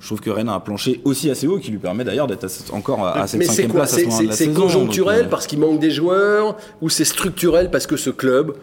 Je 0.00 0.06
trouve 0.06 0.20
que 0.20 0.30
Rennes 0.30 0.48
a 0.48 0.54
un 0.54 0.60
plancher 0.60 1.00
aussi 1.04 1.30
assez 1.30 1.46
haut 1.46 1.58
qui 1.58 1.70
lui 1.70 1.78
permet 1.78 2.04
d'ailleurs 2.04 2.26
d'être 2.26 2.46
encore 2.72 3.06
à, 3.06 3.26
cette 3.26 3.42
c'est 3.42 3.48
cinquième 3.48 3.72
place 3.72 3.92
à 3.92 3.96
ce 3.96 4.00
C'est 4.00 4.06
moment 4.06 4.16
de 4.16 4.22
c'est- 4.22 4.28
la 4.30 4.32
c'est 4.36 4.44
saison. 4.46 4.60
conjoncturel 4.62 5.16
donc, 5.18 5.26
euh, 5.26 5.30
parce 5.30 5.46
qu'il 5.46 5.58
manque 5.58 5.78
des 5.78 5.90
joueurs 5.90 6.56
ou 6.80 6.88
c'est 6.88 7.04
structurel 7.04 7.70
parce 7.70 7.86
que 7.86 7.96
ce 7.98 8.08
club, 8.10 8.54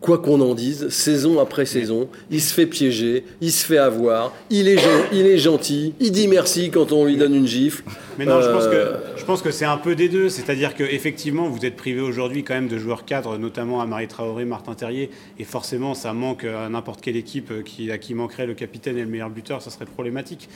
quoi 0.00 0.18
qu'on 0.18 0.40
en 0.40 0.54
dise, 0.54 0.88
saison 0.90 1.40
après 1.40 1.66
saison, 1.66 2.08
il 2.30 2.40
se 2.40 2.54
fait 2.54 2.66
piéger, 2.66 3.24
il 3.40 3.50
se 3.50 3.66
fait 3.66 3.78
avoir, 3.78 4.32
il 4.48 4.68
est, 4.68 4.78
gen- 4.78 5.06
il 5.12 5.26
est 5.26 5.38
gentil, 5.38 5.92
il 5.98 6.12
dit 6.12 6.28
merci 6.28 6.70
quand 6.70 6.92
on 6.92 7.04
lui 7.04 7.16
donne 7.16 7.34
une 7.34 7.46
gifle. 7.48 7.82
Mais 8.18 8.24
non, 8.24 8.40
je 8.40 8.48
pense 8.48 8.64
Euh, 8.66 8.94
que 9.14 9.18
je 9.18 9.24
pense 9.24 9.42
que 9.42 9.50
c'est 9.50 9.64
un 9.64 9.76
peu 9.76 9.94
des 9.94 10.08
deux. 10.08 10.28
C'est-à-dire 10.28 10.74
que 10.74 10.82
effectivement, 10.82 11.48
vous 11.48 11.64
êtes 11.66 11.76
privé 11.76 12.00
aujourd'hui 12.00 12.42
quand 12.44 12.54
même 12.54 12.66
de 12.68 12.78
joueurs 12.78 13.04
cadres, 13.04 13.36
notamment 13.38 13.80
à 13.80 13.86
Marie 13.86 14.08
Traoré, 14.08 14.44
Martin 14.44 14.74
Terrier, 14.74 15.10
et 15.38 15.44
forcément, 15.44 15.94
ça 15.94 16.12
manque 16.14 16.44
à 16.44 16.68
n'importe 16.68 17.00
quelle 17.00 17.16
équipe 17.16 17.50
euh, 17.50 17.62
qui, 17.62 17.90
à 17.90 17.98
qui 17.98 18.14
manquerait 18.14 18.46
le 18.46 18.54
capitaine 18.54 18.96
et 18.98 19.02
le 19.02 19.08
meilleur 19.08 19.30
buteur, 19.30 19.62
ça 19.62 19.70
serait 19.70 19.84
problématique. 19.84 20.48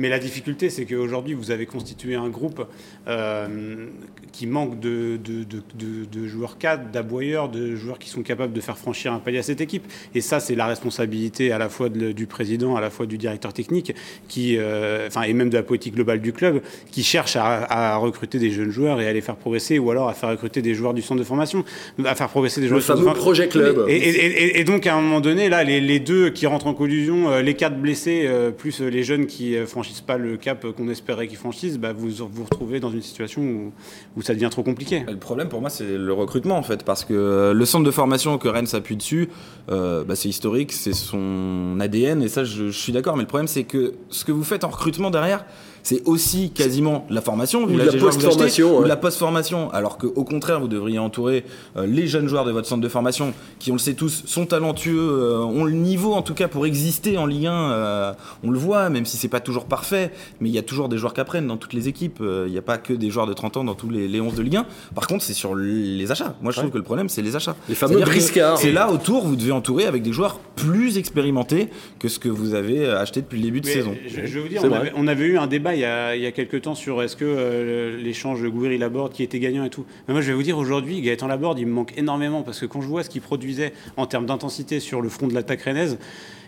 Mais 0.00 0.08
la 0.08 0.18
difficulté, 0.18 0.70
c'est 0.70 0.86
qu'aujourd'hui, 0.86 1.34
vous 1.34 1.50
avez 1.50 1.66
constitué 1.66 2.14
un 2.14 2.30
groupe 2.30 2.66
euh, 3.06 3.86
qui 4.32 4.46
manque 4.46 4.80
de, 4.80 5.18
de, 5.22 5.44
de- 5.44 5.62
de- 5.74 6.06
de 6.10 6.26
joueurs 6.26 6.56
cadres, 6.56 6.84
d'aboyeurs, 6.90 7.50
de 7.50 7.76
joueurs 7.76 7.98
qui 7.98 8.08
sont 8.08 8.22
capables 8.22 8.54
de 8.54 8.60
faire 8.62 8.78
franchir 8.78 9.12
un 9.12 9.18
palier 9.18 9.40
à 9.40 9.42
cette 9.42 9.60
équipe. 9.60 9.84
Et 10.14 10.22
ça, 10.22 10.40
c'est 10.40 10.54
la 10.54 10.66
responsabilité 10.66 11.52
à 11.52 11.58
la 11.58 11.68
fois 11.68 11.90
du 11.90 12.26
président, 12.26 12.76
à 12.76 12.80
la 12.80 12.88
fois 12.88 13.04
du 13.04 13.18
directeur 13.18 13.52
technique, 13.52 13.94
qui, 14.26 14.56
euh, 14.56 15.06
enfin, 15.06 15.22
et 15.24 15.34
même 15.34 15.50
de 15.50 15.58
la 15.58 15.62
politique 15.62 15.94
globale 15.96 16.22
du 16.22 16.32
club, 16.32 16.62
qui 16.90 17.02
cherche 17.02 17.36
à, 17.36 17.96
recruter 17.96 18.38
des 18.38 18.50
jeunes 18.50 18.70
joueurs 18.70 19.02
et 19.02 19.06
à 19.06 19.12
les 19.12 19.20
faire 19.20 19.36
progresser, 19.36 19.78
ou 19.78 19.90
alors 19.90 20.08
à 20.08 20.14
faire 20.14 20.30
recruter 20.30 20.62
des 20.62 20.72
joueurs 20.72 20.94
du 20.94 21.02
centre 21.02 21.18
de 21.20 21.26
formation, 21.26 21.62
à 22.06 22.14
faire 22.14 22.30
progresser 22.30 22.62
des 22.62 22.68
joueurs. 22.68 22.80
Le 22.80 22.84
fameux 22.86 23.12
projet 23.12 23.48
club. 23.48 23.84
Et, 23.86 24.64
donc, 24.64 24.86
à 24.86 24.94
un 24.96 25.02
moment 25.02 25.20
donné, 25.20 25.50
là, 25.50 25.62
les, 25.62 26.00
deux 26.00 26.30
qui 26.30 26.46
rentrent 26.46 26.68
en 26.68 26.74
collusion, 26.74 27.38
les 27.40 27.52
quatre 27.54 27.76
blessés, 27.76 28.26
plus 28.56 28.80
les 28.80 29.02
jeunes 29.02 29.26
qui 29.26 29.56
franchissent 29.66 29.89
pas 30.06 30.16
le 30.16 30.36
cap 30.36 30.66
qu'on 30.72 30.88
espérait 30.88 31.28
qu'ils 31.28 31.38
franchissent, 31.38 31.78
bah, 31.78 31.92
vous 31.92 32.10
vous 32.10 32.44
retrouvez 32.44 32.80
dans 32.80 32.90
une 32.90 33.02
situation 33.02 33.72
où, 34.16 34.22
ça 34.22 34.34
devient 34.34 34.48
trop 34.50 34.62
compliqué. 34.62 35.04
Le 35.08 35.16
problème 35.16 35.48
pour 35.48 35.60
moi, 35.60 35.70
c'est 35.70 35.96
le 35.96 36.12
recrutement 36.12 36.56
en 36.56 36.62
fait, 36.62 36.84
parce 36.84 37.04
que 37.04 37.14
euh, 37.14 37.52
le 37.52 37.64
centre 37.64 37.84
de 37.84 37.90
formation 37.90 38.38
que 38.38 38.48
Rennes 38.48 38.66
s'appuie 38.66 38.96
dessus, 38.96 39.28
euh, 39.70 40.04
bah, 40.04 40.16
c'est 40.16 40.28
historique, 40.28 40.72
c'est 40.72 40.92
son 40.92 41.78
ADN, 41.80 42.22
et 42.22 42.28
ça, 42.28 42.44
je 42.44 42.70
suis 42.70 42.92
d'accord. 42.92 43.16
Mais 43.16 43.22
le 43.22 43.28
problème, 43.28 43.48
c'est 43.48 43.64
que 43.64 43.94
ce 44.10 44.24
que 44.24 44.32
vous 44.32 44.44
faites 44.44 44.64
en 44.64 44.68
recrutement 44.68 45.10
derrière, 45.10 45.44
c'est 45.82 46.02
aussi 46.06 46.50
quasiment 46.50 47.06
la 47.10 47.20
formation, 47.20 47.64
ou 47.64 47.76
la 47.76 47.92
post-formation, 47.92 48.78
ou 48.78 48.84
la 48.84 48.96
post-formation. 48.96 49.70
Alors 49.70 49.98
qu'au 49.98 50.24
contraire, 50.24 50.60
vous 50.60 50.68
devriez 50.68 50.98
entourer 50.98 51.44
euh, 51.76 51.86
les 51.86 52.06
jeunes 52.06 52.28
joueurs 52.28 52.44
de 52.44 52.52
votre 52.52 52.68
centre 52.68 52.82
de 52.82 52.88
formation, 52.88 53.32
qui 53.58 53.70
on 53.70 53.74
le 53.74 53.78
sait 53.78 53.94
tous, 53.94 54.24
sont 54.26 54.46
talentueux, 54.46 54.98
euh, 54.98 55.38
ont 55.38 55.64
le 55.64 55.72
niveau 55.72 56.12
en 56.12 56.22
tout 56.22 56.34
cas 56.34 56.48
pour 56.48 56.66
exister 56.66 57.18
en 57.18 57.26
Ligue 57.26 57.46
1. 57.46 57.52
Euh, 57.52 58.12
on 58.42 58.50
le 58.50 58.58
voit, 58.58 58.90
même 58.90 59.06
si 59.06 59.16
c'est 59.16 59.28
pas 59.28 59.40
toujours 59.40 59.66
parfait, 59.66 60.12
mais 60.40 60.48
il 60.48 60.54
y 60.54 60.58
a 60.58 60.62
toujours 60.62 60.88
des 60.88 60.98
joueurs 60.98 61.14
qui 61.14 61.20
apprennent 61.20 61.46
dans 61.46 61.56
toutes 61.56 61.72
les 61.72 61.88
équipes. 61.88 62.20
Il 62.20 62.52
n'y 62.52 62.58
a 62.58 62.62
pas 62.62 62.78
que 62.78 62.92
des 62.92 63.10
joueurs 63.10 63.26
de 63.26 63.32
30 63.32 63.58
ans 63.58 63.64
dans 63.64 63.74
tous 63.74 63.90
les, 63.90 64.08
les 64.08 64.20
11 64.20 64.34
de 64.34 64.42
Ligue 64.42 64.56
1. 64.56 64.66
Par 64.94 65.06
contre, 65.06 65.24
c'est 65.24 65.34
sur 65.34 65.54
les 65.54 66.10
achats. 66.10 66.34
Moi, 66.42 66.52
je 66.52 66.58
trouve 66.58 66.70
que 66.70 66.78
le 66.78 66.84
problème, 66.84 67.08
c'est 67.08 67.22
les 67.22 67.36
achats. 67.36 67.56
Les 67.68 67.74
fameux 67.74 68.00
briscards. 68.00 68.58
C'est 68.58 68.72
là 68.72 68.90
autour, 68.90 69.26
vous 69.26 69.36
devez 69.36 69.52
entourer 69.52 69.86
avec 69.86 70.02
des 70.02 70.12
joueurs 70.12 70.38
plus 70.56 70.98
expérimentés 70.98 71.68
que 71.98 72.08
ce 72.08 72.18
que 72.18 72.28
vous 72.28 72.54
avez 72.54 72.86
acheté 72.88 73.20
depuis 73.22 73.38
le 73.38 73.44
début 73.44 73.60
de 73.60 73.66
saison. 73.66 73.94
Je, 74.06 74.26
je, 74.26 74.38
veux 74.38 74.48
dire, 74.48 74.62
on 74.64 74.72
avait, 74.72 74.92
on 74.94 75.06
avait, 75.06 75.24
eu 75.24 75.38
un 75.38 75.46
débat 75.46 75.69
il 75.74 75.80
y 75.80 75.84
a, 75.84 76.32
quelques 76.32 76.62
temps 76.62 76.74
sur 76.74 77.02
est-ce 77.02 77.16
que 77.16 77.24
euh, 77.24 77.96
l'échange 77.96 78.42
de 78.42 78.48
Gouiri-Laborde 78.48 79.12
qui 79.12 79.22
était 79.22 79.38
gagnant 79.38 79.64
et 79.64 79.70
tout. 79.70 79.84
Mais 80.06 80.14
moi, 80.14 80.20
je 80.22 80.28
vais 80.28 80.34
vous 80.34 80.42
dire 80.42 80.58
aujourd'hui, 80.58 81.00
Gaëtan 81.00 81.26
Laborde, 81.26 81.58
il 81.58 81.66
me 81.66 81.72
manque 81.72 81.96
énormément 81.96 82.42
parce 82.42 82.60
que 82.60 82.66
quand 82.66 82.80
je 82.80 82.88
vois 82.88 83.02
ce 83.02 83.10
qu'il 83.10 83.20
produisait 83.20 83.72
en 83.96 84.06
termes 84.06 84.26
d'intensité 84.26 84.80
sur 84.80 85.00
le 85.00 85.08
front 85.08 85.26
de 85.26 85.34
l'attaque 85.34 85.62
rennaise, 85.62 85.98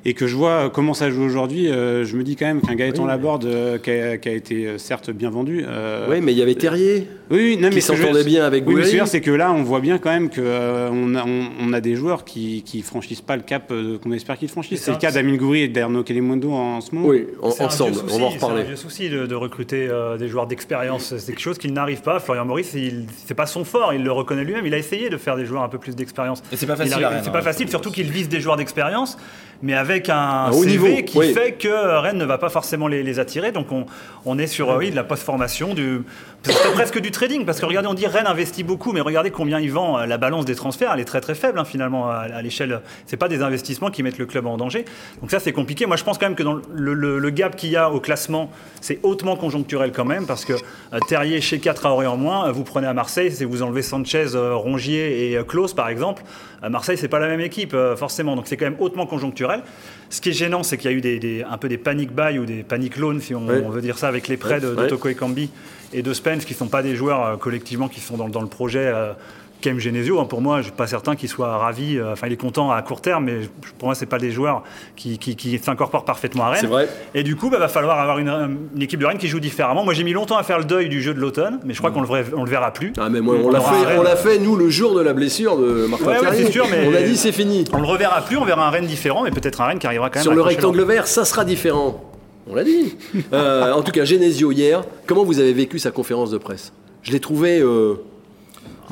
et 0.05 0.15
que 0.15 0.27
je 0.27 0.35
vois 0.35 0.71
comment 0.71 0.95
ça 0.95 1.11
joue 1.11 1.23
aujourd'hui, 1.23 1.71
euh, 1.71 2.05
je 2.05 2.17
me 2.17 2.25
dis 2.25 2.35
quand 2.35 2.47
même 2.47 2.61
qu'un 2.61 2.75
Gaëtan 2.75 3.07
Laborde 3.07 3.45
euh, 3.45 3.79
qui, 3.79 3.91
a, 3.91 4.33
été 4.33 4.67
euh, 4.67 4.79
certes 4.79 5.11
bien 5.11 5.31
vendu. 5.31 5.65
oui, 6.09 6.21
mais 6.21 6.33
il 6.33 6.39
y 6.39 6.43
avait 6.43 6.55
Terrier. 6.55 7.07
Oui, 7.31 7.57
non, 7.57 7.71
qui 7.71 7.81
s'entendait 7.81 8.25
bien 8.25 8.45
avec 8.45 8.67
oui, 8.67 8.75
mais 8.75 9.07
c'est 9.07 9.21
que 9.21 9.31
là, 9.31 9.53
on 9.53 9.63
voit 9.63 9.81
bien 9.81 9.99
quand 9.99 10.11
même 10.11 10.29
qu'on 10.29 11.15
a, 11.15 11.25
on, 11.25 11.73
a 11.73 11.81
des 11.81 11.95
joueurs 11.95 12.25
qui, 12.25 12.63
qui 12.63 12.83
franchissent 12.83 13.23
pas 13.23 13.37
le 13.37 13.43
cap 13.43 13.73
qu'on 14.03 14.13
espère 14.13 14.37
qu'ils 14.37 14.49
franchissent. 14.49 14.83
C'est 14.83 14.91
le 14.91 14.99
cas 14.99 15.13
d'Amine 15.13 15.37
Goury 15.37 15.63
et 15.63 15.69
d'Erno 15.69 16.03
Kelemondo 16.03 16.53
en 16.53 16.81
ce 16.81 16.95
moment. 16.95 17.09
Oui, 17.09 17.27
ensemble, 17.41 17.97
on 18.11 18.19
va 18.19 18.25
en 18.25 18.29
reparler. 18.29 18.65
C'est 18.67 18.73
un 18.73 18.77
souci 18.77 19.09
de, 19.09 19.35
recruter 19.35 19.89
des 20.19 20.29
joueurs 20.29 20.47
d'expérience. 20.47 21.17
C'est 21.17 21.33
quelque 21.33 21.41
chose 21.41 21.59
qu'il 21.59 21.73
n'arrive 21.73 22.03
pas. 22.03 22.19
Florian 22.21 22.45
Maurice, 22.45 22.77
c'est 23.25 23.35
pas 23.35 23.47
son 23.47 23.65
fort, 23.65 23.95
il 23.95 24.03
le 24.03 24.13
reconnaît 24.13 24.45
lui-même. 24.45 24.67
Il 24.67 24.75
a 24.75 24.79
essayé 24.79 25.09
de 25.09 25.17
faire 25.17 25.37
des 25.37 25.47
joueurs 25.47 25.63
un 25.63 25.69
peu 25.69 25.79
plus 25.79 25.97
d'expérience. 25.97 26.43
Et 26.53 26.57
c'est 26.57 26.67
pas 26.67 26.77
facile. 26.77 26.97
C'est 27.23 27.33
pas 27.33 27.39
hein. 27.39 27.43
facile, 27.43 27.69
surtout 27.69 27.91
qu'il 27.91 28.11
vise 28.11 28.29
des 28.29 28.41
joueurs 28.41 28.57
d'expérience 28.57 29.17
mais 29.63 29.75
avec 29.75 30.09
un, 30.09 30.51
CV 30.53 31.05
qui 31.05 31.33
fait 31.33 31.53
que 31.53 31.69
Rennes 32.01 32.19
ne 32.19 32.25
va 32.25 32.39
pas 32.39 32.49
forcément 32.49 32.89
les, 32.89 33.19
attirer. 33.19 33.53
Donc 33.53 33.73
on, 33.73 33.87
on 34.25 34.39
est 34.39 34.47
sur 34.47 34.69
oui, 34.77 34.91
de 34.91 34.97
la 34.97 35.05
post-formation, 35.05 35.75
du, 35.75 36.03
presque 36.51 37.01
du 37.01 37.11
trading, 37.11 37.45
parce 37.45 37.61
que 37.61 37.67
regardez, 37.67 37.89
on 37.89 37.95
dit 37.95 38.07
Rennes 38.07 38.27
investit 38.27 38.63
beaucoup, 38.63 38.93
mais 38.93 39.01
regardez 39.01 39.31
combien 39.31 39.61
il 39.61 39.71
vend. 39.71 40.05
La 40.05 40.19
balance 40.19 40.45
des 40.45 40.55
transferts, 40.55 40.91
elle 40.93 41.01
est 41.01 41.05
très 41.05 41.21
très 41.21 41.35
faible 41.35 41.59
hein, 41.59 41.65
finalement 41.65 42.11
à, 42.11 42.43
l'échelle. 42.43 42.81
C'est 43.07 43.17
pas 43.17 43.29
des 43.29 43.43
investissements 43.43 43.91
qui 43.91 44.03
mettent 44.03 44.19
le 44.19 44.27
club 44.27 44.47
en 44.47 44.57
danger. 44.57 44.85
Donc 45.21 45.31
ça, 45.31 45.41
c'est 45.41 45.53
compliqué. 45.53 45.87
Moi, 45.87 45.97
je 45.97 46.05
pense 46.05 46.19
quand 46.19 46.27
même 46.27 46.35
que 46.35 46.43
dans 46.43 46.61
le, 46.73 47.31
gap 47.31 47.57
qu'il 47.57 47.71
y 47.71 47.77
a 47.77 47.91
au 47.91 48.01
classement, 48.01 48.51
c'est 48.81 48.99
hautement 49.03 49.37
conjoncturel 49.37 49.93
quand 49.93 50.05
même, 50.05 50.27
parce 50.27 50.45
que 50.45 50.53
euh, 50.53 50.99
Terrier 51.09 51.41
chez 51.41 51.59
4 51.61 51.87
à 51.87 51.93
en 51.93 52.17
moins, 52.17 52.51
vous 52.51 52.65
prenez 52.65 52.87
à 52.87 52.95
Marseille, 52.95 53.31
c'est 53.31 53.45
vous 53.45 53.63
enlevez 53.63 53.83
Sanchez, 53.83 54.35
euh, 54.35 54.55
Rongier 54.55 55.33
et 55.33 55.39
Klaus 55.47 55.75
par 55.75 55.89
exemple. 55.89 56.23
À 56.63 56.69
Marseille, 56.69 56.97
c'est 56.97 57.09
pas 57.09 57.19
la 57.19 57.29
même 57.29 57.41
équipe 57.41 57.77
forcément, 57.97 58.37
donc 58.37 58.47
c'est 58.47 58.57
quand 58.57 58.67
même 58.67 58.77
hautement 58.79 59.07
conjoncturel. 59.07 59.63
Ce 60.11 60.21
qui 60.21 60.29
est 60.29 60.33
gênant, 60.33 60.63
c'est 60.63 60.77
qu'il 60.77 60.91
y 60.91 60.95
a 60.95 60.97
eu 60.97 61.01
des, 61.01 61.43
un 61.43 61.57
peu 61.57 61.69
des 61.69 61.79
panic 61.79 62.13
buy 62.13 62.39
ou 62.39 62.45
des 62.45 62.63
panic 62.63 62.97
loans, 62.99 63.19
si 63.19 63.35
on, 63.35 63.41
veut 63.41 63.81
dire 63.81 63.99
ça, 63.99 64.09
avec 64.09 64.29
les 64.29 64.37
prêts 64.37 64.61
de, 64.61 64.75
de 64.75 64.87
Toko 64.87 65.09
Ekambi 65.09 65.51
et 65.93 66.03
de 66.03 66.13
Spence, 66.13 66.45
qui 66.45 66.53
ne 66.53 66.59
sont 66.59 66.69
pas 66.69 66.83
des 66.83 66.97
joueurs 66.97 67.25
euh, 67.25 67.37
collectivement 67.37 67.89
qui 67.89 68.01
sont 68.01 68.17
dans, 68.17 68.29
dans 68.29 68.41
le 68.41 68.49
projet 68.49 68.87
euh, 68.87 69.13
Kem 69.63 69.79
Genesio, 69.79 70.21
hein, 70.21 70.27
pour 70.27 70.43
moi, 70.43 70.57
je 70.57 70.59
ne 70.59 70.63
suis 70.65 70.73
pas 70.73 70.87
certain 70.87 71.17
qu'il 71.17 71.29
soit 71.29 71.57
ravi. 71.57 71.97
Euh, 71.97 72.13
enfin, 72.13 72.27
il 72.27 72.33
est 72.35 72.37
content 72.37 72.71
à 72.71 72.83
court 72.83 73.01
terme, 73.01 73.25
mais 73.25 73.41
pour 73.79 73.89
moi, 73.89 73.95
ce 73.95 74.05
pas 74.05 74.19
des 74.19 74.33
joueurs 74.33 74.65
qui, 74.97 75.17
qui, 75.19 75.59
s'incorporent 75.59 76.05
parfaitement 76.05 76.45
à 76.45 76.51
Rennes. 76.51 76.67
Vrai. 76.67 76.89
Et 77.15 77.23
du 77.23 77.37
coup, 77.37 77.47
il 77.47 77.53
bah, 77.53 77.59
va 77.59 77.69
falloir 77.69 77.99
avoir 77.99 78.19
une, 78.19 78.59
équipe 78.81 79.01
de 79.01 79.07
Rennes 79.07 79.19
qui 79.19 79.29
joue 79.29 79.41
différemment. 79.41 79.85
Moi, 79.85 79.95
j'ai 79.95 80.03
mis 80.03 80.13
longtemps 80.13 80.37
à 80.37 80.43
faire 80.43 80.59
le 80.59 80.65
deuil 80.65 80.89
du 80.89 81.01
jeu 81.01 81.15
de 81.15 81.21
l'automne, 81.21 81.61
mais 81.65 81.73
je 81.73 81.79
crois 81.79 81.91
mm. 81.91 81.95
qu'on 81.95 82.01
le, 82.03 82.45
le 82.45 82.51
verra 82.51 82.73
plus. 82.73 82.93
Ah, 82.99 83.09
mais 83.09 83.21
moi, 83.21 83.37
on, 83.43 83.49
l'a 83.49 83.61
fait, 83.61 83.99
on 83.99 84.03
l'a 84.03 84.17
fait, 84.17 84.39
nous, 84.39 84.57
le 84.57 84.69
jour 84.69 84.95
de 84.95 85.01
la 85.01 85.13
blessure 85.13 85.57
de 85.57 85.87
Martin 85.87 86.07
ouais, 86.07 86.51
sûr, 86.51 86.67
mais 86.71 86.89
On 86.89 86.95
a 86.95 87.03
dit, 87.03 87.17
c'est 87.17 87.33
fini. 87.33 87.65
On 87.73 87.81
le 87.81 87.87
reverra 87.87 88.23
plus, 88.23 88.37
on 88.37 88.45
verra 88.45 88.67
un 88.67 88.71
Rennes 88.71 88.87
différent, 88.87 89.23
mais 89.23 89.31
peut-être 89.31 89.61
un 89.61 89.67
Rennes 89.67 89.79
qui 89.79 89.87
arrivera 89.87 90.11
quand 90.11 90.19
même 90.19 90.25
Sur 90.25 90.35
le 90.35 90.43
rectangle 90.43 90.83
vert, 90.83 91.07
ça 91.07 91.25
sera 91.25 91.45
différent. 91.45 92.12
On 92.49 92.55
l'a 92.55 92.65
dit. 92.65 92.97
Euh, 93.33 93.73
en 93.73 93.83
tout 93.83 93.93
cas, 93.93 94.05
Genesio 94.05 94.53
hier, 94.53 94.85
comment 95.07 95.25
vous 95.25 95.39
avez 95.39 95.53
vécu 95.53 95.79
sa 95.79 95.91
conférence 95.91 96.31
de 96.31 96.39
presse? 96.39 96.73
Je 97.03 97.13
l'ai 97.13 97.21
trouvé. 97.21 97.61
Euh, 97.61 97.95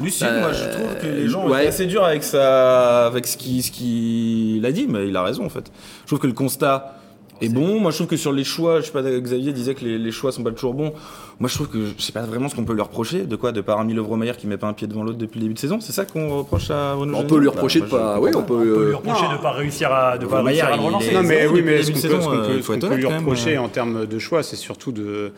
Lucien, 0.00 0.40
moi 0.40 0.52
je 0.52 0.64
trouve 0.64 0.96
que 1.00 1.06
les 1.06 1.28
gens 1.28 1.48
ouais. 1.48 1.66
assez 1.66 1.86
durs 1.86 2.04
avec, 2.04 2.22
ça, 2.22 3.06
avec 3.06 3.26
ce 3.26 3.36
qu'il 3.36 3.62
ce 3.62 3.70
qu'il 3.70 4.64
a 4.64 4.72
dit, 4.72 4.86
mais 4.88 5.08
il 5.08 5.16
a 5.16 5.22
raison 5.22 5.44
en 5.44 5.50
fait. 5.50 5.70
Je 6.02 6.06
trouve 6.06 6.20
que 6.20 6.26
le 6.26 6.32
constat 6.32 6.99
est 7.40 7.48
bon. 7.48 7.80
Moi 7.80 7.90
je 7.90 7.96
trouve 7.96 8.08
que 8.08 8.16
sur 8.16 8.32
les 8.32 8.44
choix, 8.44 8.80
je 8.80 8.86
sais 8.86 8.92
pas, 8.92 9.02
Xavier 9.02 9.52
disait 9.52 9.74
que 9.74 9.84
les, 9.84 9.98
les 9.98 10.12
choix 10.12 10.32
sont 10.32 10.42
pas 10.42 10.50
toujours 10.50 10.74
bons. 10.74 10.92
Moi, 11.40 11.48
je 11.48 11.54
trouve 11.54 11.68
que 11.68 11.78
je 11.96 12.02
sais 12.02 12.12
pas 12.12 12.20
vraiment 12.20 12.50
ce 12.50 12.54
qu'on 12.54 12.66
peut 12.66 12.74
lui 12.74 12.82
reprocher. 12.82 13.22
De 13.22 13.34
quoi? 13.34 13.50
De 13.50 13.62
par 13.62 13.80
un 13.80 13.84
Milo 13.84 14.06
qui 14.36 14.46
met 14.46 14.58
pas 14.58 14.66
un 14.66 14.74
pied 14.74 14.86
devant 14.86 15.02
l'autre 15.02 15.16
depuis 15.16 15.38
le 15.38 15.44
début 15.44 15.54
de 15.54 15.58
saison? 15.58 15.80
C'est 15.80 15.92
ça 15.92 16.04
qu'on 16.04 16.36
reproche 16.36 16.70
à 16.70 16.92
Renaud 16.92 17.16
On 17.16 17.24
peut 17.24 17.38
lui 17.38 17.48
reprocher 17.48 17.80
de 17.80 17.86
pas. 17.86 18.20
Oui, 18.20 18.30
on 18.34 18.42
peut, 18.42 18.62
lui 18.62 18.94
reprocher 18.94 19.26
de 19.32 19.40
pas 19.40 19.52
réussir 19.52 19.90
à, 19.90 20.18
de 20.18 20.26
pas 20.26 20.42
réussir 20.42 20.66
à 20.66 20.76
le 20.76 20.82
relancer. 20.82 21.14
Non, 21.14 21.22
mais 21.22 21.46
oui, 21.46 21.62
mais 21.64 21.82
ce 21.82 21.92
qu'on 21.92 22.78
peut, 22.78 22.94
lui 22.94 23.06
reprocher 23.06 23.56
en 23.56 23.68
termes 23.68 24.06
de 24.06 24.18
choix, 24.18 24.42
c'est 24.42 24.56
surtout 24.56 24.92
de. 24.92 25.32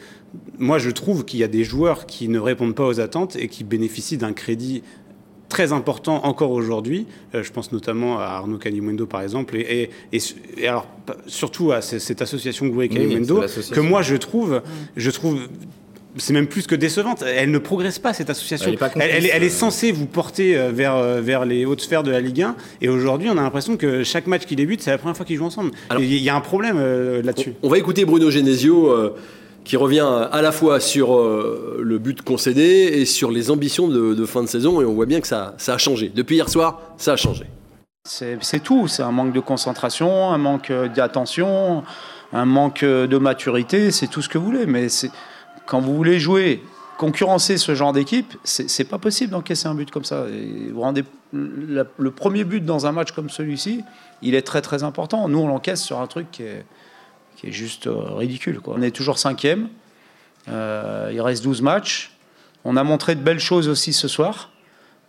Moi, 0.58 0.78
je 0.78 0.90
trouve 0.90 1.24
qu'il 1.24 1.38
y 1.38 1.44
a 1.44 1.48
des 1.48 1.62
joueurs 1.62 2.06
qui 2.06 2.28
ne 2.28 2.40
répondent 2.40 2.74
pas 2.74 2.86
aux 2.86 2.98
attentes 2.98 3.36
et 3.36 3.46
qui 3.46 3.62
bénéficient 3.62 4.16
d'un 4.16 4.32
crédit 4.32 4.82
très 5.52 5.72
important 5.72 6.24
encore 6.24 6.50
aujourd'hui. 6.50 7.06
Euh, 7.34 7.42
je 7.42 7.52
pense 7.52 7.72
notamment 7.72 8.18
à 8.18 8.24
Arnaud 8.24 8.56
Canimundo, 8.56 9.04
par 9.06 9.20
exemple, 9.20 9.54
et, 9.56 9.90
et, 10.12 10.66
alors 10.66 10.86
surtout 11.26 11.72
à 11.72 11.82
cette 11.82 12.22
association 12.22 12.66
Goué 12.68 12.88
Canimundo, 12.88 13.44
que 13.72 13.80
moi 13.80 14.00
je 14.00 14.16
trouve, 14.16 14.62
je 14.96 15.10
trouve 15.10 15.40
c'est 16.16 16.32
même 16.32 16.46
plus 16.46 16.66
que 16.66 16.74
décevante. 16.74 17.22
Elle 17.26 17.50
ne 17.50 17.58
progresse 17.58 17.98
pas, 17.98 18.12
cette 18.12 18.30
association. 18.30 18.74
Elle, 18.96 19.44
est, 19.44 19.48
censée 19.48 19.92
vous 19.92 20.06
porter 20.06 20.56
euh, 20.56 20.70
vers, 20.72 20.94
euh, 20.96 21.20
vers 21.20 21.44
les 21.44 21.64
hautes 21.64 21.80
sphères 21.80 22.02
de 22.02 22.10
la 22.10 22.20
Ligue 22.20 22.42
1. 22.42 22.56
Et 22.80 22.88
aujourd'hui, 22.88 23.28
on 23.30 23.38
a 23.38 23.42
l'impression 23.42 23.76
que 23.76 24.04
chaque 24.04 24.26
match 24.26 24.44
qui 24.44 24.56
débute, 24.56 24.82
c'est 24.82 24.90
la 24.90 24.98
première 24.98 25.16
fois 25.16 25.26
qu'ils 25.26 25.36
jouent 25.36 25.46
ensemble. 25.46 25.70
Il 25.98 26.14
y 26.14 26.28
a 26.28 26.34
un 26.34 26.40
problème 26.40 26.76
euh, 26.78 27.22
là-dessus. 27.22 27.54
On 27.62 27.68
va 27.68 27.78
écouter 27.78 28.04
Bruno 28.04 28.30
Genesio. 28.30 29.12
Qui 29.64 29.76
revient 29.76 30.08
à 30.30 30.42
la 30.42 30.52
fois 30.52 30.80
sur 30.80 31.18
le 31.18 31.98
but 31.98 32.22
concédé 32.22 32.62
et 32.62 33.04
sur 33.04 33.30
les 33.30 33.50
ambitions 33.50 33.88
de, 33.88 34.26
fin 34.26 34.42
de 34.42 34.48
saison. 34.48 34.80
Et 34.80 34.84
on 34.84 34.92
voit 34.92 35.06
bien 35.06 35.20
que 35.20 35.26
ça, 35.26 35.54
ça 35.58 35.74
a 35.74 35.78
changé. 35.78 36.10
Depuis 36.14 36.36
hier 36.36 36.48
soir, 36.48 36.80
ça 36.96 37.12
a 37.12 37.16
changé. 37.16 37.46
C'est 38.04 38.62
tout. 38.62 38.88
C'est 38.88 39.02
un 39.02 39.12
manque 39.12 39.32
de 39.32 39.40
concentration, 39.40 40.32
un 40.32 40.38
manque 40.38 40.72
d'attention, 40.94 41.84
un 42.32 42.44
manque 42.44 42.84
de 42.84 43.18
maturité. 43.18 43.90
C'est 43.90 44.08
tout 44.08 44.22
ce 44.22 44.28
que 44.28 44.38
vous 44.38 44.46
voulez. 44.46 44.66
Mais 44.66 44.88
quand 45.66 45.80
vous 45.80 45.94
voulez 45.94 46.18
jouer, 46.18 46.62
concurrencer 46.98 47.58
ce 47.58 47.74
genre 47.74 47.92
d'équipe, 47.92 48.34
c'est 48.44 48.88
pas 48.88 48.98
possible 48.98 49.32
d'encaisser 49.32 49.68
un 49.68 49.74
but 49.74 49.90
comme 49.90 50.04
ça. 50.04 50.26
vous 50.72 50.80
rendez 50.80 51.04
le 51.32 52.10
premier 52.10 52.44
but 52.44 52.64
dans 52.64 52.86
un 52.86 52.92
match 52.92 53.12
comme 53.12 53.30
celui-ci, 53.30 53.82
il 54.22 54.34
est 54.34 54.42
très 54.42 54.62
très 54.62 54.82
important. 54.82 55.28
Nous, 55.28 55.38
on 55.38 55.48
l'encaisse 55.48 55.82
sur 55.82 56.00
un 56.00 56.06
truc 56.06 56.30
qui 56.30 56.42
est, 56.42 56.64
qui 57.42 57.48
est 57.48 57.52
juste 57.52 57.86
euh, 57.86 58.14
ridicule. 58.14 58.60
Quoi. 58.60 58.76
On 58.78 58.82
est 58.82 58.90
toujours 58.90 59.18
cinquième. 59.18 59.68
Euh, 60.48 61.10
il 61.12 61.20
reste 61.20 61.44
12 61.44 61.60
matchs. 61.60 62.16
On 62.64 62.78
a 62.78 62.84
montré 62.84 63.14
de 63.14 63.20
belles 63.20 63.40
choses 63.40 63.68
aussi 63.68 63.92
ce 63.92 64.08
soir. 64.08 64.50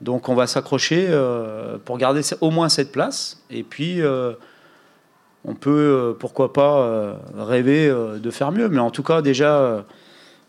Donc 0.01 0.27
on 0.27 0.35
va 0.35 0.47
s'accrocher 0.47 1.07
euh, 1.09 1.77
pour 1.85 1.97
garder 1.97 2.21
au 2.41 2.51
moins 2.51 2.67
cette 2.67 2.91
place. 2.91 3.41
Et 3.49 3.63
puis 3.63 4.01
on 5.45 5.55
peut, 5.55 6.15
pourquoi 6.19 6.51
pas, 6.51 7.17
rêver 7.37 7.87
de 7.87 8.31
faire 8.31 8.51
mieux. 8.51 8.67
Mais 8.67 8.79
en 8.79 8.91
tout 8.91 9.03
cas, 9.03 9.21
déjà 9.21 9.85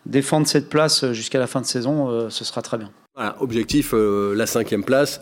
défendre 0.07 0.47
cette 0.47 0.69
place 0.69 1.13
jusqu'à 1.13 1.39
la 1.39 1.47
fin 1.47 1.61
de 1.61 1.67
saison, 1.67 2.09
euh, 2.09 2.31
ce 2.31 2.45
sera 2.45 2.63
très 2.63 2.79
bien. 2.79 2.91
Voilà, 3.15 3.37
objectif, 3.41 3.95
euh, 3.95 4.35
la 4.35 4.47
cinquième 4.47 4.85
place. 4.85 5.21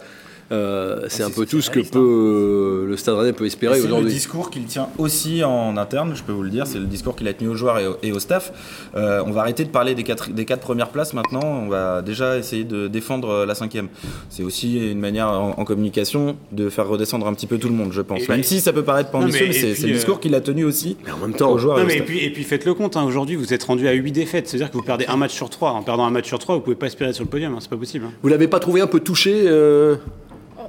Euh, 0.53 1.07
c'est 1.09 1.23
un 1.23 1.31
peu 1.31 1.47
tout 1.47 1.61
ce 1.62 1.71
que 1.71 1.81
peut, 1.81 1.99
euh, 1.99 2.87
le 2.87 2.97
Stade 2.99 3.15
Rennais 3.15 3.33
peut 3.33 3.47
espérer 3.47 3.77
C'est 3.77 3.81
le 3.81 3.87
aujourd'hui. 3.87 4.12
discours 4.12 4.51
qu'il 4.51 4.65
tient 4.65 4.88
aussi 4.99 5.43
en 5.45 5.77
interne, 5.79 6.12
je 6.15 6.23
peux 6.23 6.33
vous 6.33 6.43
le 6.43 6.51
dire. 6.51 6.67
C'est 6.67 6.79
le 6.79 6.85
discours 6.85 7.17
qu'il 7.17 7.27
a 7.29 7.33
tenu 7.33 7.49
aux 7.49 7.55
joueurs 7.55 7.79
et 7.79 7.87
au, 7.87 7.97
et 8.03 8.12
au 8.12 8.19
staff. 8.19 8.53
Euh, 8.95 9.23
on 9.27 9.31
va 9.31 9.41
arrêter 9.41 9.65
de 9.65 9.71
parler 9.71 9.95
des 9.95 10.03
quatre, 10.05 10.31
des 10.31 10.45
quatre 10.45 10.61
premières 10.61 10.91
places 10.91 11.15
maintenant. 11.15 11.41
On 11.43 11.69
va 11.69 12.03
déjà 12.03 12.37
essayer 12.37 12.65
de 12.65 12.87
défendre 12.87 13.45
la 13.47 13.55
cinquième. 13.55 13.88
C'est 14.29 14.43
aussi 14.43 14.91
une 14.91 15.01
manière 15.01 15.29
en, 15.29 15.55
en 15.59 15.65
communication 15.65 16.37
de 16.53 16.69
faire 16.69 16.87
redescendre 16.87 17.27
un 17.27 17.33
petit 17.35 17.47
peu 17.47 17.57
tout 17.59 17.69
le 17.69 17.75
monde, 17.75 17.93
je 17.93 18.03
pense. 18.03 18.23
Et- 18.23 18.29
Même 18.29 18.43
si 18.43 18.61
ça 18.61 18.73
peut 18.73 18.83
paraître 18.85 19.11
pas 19.11 19.19
Non, 19.19 19.25
ambitieux, 19.25 19.47
mais- 19.49 19.53
mais, 19.62 19.71
et 19.71 19.75
c'est 19.75 19.87
le 19.87 19.95
discours 19.95 20.21
qu'il 20.21 20.35
a 20.35 20.41
tenu 20.43 20.65
aussi 20.65 20.97
Mais 21.07 21.12
en 21.12 21.17
même 21.19 21.33
temps, 21.35 21.51
aux 21.51 21.59
joueurs 21.59 21.79
et 21.79 21.81
Non, 21.81 21.85
au 21.87 21.88
mais 21.88 21.95
et 21.95 21.97
staff. 21.99 22.07
puis, 22.09 22.25
et 22.25 22.31
puis 22.31 22.45
faites 22.45 22.65
le 22.67 22.75
compte, 22.75 22.97
hein, 22.97 23.05
aujourd'hui 23.05 23.37
vous 23.37 23.55
êtes 23.55 23.62
rendu 23.65 23.88
à 23.88 23.93
8 23.93 24.12
défaites, 24.12 24.49
c'est-à-dire 24.49 24.71
que 24.71 24.77
vous 24.77 24.83
perdez 24.83 25.07
un 25.07 25.17
match 25.17 25.33
sur 25.33 25.49
3. 25.49 25.71
En 25.71 25.83
perdant 25.83 26.05
un 26.05 26.11
match 26.11 26.27
sur 26.29 26.38
3, 26.38 26.57
vous 26.57 26.61
pouvez 26.61 26.77
pas 26.77 26.87
espérer 26.87 27.12
sur 27.15 27.25
le 27.25 27.31
podium, 27.31 27.55
hein, 27.55 27.59
c'est 27.61 27.71
pas 27.71 27.77
possible. 27.77 28.05
hein. 28.07 28.12
vous 28.23 28.29
l'avez 28.29 28.49
pas 28.49 28.59
trouvé 28.61 28.83
un 28.83 28.87
peu 28.87 29.01
touché 29.01 29.45
euh, 29.47 29.97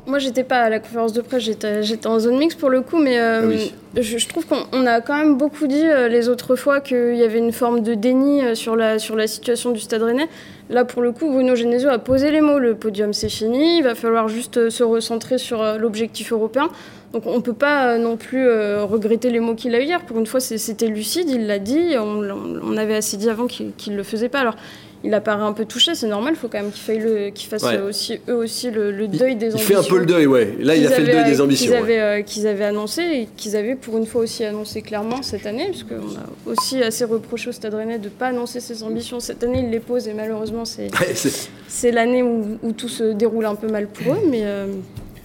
Moi, 0.06 0.20
j'étais 0.20 0.44
pas 0.44 0.60
à 0.60 0.70
la 0.70 0.80
conférence 0.80 1.14
de 1.14 1.22
presse, 1.22 1.44
j'étais 1.44 2.08
en 2.08 2.20
zone 2.20 2.38
mixte 2.38 2.60
pour 2.60 2.70
le 2.70 2.82
coup, 2.82 2.98
mais 2.98 3.18
euh, 3.18 3.42
Ah 3.44 3.48
oui. 3.48 3.74
je, 3.96 4.18
je 4.18 4.28
trouve 4.28 4.46
qu'on 4.46 4.66
on 4.74 4.86
a 4.86 5.00
quand 5.00 5.18
même 5.18 5.38
beaucoup 5.38 5.66
dit 5.66 5.86
euh, 5.86 6.10
les 6.10 6.28
autres 6.28 6.58
fois 6.58 6.82
qu'il 6.82 7.16
y 7.16 7.24
avait 7.24 7.40
une 7.40 7.54
forme 7.54 7.80
de 7.82 7.94
déni 7.94 8.44
euh, 8.44 8.54
sur 8.54 8.76
la, 8.76 9.00
sur 9.00 9.16
la 9.16 9.28
situation 9.28 9.72
du 9.72 9.80
Stade 9.80 10.04
Rennais. 10.04 10.28
Là, 10.70 10.84
pour 10.84 11.02
le 11.02 11.14
coup, 11.14 11.32
Bruno 11.32 11.56
Genesio 11.56 11.88
a 11.88 12.00
posé 12.00 12.32
les 12.32 12.42
mots. 12.42 12.60
Le 12.60 12.76
podium, 12.76 13.14
c'est 13.14 13.30
fini. 13.30 13.78
Il 13.78 13.84
va 13.84 13.96
falloir 13.96 14.28
juste 14.28 14.70
se 14.70 14.84
recentrer 14.84 15.38
sur 15.38 15.78
l'objectif 15.78 16.34
européen. 16.34 16.70
Donc, 17.14 17.24
on 17.26 17.42
peut 17.42 17.54
pas 17.54 17.98
non 17.98 18.18
plus 18.18 18.48
regretter 18.82 19.30
les 19.30 19.42
mots 19.42 19.56
qu'il 19.56 19.76
a 19.76 19.82
eu 19.82 19.84
hier. 19.84 20.02
Pour 20.02 20.18
une 20.18 20.26
fois, 20.26 20.40
c'était 20.40 20.88
lucide, 20.88 21.30
il 21.30 21.48
l'a 21.48 21.60
dit. 21.60 21.96
On, 22.00 22.78
avait 22.78 22.96
assez 22.96 23.18
dit 23.18 23.30
avant 23.30 23.46
qu'il 23.46 23.74
qu'il 23.74 23.98
le 23.98 24.04
faisait 24.04 24.30
pas. 24.30 24.40
Alors, 24.40 24.56
il 25.04 25.14
apparaît 25.14 25.44
un 25.44 25.54
peu 25.54 25.66
touché, 25.66 25.96
c'est 25.96 26.08
normal. 26.08 26.34
Il 26.36 26.40
faut 26.40 26.48
quand 26.48 26.60
même 26.62 26.72
qu'ils 26.72 27.48
fassent 27.50 27.64
Ouais. 27.64 27.76
euh, 27.78 27.90
aussi, 27.90 28.20
eux 28.30 28.36
aussi 28.36 28.72
le, 28.72 28.92
le 28.92 29.08
deuil 29.08 29.36
des 29.36 29.48
Il 29.48 29.52
ambitions. 29.54 29.68
fait 29.68 29.76
un 29.76 29.84
peu 29.84 30.00
le 30.00 30.06
deuil, 30.06 30.26
ouais. 30.28 30.56
Là, 30.60 30.76
il 30.76 30.86
a 30.88 30.90
fait 30.92 31.02
le 31.02 31.08
deuil 31.12 31.26
des 31.26 31.42
ambitions. 31.42 31.66
Qu'ils 31.66 31.74
ouais. 31.76 31.82
avaient, 31.82 32.00
euh, 32.00 32.22
qu'ils 32.22 32.48
avaient 32.48 32.64
annoncé 32.66 33.02
et 33.02 33.28
qu'ils 33.36 33.56
avaient 33.56 33.76
pour 33.76 33.98
une 33.98 34.06
fois 34.06 34.22
aussi 34.22 34.46
annoncé 34.46 34.82
clairement 34.82 35.22
cette 35.22 35.46
année, 35.46 35.68
parce 35.68 35.84
qu'on 35.84 35.96
a 35.96 36.52
aussi 36.52 36.82
assez 36.82 37.04
reproché 37.06 37.50
au 37.50 37.54
Stade 37.54 37.74
Rennais 37.74 38.00
de 38.00 38.06
ne 38.06 38.10
pas 38.10 38.28
annoncer 38.28 38.60
ses 38.60 38.82
ambitions. 38.84 39.20
Cette 39.20 39.44
année, 39.44 39.60
ils 39.66 39.70
les 39.70 39.80
posent 39.80 40.08
et 40.08 40.14
malheureusement, 40.14 40.66
c'est, 40.66 40.88
Ouais, 41.00 41.92
l'année 41.92 42.24
où, 42.24 42.58
où 42.64 42.72
tout 42.72 42.90
se 42.90 43.12
déroule 43.14 43.46
un 43.46 43.56
peu 43.56 43.68
mal 43.68 43.88
pour 43.88 44.14
eux. 44.14 44.20
Mais 44.30 44.42
euh, 44.44 44.68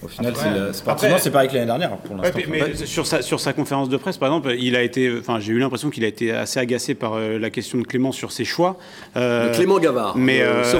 Au 0.03 0.07
final, 0.07 0.33
c'est 0.35 0.49
le- 0.49 0.73
sportivement, 0.73 1.15
après- 1.15 1.23
c'est 1.23 1.31
pareil 1.31 1.49
que 1.49 1.53
l'année 1.55 1.65
dernière 1.65 1.97
pour 1.97 2.15
Ouais, 2.15 2.21
l'instant. 2.23 2.39
mais 2.49 2.59
mais 2.79 2.85
sur, 2.85 3.05
sa, 3.05 3.21
sur 3.21 3.39
sa 3.39 3.53
conférence 3.53 3.89
de 3.89 3.97
presse, 3.97 4.17
par 4.17 4.29
exemple, 4.29 4.55
il 4.57 4.75
a 4.75 4.81
été, 4.83 5.11
enfin, 5.19 5.39
j'ai 5.39 5.51
eu 5.53 5.59
l'impression 5.59 5.89
qu'il 5.89 6.03
a 6.05 6.07
été 6.07 6.31
assez 6.31 6.59
agacé 6.59 6.95
par 6.95 7.13
euh, 7.15 7.37
la 7.37 7.49
question 7.49 7.77
de 7.77 7.83
Clément 7.83 8.11
sur 8.11 8.31
ses 8.31 8.45
choix. 8.45 8.77
Euh, 9.17 9.53
Clément 9.53 9.77
Gavard, 9.79 10.15
mais, 10.17 10.41
euh, 10.41 10.63
euh. 10.73 10.79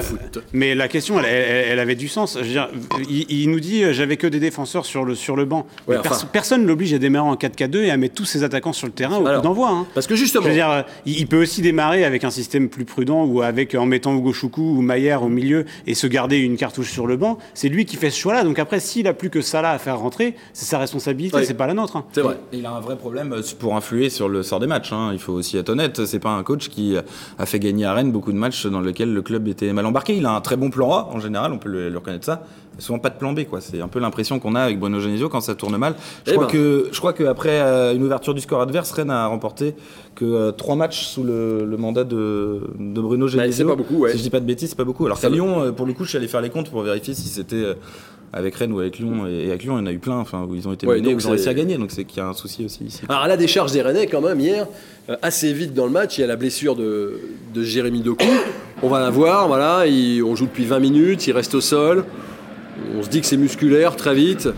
Mais 0.52 0.74
la 0.74 0.88
question, 0.88 1.18
elle, 1.20 1.26
elle- 1.26 1.64
elle 1.72 1.78
avait 1.78 1.94
du 1.96 2.08
sens. 2.08 2.36
Je 2.38 2.44
veux 2.44 2.50
dire, 2.50 2.68
il, 3.08 3.26
il 3.28 3.50
nous 3.50 3.60
dit, 3.60 3.82
j'avais 3.92 4.16
que 4.16 4.26
des 4.26 4.40
défenseurs 4.40 4.86
sur 4.86 5.04
le, 5.04 5.14
sur 5.14 5.36
le 5.36 5.44
banc. 5.44 5.66
Ouais, 5.86 5.96
Mais 5.96 6.02
pers- 6.02 6.12
enfin. 6.12 6.28
personne 6.32 6.62
ne 6.62 6.66
l'oblige 6.66 6.94
à 6.94 6.98
démarrer 6.98 7.28
en 7.28 7.36
4-4-2 7.36 7.84
et 7.84 7.90
à 7.90 7.96
mettre 7.96 8.14
tous 8.14 8.24
ses 8.24 8.42
attaquants 8.44 8.72
sur 8.72 8.86
le 8.86 8.92
terrain 8.92 9.18
au 9.18 9.26
Alors, 9.26 9.42
coup 9.42 9.48
d'envoi. 9.48 9.68
hein. 9.70 9.86
Parce 9.94 10.06
que 10.06 10.14
Je 10.14 10.20
justement, 10.20 10.46
veux 10.46 10.52
dire, 10.52 10.70
euh, 10.70 10.82
il, 11.06 11.18
il 11.18 11.26
peut 11.26 11.40
aussi 11.42 11.60
démarrer 11.62 12.04
avec 12.04 12.24
un 12.24 12.30
système 12.30 12.68
plus 12.68 12.84
prudent 12.84 13.24
ou 13.24 13.42
avec 13.42 13.74
en 13.74 13.86
mettant 13.86 14.14
Hugo 14.16 14.32
Choukou 14.32 14.76
ou 14.78 14.80
Maillère 14.82 15.22
au 15.22 15.28
milieu 15.28 15.64
et 15.86 15.94
se 15.94 16.06
garder 16.06 16.38
une 16.38 16.56
cartouche 16.56 16.90
sur 16.90 17.06
le 17.06 17.16
banc. 17.16 17.38
C'est 17.54 17.68
lui 17.68 17.84
qui 17.84 17.96
fait 17.96 18.10
ce 18.10 18.18
choix-là. 18.18 18.44
Donc 18.44 18.58
après, 18.58 18.80
s'il 18.80 19.06
a 19.10 19.14
plus 19.14 19.30
que 19.30 19.40
ça 19.42 19.60
là 19.62 19.72
à 19.72 19.78
faire 19.78 19.98
rentrer, 19.98 20.34
c'est 20.52 20.64
sa 20.66 20.78
responsabilité, 20.78 21.44
c'est 21.44 21.54
pas 21.54 21.66
la 21.66 21.74
nôtre. 21.74 21.96
hein. 21.96 22.04
c'est 22.12 22.20
vrai. 22.22 22.38
Il 22.52 22.64
a 22.66 22.70
un 22.72 22.80
vrai 22.80 22.96
problème 22.96 23.32
euh, 23.32 23.42
pour 23.58 23.76
influer 23.76 24.08
sur 24.10 24.28
le 24.28 24.42
sort 24.42 24.60
des 24.60 24.66
matchs. 24.66 24.92
hein. 24.92 25.10
Il 25.12 25.18
faut 25.18 25.32
aussi 25.32 25.56
être 25.56 25.68
honnête. 25.68 26.04
C'est 26.06 26.18
pas 26.20 26.30
un 26.30 26.42
coach 26.42 26.68
qui 26.68 26.96
a 27.38 27.46
fait 27.46 27.58
gagner 27.58 27.84
à 27.84 27.92
Rennes 27.94 28.12
beaucoup 28.12 28.32
de 28.32 28.38
matchs 28.38 28.66
dans 28.66 28.80
lesquels 28.80 29.12
le 29.12 29.22
club 29.22 29.46
était 29.48 29.72
mal 29.72 29.84
embarqué. 29.86 30.16
Il 30.16 30.24
a 30.26 30.32
un 30.32 30.40
très 30.40 30.56
bon 30.56 30.70
plan 30.70 30.92
A 30.92 31.08
en 31.12 31.20
général, 31.20 31.52
on 31.52 31.58
peut 31.58 31.68
le, 31.68 31.88
le 31.90 31.98
reconnaître 31.98 32.24
ça. 32.24 32.42
Mais 32.76 32.82
souvent 32.82 33.00
pas 33.00 33.10
de 33.10 33.16
plan 33.18 33.32
B, 33.32 33.44
quoi. 33.46 33.60
C'est 33.60 33.80
un 33.80 33.88
peu 33.88 33.98
l'impression 33.98 34.38
qu'on 34.38 34.54
a 34.54 34.60
avec 34.60 34.78
Bruno 34.78 35.00
Genesio 35.00 35.28
quand 35.28 35.40
ça 35.40 35.56
tourne 35.56 35.76
mal. 35.76 35.94
Je 36.24 36.30
Eh 36.30 36.34
crois 36.34 36.46
ben. 36.46 36.52
que 36.52 36.88
je 36.92 36.98
crois 37.00 37.12
qu'après 37.12 37.60
euh, 37.60 37.94
une 37.94 38.04
ouverture 38.04 38.32
du 38.32 38.40
score 38.40 38.60
adverse, 38.62 38.92
Rennes 38.92 39.10
a 39.10 39.26
remporté 39.26 39.74
que 40.14 40.24
euh, 40.24 40.52
trois 40.52 40.76
matchs 40.76 41.04
sous 41.06 41.24
le, 41.24 41.64
le 41.64 41.76
mandat 41.76 42.04
de, 42.04 42.60
de 42.78 43.00
Bruno 43.00 43.26
Bah, 43.26 43.32
Genesio. 43.32 43.52
c'est 43.52 43.64
pas 43.64 43.74
beaucoup, 43.76 43.96
ouais. 43.98 44.12
Si 44.12 44.18
je 44.18 44.22
dis 44.22 44.30
pas 44.30 44.38
de 44.40 44.46
bêtises, 44.46 44.70
c'est 44.70 44.76
pas 44.76 44.84
beaucoup. 44.84 45.04
Alors 45.06 45.18
qu'à. 45.20 45.28
Lyon, 45.28 45.60
euh, 45.62 45.72
pour 45.72 45.84
le 45.86 45.92
coup, 45.94 46.04
je 46.04 46.10
suis 46.10 46.18
allé 46.18 46.28
faire 46.28 46.40
les 46.40 46.50
comptes 46.50 46.70
pour 46.70 46.82
vérifier 46.82 47.12
si 47.14 47.28
c'était 47.28 47.56
euh, 47.56 47.74
avec 48.32 48.54
Rennes 48.54 48.72
ou 48.72 48.80
avec 48.80 48.98
Lyon. 48.98 49.26
Et, 49.26 49.46
et 49.46 49.48
avec 49.50 49.62
Lyon, 49.64 49.76
il 49.76 49.80
y 49.80 49.82
en 49.82 49.86
a 49.86 49.92
eu 49.92 49.98
plein. 49.98 50.16
Enfin, 50.18 50.46
où 50.48 50.54
ils 50.54 50.66
ont 50.68 50.72
été 50.72 50.86
Ouais, 50.86 50.96
menés, 50.96 51.14
où 51.14 51.18
ils 51.18 51.26
ont 51.26 51.30
réussi 51.30 51.48
à 51.48 51.54
gagner. 51.54 51.76
Donc 51.78 51.90
c'est 51.90 52.04
qu'il 52.04 52.18
y 52.18 52.20
a 52.20 52.28
un 52.28 52.32
souci 52.34 52.64
aussi 52.64 52.84
ici. 52.84 53.00
Alors 53.08 53.22
à 53.22 53.28
la 53.28 53.36
décharge 53.36 53.72
des 53.72 53.82
Rennais, 53.82 54.06
quand 54.06 54.20
même, 54.20 54.38
hier, 54.40 54.66
euh, 55.08 55.16
assez 55.22 55.52
vite 55.52 55.74
dans 55.74 55.86
le 55.86 55.92
match, 55.92 56.18
il 56.18 56.22
y 56.22 56.24
a 56.24 56.26
la 56.26 56.36
blessure 56.36 56.76
de, 56.76 57.20
de 57.54 57.62
Jérémy 57.62 58.00
Doku. 58.00 58.24
On 58.82 58.88
va 58.88 59.00
la 59.00 59.10
voir, 59.10 59.46
voilà, 59.48 59.86
il- 59.86 60.22
on 60.22 60.34
joue 60.36 60.46
depuis 60.46 60.64
20 60.64 60.78
minutes, 60.78 61.26
il 61.26 61.32
reste 61.32 61.54
au 61.54 61.60
sol. 61.60 62.04
On 62.98 63.02
se 63.02 63.08
dit 63.08 63.20
que 63.20 63.26
c'est 63.26 63.36
musculaire 63.36 63.94
très 63.96 64.14
vite. 64.14 64.48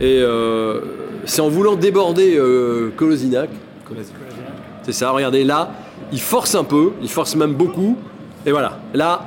Et 0.00 0.18
euh, 0.20 0.80
c'est 1.26 1.42
en 1.42 1.48
voulant 1.48 1.76
déborder 1.76 2.36
euh, 2.36 2.90
Kolosinac. 2.96 3.50
C'est 4.82 4.92
ça, 4.92 5.10
regardez, 5.10 5.44
là, 5.44 5.70
il 6.12 6.20
force 6.20 6.54
un 6.54 6.64
peu, 6.64 6.90
il 7.02 7.08
force 7.08 7.36
même 7.36 7.54
beaucoup. 7.54 7.96
Et 8.46 8.50
voilà, 8.50 8.80
là, 8.94 9.26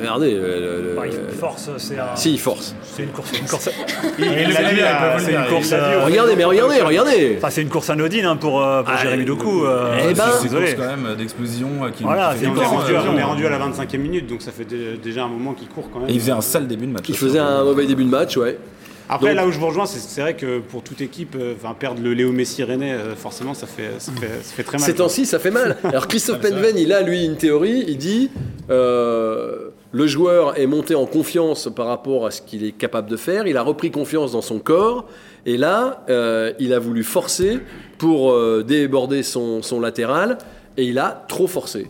regardez. 0.00 0.34
euh, 0.34 0.82
le- 0.90 0.94
Bah, 0.96 1.02
il 1.06 1.36
force, 1.36 1.70
c'est 1.78 1.98
un- 1.98 2.16
si, 2.16 2.32
il 2.32 2.38
force. 2.40 2.74
c'est 2.82 3.02
une 3.04 3.10
course. 3.10 3.30
Une 3.38 3.46
course 3.48 3.70
Il 4.18 4.24
l'a 4.24 4.44
dit, 4.44 4.80
c'est 5.24 5.32
une 5.32 5.44
course. 5.46 5.70
l'a 5.70 5.78
dit, 5.78 5.84
euh, 5.94 6.04
Regardez, 6.04 6.36
mais 6.36 6.44
regardez, 6.44 6.80
regardez. 6.80 7.34
Enfin, 7.38 7.50
c'est 7.50 7.62
une 7.62 7.68
course 7.68 7.90
anodine 7.90 8.24
hein, 8.26 8.36
pour, 8.36 8.62
euh, 8.62 8.82
pour 8.82 8.92
Ah, 8.96 9.02
Jérémy 9.02 9.24
Doku. 9.24 9.64
euh, 9.66 9.96
eh 10.10 10.14
ben- 10.14 10.24
C'est 10.38 10.48
désolé. 10.48 10.74
quand 10.74 10.96
même 10.96 11.14
d'explosion 11.16 11.68
euh, 11.84 11.90
qui 11.90 12.02
Voilà, 12.02 12.34
c'est 12.38 12.46
une 12.46 12.54
course 12.54 12.66
rendu, 12.68 12.92
euh, 12.92 13.00
on 13.12 13.16
est 13.18 13.22
rendu 13.22 13.46
à 13.46 13.50
la 13.50 13.58
25e 13.58 14.00
minute, 14.00 14.26
donc 14.26 14.42
ça 14.42 14.50
fait 14.52 14.64
dé- 14.64 14.98
déjà 15.02 15.24
un 15.24 15.28
moment 15.28 15.52
qu'il 15.54 15.68
court 15.68 15.88
quand 15.92 16.00
même. 16.00 16.10
Et 16.10 16.14
il 16.14 16.20
faisait 16.20 16.32
un 16.32 16.40
sale 16.40 16.66
début 16.66 16.86
de 16.86 16.92
match. 16.92 17.04
Il 17.08 17.16
faisait 17.16 17.38
un 17.38 17.64
mauvais 17.64 17.86
début 17.86 18.04
de 18.04 18.10
match, 18.10 18.36
ouais. 18.36 18.58
Après, 19.12 19.30
Donc- 19.30 19.36
là 19.38 19.46
où 19.48 19.50
je 19.50 19.58
vous 19.58 19.66
rejoins, 19.66 19.86
c'est- 19.86 20.20
vrai 20.20 20.34
que 20.34 20.60
pour 20.60 20.84
toute 20.84 21.00
équipe, 21.00 21.34
euh, 21.36 21.54
perdre 21.80 22.00
le 22.00 22.14
Léo 22.14 22.30
Messi 22.30 22.62
Rennais, 22.62 22.92
euh, 22.92 23.16
forcément, 23.16 23.54
ça 23.54 23.66
fait, 23.66 23.90
ça 23.98 24.12
fait, 24.12 24.28
ça 24.40 24.54
fait 24.54 24.62
très 24.62 24.78
mal. 24.78 24.86
Ces 24.86 24.94
temps-ci, 24.94 25.26
ça 25.26 25.40
fait 25.40 25.50
mal. 25.50 25.78
Alors 25.82 26.06
Christophe 26.08 26.38
Penven, 26.40 26.78
il 26.78 26.92
a 26.92 27.02
lui 27.02 27.24
une 27.24 27.36
théorie. 27.36 27.84
Il 27.88 27.98
dit 27.98 28.30
euh, 28.70 29.70
le 29.92 30.06
joueur 30.06 30.58
est 30.58 30.66
monté 30.66 30.94
en 30.94 31.06
confiance 31.06 31.68
par 31.74 31.86
rapport 31.86 32.26
à 32.26 32.30
ce 32.30 32.42
qu'il 32.42 32.64
est 32.64 32.72
capable 32.72 33.10
de 33.10 33.16
faire. 33.16 33.46
Il 33.46 33.56
a 33.56 33.62
repris 33.62 33.90
confiance 33.90 34.32
dans 34.32 34.42
son 34.42 34.60
corps. 34.60 35.06
Et 35.46 35.56
là, 35.56 36.04
euh, 36.08 36.52
il 36.60 36.72
a 36.72 36.78
voulu 36.78 37.02
forcer 37.02 37.58
pour 37.98 38.30
euh, 38.30 38.62
déborder 38.62 39.22
son, 39.22 39.62
son 39.62 39.80
latéral. 39.80 40.38
Et 40.76 40.84
il 40.84 40.98
a 40.98 41.24
trop 41.28 41.48
forcé. 41.48 41.88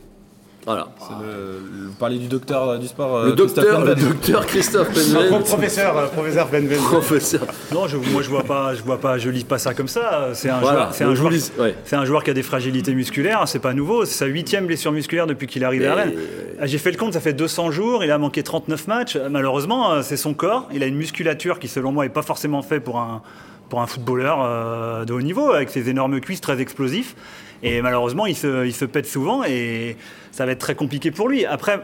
Voilà. 0.74 0.88
Le- 1.22 1.86
Vous 1.88 1.94
parlez 1.98 2.18
du 2.18 2.26
docteur 2.28 2.68
euh, 2.68 2.78
du 2.78 2.86
sport. 2.88 3.24
Le 3.24 3.32
Christophe 3.32 3.54
docteur, 3.64 3.80
le 3.84 3.94
Penven. 3.94 4.08
docteur 4.08 4.46
Christophe 4.46 4.88
Penven, 4.88 5.42
professeur, 5.44 5.98
euh, 5.98 6.06
professeur 6.06 6.48
Benven. 6.48 6.78
professeur. 6.78 7.40
Non, 7.72 7.86
je, 7.88 7.96
moi 7.96 8.22
je 8.22 8.28
vois 8.30 8.44
pas, 8.44 8.74
je 8.74 8.82
vois 8.82 8.98
pas, 9.00 9.18
je 9.18 9.28
lis 9.30 9.44
pas 9.44 9.58
ça 9.58 9.74
comme 9.74 9.88
ça. 9.88 10.28
C'est 10.34 10.48
un 10.50 10.60
Voilà. 10.60 10.78
joueur, 10.78 10.94
c'est 10.94 11.04
un 11.04 11.14
joueur, 11.14 11.32
ouais. 11.58 11.74
un 11.92 12.04
joueur 12.04 12.24
qui 12.24 12.30
a 12.30 12.34
des 12.34 12.42
fragilités 12.42 12.94
musculaires. 12.94 13.42
C'est 13.46 13.58
pas 13.58 13.74
nouveau. 13.74 14.04
C'est 14.04 14.14
sa 14.14 14.26
huitième 14.26 14.66
blessure 14.66 14.92
musculaire 14.92 15.26
depuis 15.26 15.46
qu'il 15.46 15.62
est 15.62 15.66
arrivé 15.66 15.86
à 15.86 15.94
Rennes. 15.94 16.12
Ah, 16.60 16.66
J'ai 16.66 16.78
fait 16.78 16.90
le 16.92 16.96
compte, 16.98 17.12
ça 17.14 17.20
fait 17.20 17.32
200 17.32 17.70
jours. 17.70 18.04
Il 18.04 18.10
a 18.10 18.18
manqué 18.18 18.42
39 18.42 18.86
matchs. 18.86 19.16
Malheureusement, 19.30 19.92
euh, 19.92 20.02
c'est 20.02 20.16
son 20.16 20.34
corps. 20.34 20.68
Il 20.72 20.82
a 20.82 20.86
une 20.86 20.96
musculature 20.96 21.58
qui, 21.58 21.68
selon 21.68 21.92
moi, 21.92 22.06
est 22.06 22.10
pas 22.10 22.22
forcément 22.22 22.62
fait 22.62 22.80
pour 22.80 22.98
un 22.98 23.22
pour 23.68 23.80
un 23.80 23.86
footballeur 23.86 25.06
de 25.06 25.12
haut 25.12 25.20
niveau, 25.22 25.52
avec 25.52 25.70
ses 25.70 25.88
énormes 25.88 26.18
cuisses 26.20 26.40
très 26.40 26.60
explosifs. 26.60 27.14
Et 27.62 27.82
malheureusement, 27.82 28.26
il 28.26 28.36
se, 28.36 28.84
pète 28.84 29.06
souvent 29.06 29.44
et 29.44 29.96
ça 30.32 30.46
va 30.46 30.52
être 30.52 30.58
très 30.60 30.74
compliqué 30.74 31.10
pour 31.10 31.28
lui. 31.28 31.44
Après, 31.44 31.80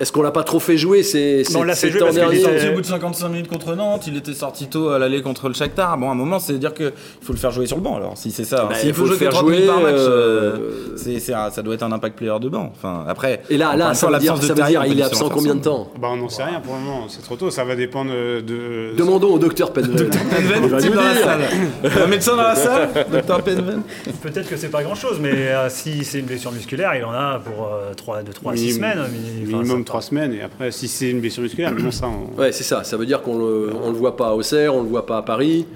Est-ce 0.00 0.12
qu'on 0.12 0.22
l'a 0.22 0.30
pas 0.30 0.44
trop 0.44 0.58
fait 0.60 0.78
jouer 0.78 1.02
ces, 1.02 1.42
Non, 1.52 1.58
on 1.58 1.60
ces, 1.60 1.66
l'a 1.66 1.74
fait 1.74 1.86
ces 1.86 1.90
jouer 1.90 2.00
parce 2.00 2.16
qu'il 2.16 2.38
est 2.38 2.40
sorti 2.42 2.66
Euh, 2.66 2.70
au 2.70 2.74
bout 2.74 2.80
de 2.80 2.86
55 2.86 3.28
minutes 3.28 3.48
contre 3.48 3.74
Nantes, 3.74 4.04
il 4.06 4.16
était 4.16 4.32
sorti 4.32 4.66
tôt 4.66 4.88
à 4.88 4.98
l'aller 4.98 5.20
contre 5.20 5.48
le 5.48 5.54
Shakhtar. 5.54 5.98
Bon, 5.98 6.08
à 6.08 6.12
un 6.12 6.14
moment, 6.14 6.38
c'est 6.38 6.54
dire 6.54 6.72
qu'il 6.72 6.90
faut 7.20 7.32
le 7.34 7.38
faire 7.38 7.50
jouer 7.50 7.66
sur 7.66 7.76
le 7.76 7.82
banc 7.82 7.96
alors, 7.96 8.16
si 8.16 8.30
c'est 8.30 8.44
ça. 8.44 8.64
Bah, 8.68 8.74
S'il 8.76 8.88
il 8.88 8.94
faut 8.94 9.04
faut 9.04 9.10
le 9.10 9.16
faire 9.16 9.30
30 9.30 9.44
minutes 9.44 9.58
jouer, 9.58 9.66
par 9.68 9.80
match, 9.82 9.92
euh, 9.96 10.56
euh, 10.56 10.96
c'est- 10.96 11.20
c'est 11.20 11.34
un- 11.34 11.50
ça 11.50 11.60
doit 11.62 11.74
être 11.74 11.82
un 11.82 11.92
impact 11.92 12.16
player 12.16 12.38
de 12.40 12.48
banc. 12.48 12.72
Enfin, 12.74 13.04
après, 13.06 13.42
Et 13.50 13.58
là, 13.58 13.76
là 13.76 13.92
ça 13.92 14.06
veut 14.06 14.12
dire, 14.18 14.32
l'absence 14.32 14.40
de 14.40 14.46
ça 14.46 14.54
veut 14.54 14.70
dire 14.70 14.84
il 14.86 14.98
est 14.98 15.02
absent 15.02 15.28
combien 15.28 15.54
de 15.54 15.60
temps? 15.60 15.88
Bah, 16.00 16.08
on 16.12 16.16
n'en 16.16 16.28
sait 16.30 16.44
rien 16.44 16.60
pour 16.60 16.74
le 16.76 16.80
moment, 16.80 17.04
c'est 17.08 17.22
trop 17.22 17.36
tôt, 17.36 17.50
ça 17.50 17.64
va 17.64 17.76
dépendre 17.76 18.10
de. 18.10 18.40
de- 18.40 18.94
Demandons 18.96 19.34
au 19.34 19.38
docteur 19.38 19.70
Penven. 19.72 20.08
Un 22.02 22.06
médecin 22.06 22.36
dans 22.36 22.42
la 22.42 22.54
salle, 22.54 22.88
docteur 23.10 23.42
Penven. 23.42 23.82
peut-être 24.22 24.48
que 24.48 24.56
c'est 24.56 24.68
pas 24.70 24.82
grand-chose, 24.82 25.18
mais 25.20 25.32
euh, 25.48 25.68
si 25.68 26.04
c'est 26.04 26.18
une 26.20 26.26
blessure 26.26 26.52
musculaire, 26.52 26.94
il 26.96 27.04
en 27.04 27.12
a 27.12 27.38
pour 27.44 27.70
3, 27.96 28.22
de 28.22 28.32
3 28.32 28.52
à 28.52 28.56
6 28.56 28.62
Minimum- 28.62 28.76
semaines. 28.76 28.98
enfin, 29.00 29.58
Minimum 29.58 29.84
3 29.90 30.02
semaines, 30.02 30.32
et 30.32 30.40
après, 30.42 30.70
si 30.70 30.86
c'est 30.88 31.10
une 31.10 31.20
blessure 31.20 31.42
musculaire, 31.42 31.74
bon, 31.74 31.90
ça, 31.90 32.06
on- 32.08 32.40
Ouais, 32.40 32.52
c'est 32.52 32.64
ça. 32.64 32.84
Ça 32.84 32.96
veut 32.96 33.06
dire 33.06 33.22
qu'on 33.22 33.36
le, 33.38 33.70
on 33.82 33.88
le 33.90 33.96
voit 33.96 34.16
pas 34.16 34.28
à 34.28 34.32
Auxerre, 34.34 34.74
on 34.74 34.82
le 34.82 34.88
voit 34.88 35.04
pas 35.04 35.18
à 35.18 35.22
Paris, 35.22 35.66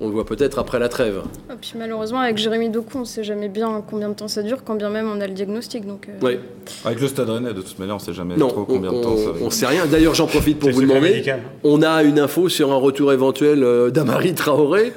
on 0.00 0.06
le 0.06 0.12
voit 0.12 0.24
peut-être 0.24 0.58
après 0.58 0.78
la 0.78 0.88
trêve. 0.88 1.20
et 1.50 1.54
puis 1.60 1.72
malheureusement, 1.76 2.20
avec 2.20 2.38
Jérémy 2.38 2.70
Doku, 2.70 2.98
on 2.98 3.04
sait 3.04 3.24
jamais 3.24 3.48
bien 3.48 3.82
combien 3.88 4.08
de 4.08 4.14
temps 4.14 4.28
ça 4.28 4.42
dure, 4.42 4.64
quand 4.64 4.74
bien 4.76 4.88
même 4.90 5.08
on 5.14 5.20
a 5.20 5.26
le 5.26 5.34
diagnostic. 5.34 5.86
Donc, 5.86 6.08
euh, 6.08 6.24
Ouais. 6.24 6.40
Avec 6.84 7.00
le 7.00 7.08
Stade 7.08 7.28
Rennais, 7.28 7.52
de 7.52 7.60
toute 7.62 7.78
manière, 7.78 7.96
on 7.96 7.98
sait 7.98 8.12
jamais 8.12 8.36
Non, 8.36 8.48
trop 8.48 8.60
on, 8.62 8.64
combien 8.64 8.92
de 8.92 9.02
temps 9.02 9.16
ça 9.16 9.32
va. 9.32 9.38
on, 9.42 9.46
on 9.46 9.50
sait 9.50 9.66
rien. 9.66 9.86
D'ailleurs, 9.86 10.14
j'en 10.14 10.26
profite 10.26 10.58
pour 10.58 10.70
vous 10.70 10.82
demander. 10.82 11.00
médical. 11.10 11.40
On 11.64 11.82
a 11.82 12.02
une 12.04 12.18
info 12.20 12.48
sur 12.48 12.72
un 12.72 12.76
retour 12.76 13.12
éventuel 13.12 13.62
euh, 13.62 13.90
d'Amari 13.90 14.34
Traoré. 14.34 14.92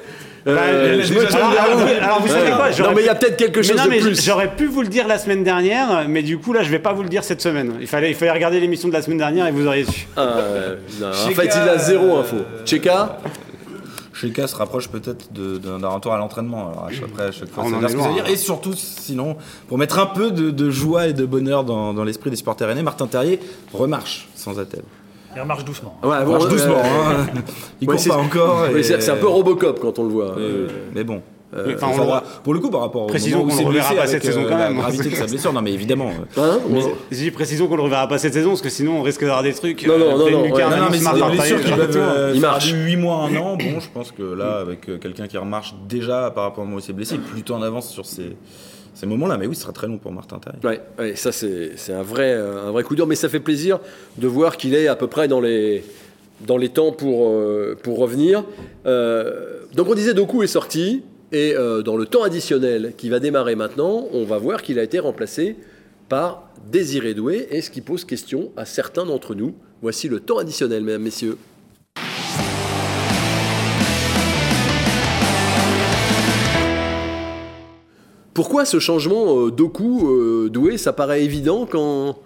Euh, 0.46 0.56
Bah, 0.56 1.02
je 1.02 1.14
me 1.14 1.18
alors, 1.20 1.30
tourne 1.30 1.52
vers 1.52 1.62
alors, 1.64 1.76
vous. 1.78 1.86
vous- 1.86 1.92
alors, 2.02 2.20
vous 2.22 2.28
savez 2.28 2.50
quoi, 2.50 2.70
Non, 2.88 2.92
mais 2.96 3.02
il 3.02 3.06
y 3.06 3.08
a 3.08 3.14
peut-être 3.14 3.36
quelque 3.36 3.58
Mais 3.58 3.62
chose 3.62 3.76
non, 3.76 3.84
de 3.84 3.88
mais 3.90 4.00
plus. 4.00 4.24
j'aurais 4.24 4.54
pu 4.56 4.66
vous 4.66 4.82
le 4.82 4.88
dire 4.88 5.06
la 5.06 5.18
semaine 5.18 5.44
dernière, 5.44 6.06
mais 6.08 6.22
du 6.22 6.38
coup 6.38 6.52
là 6.52 6.62
je 6.64 6.70
vais 6.70 6.80
pas 6.80 6.92
vous 6.92 7.02
le 7.04 7.08
dire 7.08 7.22
cette 7.22 7.40
semaine. 7.40 7.74
Il 7.80 7.86
fallait, 7.86 8.10
il 8.10 8.16
fallait 8.16 8.32
regarder 8.32 8.58
l'émission 8.58 8.88
de 8.88 8.92
la 8.92 9.02
semaine 9.02 9.18
dernière 9.18 9.46
et 9.46 9.52
vous 9.52 9.66
auriez 9.66 9.84
su. 9.84 10.08
Ah, 10.16 10.20
euh, 10.20 10.76
non, 11.00 11.08
en 11.10 11.30
fait, 11.30 11.44
il 11.46 11.68
a 11.68 11.78
zéro 11.78 12.16
info. 12.16 12.36
Cheka 12.64 13.18
Cheka 14.14 14.46
se 14.46 14.54
rapproche 14.56 14.88
peut-être 14.88 15.32
de- 15.32 15.58
de- 15.58 15.78
d'un 15.78 15.88
retour 15.88 16.12
à 16.12 16.18
l'entraînement. 16.18 16.70
Alors, 16.70 16.86
à 16.86 16.92
chaque- 16.92 17.04
après, 17.04 17.24
à 17.24 17.32
chaque 17.32 17.48
fois, 17.48 17.64
On 17.64 17.70
ça 17.70 17.76
en 17.76 17.78
veut 17.78 17.86
dire 17.86 17.88
est 17.88 17.90
ce 17.92 17.96
que 17.96 18.02
ça 18.02 18.08
veut 18.08 18.14
loin, 18.14 18.22
dire. 18.24 18.32
Et 18.32 18.36
surtout, 18.36 18.72
sinon, 18.76 19.36
pour 19.68 19.78
mettre 19.78 19.98
un 19.98 20.06
peu 20.06 20.30
de, 20.30 20.50
de 20.50 20.70
joie 20.70 21.06
et 21.08 21.12
de 21.12 21.24
bonheur 21.24 21.64
dans, 21.64 21.94
dans 21.94 22.04
l'esprit 22.04 22.30
des 22.30 22.36
supporters 22.36 22.68
rennais, 22.68 22.82
Martin 22.82 23.06
Terrier 23.06 23.40
remarche 23.72 24.28
sans 24.36 24.58
attelle. 24.60 24.82
Il 25.34 25.40
remarche 25.40 25.64
doucement. 25.64 25.96
Ouais, 26.02 26.24
bon, 26.24 26.32
Marche 26.32 26.48
doucement, 26.48 26.76
euh, 26.78 26.82
hein. 26.82 27.26
Il 27.80 27.88
ouais, 27.88 27.96
court 27.96 28.04
pas 28.08 28.16
encore. 28.16 28.66
et- 28.76 28.82
c'est 28.82 29.10
un 29.10 29.16
peu 29.16 29.28
Robocop 29.28 29.80
quand 29.80 29.98
on 29.98 30.04
le 30.04 30.10
voit. 30.10 30.34
Oui. 30.36 30.44
Mais 30.94 31.04
bon. 31.04 31.22
Oui, 31.54 31.74
enfin, 31.74 31.88
on 31.92 31.96
Ça 31.98 32.02
le- 32.04 32.42
pour 32.42 32.54
le 32.54 32.60
coup, 32.60 32.70
par 32.70 32.80
rapport 32.80 33.02
au 33.02 33.04
où 33.04 33.08
qu'on 33.10 33.56
le 33.60 33.66
reverra 33.66 33.94
pas 33.94 34.06
cette 34.06 34.24
saison 34.24 34.40
euh, 34.40 34.48
quand 34.48 34.56
la 34.56 34.70
même. 34.70 34.78
gravité 34.78 35.10
de 35.10 35.14
sa 35.14 35.26
blessure, 35.26 35.52
non 35.52 35.60
mais 35.60 35.72
évidemment. 35.74 36.08
euh, 36.38 36.40
Hein 36.42 36.58
Mais 36.70 36.82
Ouais. 36.82 36.94
j'ai 37.10 37.24
dit 37.24 37.30
précisons 37.30 37.66
qu'on 37.68 37.76
le 37.76 37.82
reverra 37.82 38.08
pas 38.08 38.16
cette 38.16 38.32
saison 38.32 38.48
parce 38.50 38.62
que 38.62 38.70
sinon 38.70 39.00
on 39.00 39.02
risque 39.02 39.20
d'avoir 39.20 39.42
des 39.42 39.52
trucs. 39.52 39.86
Non, 39.86 39.98
non, 39.98 40.06
euh, 40.06 40.10
non, 40.12 40.24
ouais. 40.44 40.48
Non, 40.48 40.70
non, 40.70 40.88
mais 40.90 40.96
c'est 40.96 41.12
des 41.14 41.36
blessures 41.36 41.60
qui 41.62 41.72
peuvent 41.72 41.94
euh, 41.98 42.32
Il 42.34 42.40
marche. 42.40 42.72
du 42.72 42.84
8 42.84 42.96
mois, 42.96 43.28
un 43.30 43.36
an. 43.36 43.56
Bon, 43.56 43.80
je 43.80 43.88
pense 43.92 44.12
que 44.12 44.22
là, 44.22 44.60
avec 44.62 44.88
euh, 44.88 44.96
quelqu'un 44.96 45.26
qui 45.26 45.36
remarche 45.36 45.74
déjà 45.86 46.30
par 46.34 46.44
rapport 46.44 46.62
au 46.62 46.64
moment 46.64 46.76
où 46.76 46.80
il 46.80 46.84
s'est 46.84 46.94
blessé, 46.94 47.18
plutôt 47.18 47.52
en 47.52 47.60
avance 47.60 47.90
sur 47.90 48.06
ces, 48.06 48.34
ces 48.94 49.06
moments-là. 49.06 49.38
Mais 49.38 49.46
oui, 49.46 49.54
ce 49.54 49.62
sera 49.62 49.72
très 49.72 49.86
long 49.86 49.98
pour 49.98 50.12
Martin. 50.12 50.40
Ouais, 50.64 50.80
ouais, 50.98 51.16
ça 51.16 51.32
c'est 51.32 51.92
un 51.92 52.02
vrai, 52.02 52.32
euh, 52.32 52.68
un 52.68 52.70
vrai 52.72 52.82
coup 52.82 52.94
dur, 52.94 53.06
mais 53.06 53.14
ça 53.14 53.28
fait 53.28 53.40
plaisir 53.40 53.80
de 54.18 54.26
voir 54.26 54.56
qu'il 54.56 54.74
est 54.74 54.88
à 54.88 54.96
peu 54.96 55.06
près 55.06 55.28
dans 55.28 55.40
les, 55.40 55.84
dans 56.46 56.56
les 56.56 56.68
temps 56.68 56.92
pour, 56.92 57.28
euh, 57.28 57.76
pour 57.82 57.98
revenir. 57.98 58.44
Euh, 58.86 59.60
donc 59.74 59.88
on 59.88 59.94
disait 59.94 60.14
Doku 60.14 60.42
est 60.42 60.48
sorti, 60.48 61.02
et 61.34 61.54
dans 61.54 61.96
le 61.96 62.04
temps 62.04 62.24
additionnel 62.24 62.92
qui 62.98 63.08
va 63.08 63.18
démarrer 63.18 63.54
maintenant, 63.54 64.06
on 64.12 64.24
va 64.24 64.36
voir 64.36 64.60
qu'il 64.60 64.78
a 64.78 64.82
été 64.82 64.98
remplacé 64.98 65.56
par 66.10 66.50
Désiré 66.70 67.14
Doué, 67.14 67.48
et 67.50 67.62
ce 67.62 67.70
qui 67.70 67.80
pose 67.80 68.04
question 68.04 68.50
à 68.54 68.66
certains 68.66 69.06
d'entre 69.06 69.34
nous. 69.34 69.54
Voici 69.80 70.08
le 70.08 70.20
temps 70.20 70.36
additionnel, 70.36 70.84
mesdames, 70.84 71.00
messieurs. 71.00 71.38
Pourquoi 78.34 78.64
ce 78.64 78.78
changement 78.78 79.38
euh, 79.46 79.50
Doku 79.50 80.08
euh, 80.08 80.48
Doué 80.48 80.78
Ça 80.78 80.92
paraît 80.94 81.22
évident 81.22 81.66
quand, 81.70 82.16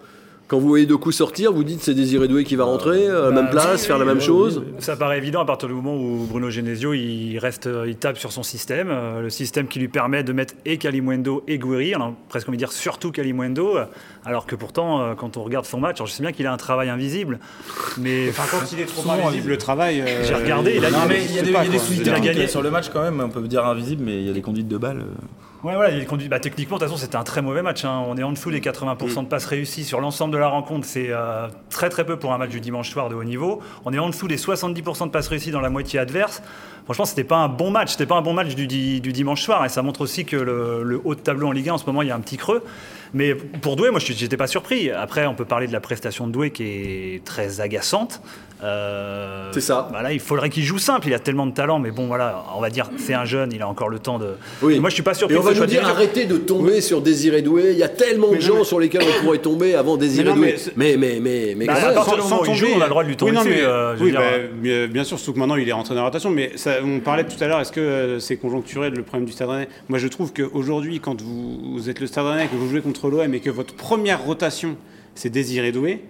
quand 0.47 0.57
vous 0.57 0.67
voyez 0.69 0.85
Doku 0.85 1.11
sortir, 1.11 1.51
vous 1.51 1.65
dites 1.65 1.81
c'est 1.83 1.93
Désiré 1.93 2.29
Doué 2.29 2.45
qui 2.45 2.55
va 2.55 2.63
rentrer 2.63 3.07
à 3.09 3.13
la 3.13 3.31
Bah, 3.31 3.41
même 3.41 3.49
place, 3.49 3.81
oui, 3.81 3.87
faire 3.87 3.97
la 3.97 4.05
oui, 4.05 4.07
même 4.11 4.19
oui, 4.19 4.23
chose. 4.23 4.63
Ça 4.79 4.95
paraît 4.95 5.17
évident 5.17 5.41
à 5.41 5.45
partir 5.45 5.67
du 5.67 5.73
moment 5.75 5.97
où 5.97 6.25
Bruno 6.25 6.49
Genesio 6.49 6.93
il 6.93 7.37
reste, 7.39 7.67
il 7.85 7.97
tape 7.97 8.17
sur 8.17 8.31
son 8.31 8.41
système, 8.41 8.87
euh, 8.89 9.19
le 9.23 9.29
système 9.29 9.67
qui 9.67 9.79
lui 9.79 9.89
permet 9.89 10.23
de 10.23 10.31
mettre 10.31 10.53
et 10.65 10.77
Kalimundo 10.77 11.43
et 11.45 11.57
Gouiri, 11.57 11.93
on 11.97 12.01
a 12.01 12.13
presque 12.29 12.47
envie 12.47 12.57
de 12.57 12.61
dire 12.61 12.71
surtout 12.71 13.11
Kalimundo, 13.11 13.75
euh, 13.77 13.83
alors 14.23 14.45
que 14.45 14.55
pourtant 14.55 15.01
euh, 15.01 15.13
quand 15.13 15.35
on 15.35 15.43
regarde 15.43 15.65
son 15.65 15.81
match, 15.81 15.97
alors 15.97 16.07
je 16.07 16.13
sais 16.13 16.23
bien 16.23 16.31
qu'il 16.31 16.47
a 16.47 16.53
un 16.53 16.57
travail 16.57 16.87
invisible, 16.87 17.39
mais 17.97 18.29
Enfin, 18.29 18.43
quand 18.49 18.71
il 18.71 18.79
est 18.79 18.85
trop 18.85 19.01
Souvent, 19.01 19.27
invisible, 19.27 19.49
le 19.49 19.57
travail. 19.57 19.99
euh, 19.99 20.23
J'ai 20.23 20.35
regardé, 20.35 20.75
il 20.77 20.85
a- 20.85 20.89
Non, 20.89 20.99
il 21.03 21.09
mais 21.09 21.25
il 21.25 21.35
y 21.35 21.39
a 21.39 21.41
des, 21.41 21.51
pas, 21.51 21.65
il 21.65 21.73
y 22.25 22.29
a 22.29 22.33
des 22.33 22.47
sur 22.47 22.61
le 22.61 22.71
match 22.71 22.85
quand 22.93 23.01
même. 23.01 23.19
On 23.19 23.27
peut 23.27 23.41
dire 23.41 23.65
invisible, 23.65 24.03
mais 24.05 24.21
il 24.21 24.27
y 24.27 24.29
a 24.29 24.33
des 24.33 24.41
conduites 24.41 24.69
de 24.69 24.77
balles. 24.77 24.99
euh. 24.99 25.13
Ouais, 25.63 25.73
voilà, 25.73 25.89
il 25.89 26.05
conduit. 26.05 26.27
Bah, 26.29 26.39
techniquement, 26.39 26.77
de 26.77 26.81
toute 26.83 26.89
façon, 26.91 27.01
c'était 27.03 27.15
un 27.15 27.23
très 27.23 27.41
mauvais 27.41 27.63
match. 27.63 27.83
hein. 27.83 28.03
On 28.07 28.15
est 28.15 28.23
en 28.23 28.31
dessous 28.31 28.51
des 28.51 28.61
80% 28.61 29.23
de 29.23 29.27
passes 29.27 29.45
réussies 29.45 29.83
sur 29.83 29.99
l'ensemble 29.99 30.31
de 30.33 30.37
la 30.37 30.47
rencontre. 30.49 30.85
C'est 30.85 31.07
euh, 31.09 31.47
très 31.71 31.89
très 31.89 32.05
peu 32.05 32.17
pour 32.17 32.31
un 32.31 32.37
match 32.37 32.51
du 32.51 32.61
dimanche 32.61 32.91
soir 32.91 33.09
de 33.09 33.15
haut 33.15 33.23
niveau. 33.23 33.61
On 33.83 33.91
est 33.91 33.99
en 33.99 34.09
dessous 34.09 34.27
des 34.27 34.37
70% 34.37 35.05
de 35.05 35.09
passes 35.11 35.27
réussies 35.27 35.51
dans 35.51 35.61
la 35.61 35.71
moitié 35.71 35.99
adverse. 35.99 36.43
Franchement, 36.87 37.05
c'était 37.05 37.23
pas 37.25 37.35
un 37.37 37.49
bon 37.49 37.69
match. 37.69 37.91
C'était 37.91 38.05
pas 38.05 38.15
un 38.15 38.21
bon 38.21 38.33
match 38.33 38.55
du, 38.55 38.65
di- 38.65 39.01
du 39.01 39.11
dimanche 39.13 39.41
soir. 39.43 39.63
Et 39.65 39.69
ça 39.69 39.81
montre 39.81 40.01
aussi 40.01 40.23
que 40.25 40.37
le, 40.37 40.83
le 40.83 40.99
haut 41.03 41.15
de 41.15 41.19
tableau 41.19 41.47
en 41.47 41.51
Ligue 41.51 41.69
1, 41.69 41.73
en 41.73 41.77
ce 41.77 41.85
moment, 41.85 42.01
il 42.01 42.07
y 42.07 42.11
a 42.11 42.15
un 42.15 42.19
petit 42.21 42.37
creux. 42.37 42.63
Mais 43.13 43.35
pour 43.35 43.75
Doué, 43.75 43.89
moi, 43.91 43.99
je 43.99 44.11
j'étais 44.13 44.37
pas 44.37 44.47
surpris. 44.47 44.89
Après, 44.91 45.25
on 45.27 45.33
peut 45.35 45.45
parler 45.45 45.67
de 45.67 45.73
la 45.73 45.79
prestation 45.79 46.27
de 46.27 46.31
Doué 46.31 46.51
qui 46.51 46.63
est 46.63 47.23
très 47.25 47.61
agaçante. 47.61 48.21
Euh, 48.63 49.49
C'est 49.53 49.61
ça. 49.61 49.87
Voilà, 49.91 50.11
il 50.13 50.19
faudrait 50.19 50.49
qu'il 50.49 50.63
joue 50.63 50.77
simple. 50.79 51.07
Il 51.07 51.13
a 51.13 51.19
tellement 51.19 51.45
de 51.45 51.51
talent. 51.53 51.79
Mais 51.79 51.91
bon, 51.91 52.07
voilà, 52.07 52.43
on 52.55 52.59
va 52.61 52.69
dire, 52.69 52.89
c'est 52.97 53.13
un 53.13 53.23
jeune. 53.25 53.51
Il 53.53 53.61
a 53.61 53.67
encore 53.67 53.87
le 53.89 53.99
temps 53.99 54.17
de. 54.19 54.29
Oui. 54.61 54.79
Moi, 54.79 54.89
je 54.89 54.95
suis 54.95 55.03
pas 55.03 55.13
surpris. 55.13 55.35
Et 55.35 55.39
on 55.39 55.43
va 55.43 55.53
nous 55.53 55.65
dire 55.65 55.85
arrêtez 55.87 56.25
de 56.25 56.37
tomber 56.37 56.81
sur 56.81 57.01
Désiré 57.01 57.41
Doué. 57.41 57.71
Il 57.71 57.77
y 57.77 57.83
a 57.83 57.89
tellement 57.89 58.29
de 58.29 58.35
non, 58.35 58.41
gens 58.41 58.55
mais- 58.57 58.63
sur 58.63 58.79
lesquels 58.79 59.03
on 59.03 59.21
pourrait 59.25 59.37
tomber 59.37 59.75
avant 59.75 59.95
Désiré 59.97 60.23
Mais 60.25 60.29
non, 60.31 60.35
Doué. 60.37 60.55
mais 60.75 60.97
Mais 60.97 60.97
mais 60.97 61.19
mais 61.21 61.53
mais 61.55 61.65
Bah, 61.65 61.73
quand 61.75 61.79
à 61.81 61.85
même. 61.87 61.95
partir 61.95 62.15
du 62.17 62.21
moment 62.23 62.41
où 62.41 62.45
il 62.47 62.55
joue, 62.55 62.67
on 62.75 62.81
a 62.81 62.83
le 62.85 62.89
droit 62.89 63.03
de 63.03 63.09
lui 63.09 63.15
tomber 63.17 63.31
oui, 63.31 63.37
non, 63.37 63.43
dessus, 63.43 63.55
mais- 63.55 63.63
euh, 63.65 63.95
oui, 63.99 64.11
bah, 64.11 64.21
bien, 64.53 64.87
bien 64.87 65.03
sûr, 65.03 65.17
surtout 65.17 65.33
que 65.33 65.39
maintenant 65.39 65.55
il 65.55 65.69
est 65.69 65.73
entraîneur 65.73 66.03
en 66.03 66.07
rotation. 66.07 66.29
Mais 66.31 66.51
ça, 66.55 66.76
on 66.83 66.99
parlait 66.99 67.25
tout 67.25 67.41
à 67.43 67.47
l'heure, 67.47 67.59
est-ce 67.59 67.71
que 67.71 67.79
euh, 67.79 68.19
c'est 68.19 68.37
conjoncturel 68.37 68.93
le 68.93 69.03
problème 69.03 69.25
du 69.25 69.31
Stade 69.31 69.49
Rennais? 69.49 69.69
Moi, 69.89 69.99
je 69.99 70.07
trouve 70.07 70.33
qu'aujourd'hui, 70.33 70.99
quand 70.99 71.21
vous, 71.21 71.89
êtes 71.89 71.99
le 71.99 72.07
Stade 72.07 72.25
Rennais, 72.25 72.47
que 72.47 72.55
vous 72.55 72.69
jouez 72.69 72.81
contre 72.81 73.09
l'OM 73.09 73.33
et 73.33 73.39
que 73.39 73.49
votre 73.49 73.73
première 73.73 74.23
rotation 74.23 74.77
c'est 75.17 75.29
Désiré 75.29 75.71
Doué, 75.71 76.03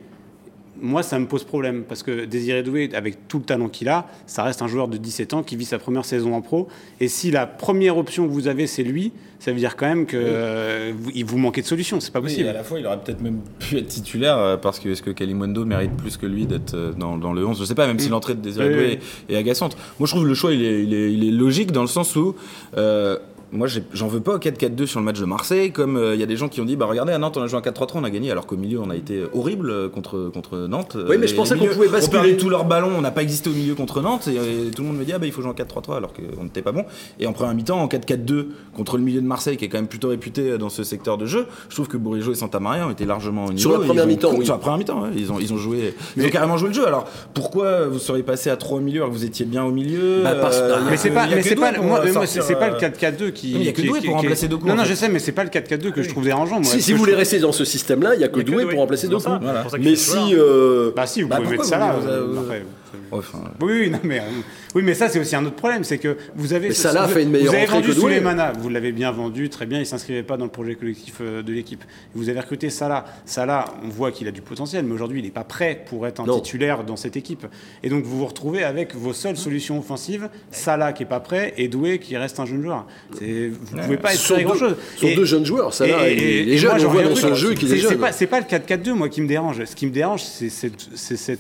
moi, 0.82 1.04
ça 1.04 1.18
me 1.20 1.26
pose 1.26 1.44
problème 1.44 1.84
parce 1.88 2.04
que 2.04 2.26
Désiré 2.26 2.64
Doué, 2.64 2.90
avec 2.94 3.28
tout 3.28 3.38
le 3.40 3.44
talent 3.44 3.70
qu'il 3.70 3.90
a, 3.90 4.08
ça 4.26 4.44
reste 4.44 4.62
un 4.62 4.68
joueur 4.68 4.88
de 4.88 4.98
17 4.98 5.34
ans 5.34 5.44
qui 5.44 5.56
vit 5.56 5.66
sa 5.66 5.80
première 5.80 6.06
saison 6.06 6.34
en 6.36 6.42
pro. 6.42 6.68
Et 7.00 7.08
si 7.08 7.32
la 7.32 7.48
première 7.48 7.98
option 7.98 8.28
que 8.28 8.32
vous 8.32 8.48
avez, 8.48 8.68
c'est 8.68 8.84
lui, 8.84 9.12
ça 9.40 9.52
veut 9.52 9.58
dire 9.60 9.76
quand 9.76 9.88
même 9.88 10.06
que 10.06 10.18
euh, 10.20 10.94
vous, 10.98 11.12
il 11.14 11.24
vous 11.26 11.38
manquait 11.38 11.62
de 11.62 11.68
solution. 11.68 12.00
C'est 12.00 12.12
pas 12.12 12.22
possible. 12.22 12.48
à 12.48 12.54
la 12.54 12.64
fois, 12.64 12.80
il 12.80 12.86
aurait 12.88 13.00
peut-être 13.00 13.22
même 13.22 13.40
pu 13.60 13.78
être 13.78 13.88
titulaire 13.88 14.38
euh, 14.38 14.58
parce 14.58 14.80
que 14.80 14.90
est-ce 14.90 15.02
que 15.04 15.12
Kalimundo 15.12 15.64
mérite 15.66 15.96
plus 15.96 16.18
que 16.18 16.26
lui 16.26 16.46
d'être 16.46 16.74
euh, 16.74 16.92
dans, 16.94 17.18
dans 17.18 17.34
le 17.34 17.46
11 17.46 17.60
Je 17.60 17.66
sais 17.66 17.76
pas, 17.76 17.86
même 17.88 18.00
si 18.00 18.10
l'entrée 18.10 18.34
de 18.36 18.42
Désiré 18.42 18.68
Oui, 18.70 18.74
Doué 18.74 19.00
est, 19.30 19.34
est 19.34 19.38
agaçante. 19.38 19.78
Moi, 20.00 20.08
je 20.08 20.12
trouve 20.12 20.24
que 20.24 20.28
le 20.30 20.34
choix, 20.36 20.54
il 20.54 20.64
est, 20.64 20.84
il 20.84 20.94
est, 20.94 21.14
il 21.14 21.28
est 21.28 21.32
logique 21.32 21.72
dans 21.72 21.82
le 21.82 21.88
sens 21.88 22.16
où. 22.16 22.36
euh, 22.78 23.18
moi, 23.52 23.68
j'en 23.94 24.08
veux 24.08 24.20
pas 24.20 24.34
au 24.36 24.40
4-4-2 24.40 24.86
sur 24.86 25.00
le 25.00 25.06
match 25.06 25.20
de 25.20 25.26
Marseille, 25.26 25.72
comme 25.72 25.96
euh, 25.96 26.16
il 26.16 26.20
y 26.20 26.24
a 26.24 26.26
des 26.26 26.36
gens 26.36 26.50
qui 26.50 26.60
ont 26.60 26.66
dit 26.66 26.76
bah 26.76 26.86
regardez, 26.86 27.14
à 27.14 27.18
Nantes, 27.18 27.38
on 27.38 27.42
a 27.42 27.48
joué 27.48 27.58
un 27.58 27.62
4-3-3, 27.62 27.92
on 27.96 28.04
a 28.04 28.10
gagné, 28.10 28.30
alors 28.32 28.46
qu'au 28.46 28.58
milieu, 28.58 28.80
on 28.80 28.90
a 28.90 28.96
été 28.96 29.24
horrible 29.34 29.70
euh, 29.70 29.90
contre, 29.90 30.30
contre 30.34 30.58
Nantes. 30.68 30.98
Oui, 31.08 31.18
mais 31.18 31.28
je 31.28 31.36
pensais 31.36 31.56
qu'on 31.58 31.68
pouvait 31.68 31.88
basculer. 31.88 32.22
perdu 32.22 32.38
tous 32.38 32.50
leurs 32.50 32.66
ballons, 32.66 32.92
on 32.98 33.02
n'a 33.02 33.12
pas 33.12 33.24
existé 33.24 33.50
au 33.50 33.54
milieu 33.54 33.76
contre 33.76 34.02
Nantes, 34.02 34.28
et, 34.28 34.38
euh, 34.38 34.70
tout 34.76 34.82
le 34.82 34.90
monde 34.90 34.98
me 34.98 35.06
dit 35.06 35.14
ah 35.14 35.20
bah 35.20 35.26
il 35.26 35.32
faut 35.32 35.42
jouer 35.42 35.52
en 35.52 35.54
4-3-3, 35.54 35.98
alors 35.98 36.12
qu'on 36.14 36.44
n'était 36.44 36.62
pas 36.62 36.72
bon. 36.74 36.84
Et 37.20 37.28
en 37.28 37.34
première 37.34 37.56
mi-temps, 37.56 37.80
en 37.80 37.88
4-4-2, 37.88 38.48
contre 38.76 38.98
le 38.98 39.04
milieu 39.04 39.22
de 39.22 39.28
Marseille, 39.28 39.56
qui 39.58 39.66
est 39.66 39.70
quand 39.70 39.78
même 39.78 39.88
plutôt 39.88 40.10
réputé 40.10 40.58
dans 40.58 40.70
ce 40.70 40.84
secteur 40.84 41.18
de 41.18 41.26
jeu, 41.26 41.46
je 41.70 41.76
trouve 41.76 41.88
que 41.88 41.98
Bourigeau 41.98 42.34
et 42.34 42.36
Santamaria 42.36 42.86
ont 42.88 42.92
été 42.92 43.06
largement 43.06 43.46
au 43.46 43.54
niveau. 43.54 43.70
Sur 43.70 43.80
la 43.80 43.86
première 43.86 44.08
mi-temps, 44.08 44.34
oui. 44.38 44.46
Sur 44.46 44.56
la 44.56 44.60
première 44.60 44.78
mi-temps, 44.78 45.04
ouais, 45.04 45.10
ils 45.16 45.32
ont, 45.32 45.40
ils 45.40 45.54
ont 45.54 45.58
joué, 45.58 45.94
ils 46.18 46.26
ont 46.26 46.30
carrément 46.30 46.58
joué 46.58 46.70
le 46.70 46.74
jeu. 46.74 46.86
Alors 46.86 47.06
pourquoi 47.34 47.88
vous 47.88 48.00
seriez 48.00 48.24
passé 48.24 48.50
à 48.50 48.58
3 48.58 48.80
au 48.80 48.82
milieu 48.82 49.02
alors 49.02 49.10
que 49.10 49.16
vous 49.18 49.26
étiez 49.26 49.46
bien 49.46 49.64
au 49.64 49.72
milieu 49.72 50.22
Bah, 50.24 50.36
parce- 50.36 50.58
euh, 50.58 50.80
Mais 50.90 50.98
c'est 50.98 51.12
pas, 51.12 51.28
mais 51.28 51.42
c'est 51.44 51.56
pas, 51.56 51.72
moi, 51.80 52.02
c'est 52.26 52.56
pas 52.56 52.70
le 52.70 52.76
euh, 52.76 52.80
4-4-2 52.80 53.32
qui. 53.38 53.52
il 53.52 53.64
y 53.64 53.70
a 53.70 53.72
que 53.72 53.82
Doué 53.82 54.02
pour 54.02 54.16
remplacer 54.16 54.48
Doku, 54.48 54.68
Non, 54.68 54.76
non, 54.76 54.84
je 54.84 54.94
sais, 54.94 55.08
mais 55.10 55.20
c'est 55.20 55.32
pas 55.32 55.44
le 55.44 55.50
4-4-2 55.50 55.92
que 55.92 56.02
je 56.04 56.10
trouve 56.10 56.24
dérangeant. 56.24 56.60
moi. 56.60 56.64
Si, 56.64 56.92
vous 56.92 56.98
voulez 57.00 57.16
rester 57.16 57.40
dans 57.40 57.52
ce 57.52 57.66
système-là, 57.66 58.16
il 58.16 58.22
y 58.22 58.24
a 58.24 58.28
que 58.28 58.40
Il 58.40 58.40
y 58.40 58.42
a 58.42 58.44
que 58.46 58.52
Doué 58.52 58.66
pour 58.66 58.80
remplacer 58.80 59.08
Doku. 59.08 59.30
Mais 59.80 59.96
si 59.96 60.18
euh, 60.34 60.92
Bah 60.96 61.06
si, 61.08 61.22
vous 61.22 61.30
Bah, 61.30 61.38
pouvez 61.38 61.52
mettre 61.52 61.66
ça 61.66 61.78
là. 61.78 61.96
Vous- 62.94 63.16
euh, 63.16 63.20
enfin, 63.20 63.40
Oui, 63.62 63.74
oui, 63.82 63.90
non, 63.90 64.00
mais, 64.04 64.20
euh, 64.20 64.24
oui, 64.76 64.82
mais 64.84 64.94
ça, 64.94 65.10
c'est 65.10 65.20
aussi 65.20 65.36
un 65.36 65.46
autre 65.46 65.56
problème. 65.56 65.84
C'est 65.84 65.98
que 65.98 66.18
vous 66.36 66.54
avez. 66.54 66.70
Mais 66.70 66.74
Salah 66.74 67.06
vous- 67.08 67.14
fait 67.14 67.24
une 67.24 67.32
meilleure 67.32 67.50
Vous 67.52 67.56
avez 67.56 67.64
entrée 67.66 67.76
vendu 67.82 67.88
que. 67.90 67.94
Souleymana, 68.00 68.52
vous 68.54 68.70
l'avez 68.70 68.92
bien 68.92 69.12
vendu, 69.12 69.50
très 69.50 69.66
bien, 69.66 69.78
il 69.80 69.82
ne 69.82 69.86
s'inscrivait 69.86 70.24
pas 70.24 70.38
dans 70.38 70.46
le 70.46 70.52
projet 70.52 70.76
collectif 70.76 71.16
euh, 71.22 71.42
de 71.44 71.52
l'équipe. 71.54 71.84
Vous 72.16 72.30
avez 72.30 72.40
recruté 72.40 72.70
Salah. 72.70 73.06
Salah, 73.26 73.66
on 73.84 73.90
voit 73.90 74.12
qu'il 74.12 74.28
a 74.28 74.32
du 74.32 74.42
potentiel, 74.42 74.86
mais 74.86 74.94
aujourd'hui, 74.94 75.20
il 75.20 75.24
n'est 75.26 75.32
pas 75.32 75.44
prêt 75.44 75.84
pour 75.88 76.06
être 76.08 76.20
un 76.20 76.26
Non. 76.26 76.40
titulaire 76.40 76.84
dans 76.84 76.96
cette 76.96 77.18
équipe. 77.18 77.46
Et 77.84 77.90
donc, 77.90 78.04
vous 78.04 78.18
vous 78.20 78.26
retrouvez 78.28 78.64
avec 78.64 78.96
vos 78.96 79.14
seules 79.14 79.38
solutions 79.38 79.80
offensives 79.80 80.30
Salah 80.52 80.94
qui 80.94 81.04
n'est 81.04 81.10
pas 81.10 81.20
prêt 81.20 81.54
et 81.58 81.68
Doué 81.68 82.00
qui 82.00 82.16
reste 82.18 82.40
un 82.40 82.46
jeune 82.46 82.62
joueur. 82.64 82.86
Vous 83.12 83.18
ne 83.22 83.82
pouvez 83.84 83.98
pas 83.98 84.12
sur 84.12 84.38
espérer 84.38 84.44
grand-chose. 84.44 84.76
sur 84.98 85.08
Et- 85.08 85.16
deux 85.16 85.26
jeunes 85.26 85.46
joueurs, 85.46 85.72
là, 85.80 86.10
et- 86.10 86.14
et- 86.14 86.42
il 86.44 86.50
est 86.50 86.54
et 86.54 86.58
jeune, 86.58 86.78
moi, 86.78 86.86
on 86.86 86.90
voit 86.92 87.04
dans 87.04 87.16
son 87.16 87.36
jeu 87.36 87.54
qu'il 87.54 87.72
est 87.72 87.78
jeune. 87.78 87.98
pas, 87.98 88.12
c'est 88.12 88.28
pas 88.28 88.40
le 88.40 88.46
4-4-2, 88.46 88.94
moi, 88.94 89.10
qui 89.10 89.22
me 89.22 89.28
dérange. 89.28 89.64
Ce 89.66 89.76
qui 89.76 89.86
me 89.86 89.92
dérange, 89.92 90.24
c'est 90.24 90.50
cette 90.50 91.40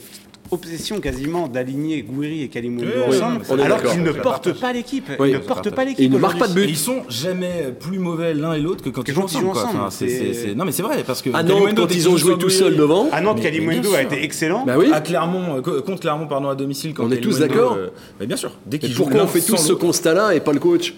obsession 0.51 0.99
quasiment 0.99 1.47
d'aligner 1.47 2.01
Gouiri 2.01 2.43
et 2.43 2.47
Kalimundo 2.47 2.87
Oui, 3.09 3.15
ensemble, 3.17 3.61
alors 3.61 3.81
qu'ils 3.83 4.03
ne 4.03 4.11
portent 4.11 4.59
pas 4.59 4.73
l'équipe. 4.73 5.09
Oui, 5.19 5.29
ils 5.29 5.33
ne 5.33 5.39
portent 5.39 5.69
pas 5.71 5.85
l'équipe. 5.85 5.99
ils 6.03 6.11
ne 6.11 6.17
marquent 6.17 6.39
pas 6.39 6.47
de 6.47 6.53
but. 6.53 6.63
Et 6.63 6.69
ils 6.69 6.77
sont 6.77 7.03
jamais 7.09 7.73
plus 7.79 7.99
mauvais 7.99 8.33
l'un 8.33 8.53
et 8.53 8.59
l'autre 8.59 8.83
que 8.83 8.89
quand, 8.89 9.03
Que 9.03 9.11
ils 9.11 9.15
jouent 9.15 9.21
ensemble. 9.23 9.45
jouent 9.45 9.51
quoi. 9.51 9.63
ensemble. 9.63 9.79
Enfin, 9.79 9.89
c'est- 9.89 10.07
C'est- 10.09 10.17
c'est- 10.17 10.33
c'est- 10.49 10.55
Non 10.55 10.65
mais 10.65 10.71
c'est 10.71 10.83
vrai 10.83 11.03
parce 11.05 11.21
que 11.21 11.29
À 11.31 11.43
Nantes, 11.43 11.47
Kalimundo, 11.59 11.81
quand 11.87 11.93
ils 11.95 12.07
ont 12.09 12.11
joue 12.17 12.29
joué 12.31 12.37
tout 12.37 12.49
seuls 12.49 12.75
devant. 12.75 13.09
À 13.11 13.21
Nantes, 13.21 13.41
Kalimundo 13.41 13.93
a 13.93 14.01
été 14.03 14.23
excellent. 14.23 14.65
Bah 14.65 14.75
oui. 14.77 14.89
À 14.93 15.01
Clermont, 15.01 15.57
euh, 15.57 15.61
co- 15.61 15.81
contre 15.81 16.01
Clermont 16.01 16.27
pardon 16.27 16.49
à 16.49 16.55
domicile 16.55 16.93
quand 16.93 17.05
On 17.05 17.11
est 17.11 17.17
tous 17.17 17.39
d'accord. 17.39 17.73
euh, 17.77 17.87
Mais 18.19 18.25
bien 18.27 18.37
sûr. 18.37 18.51
Dès 18.65 18.79
qu'ils 18.79 18.93
pourquoi 18.95 19.23
on 19.23 19.27
fait 19.27 19.41
tous 19.41 19.57
ce 19.57 19.73
constat-là 19.73 20.33
et 20.35 20.39
pas 20.39 20.53
le 20.53 20.59
coach? 20.59 20.93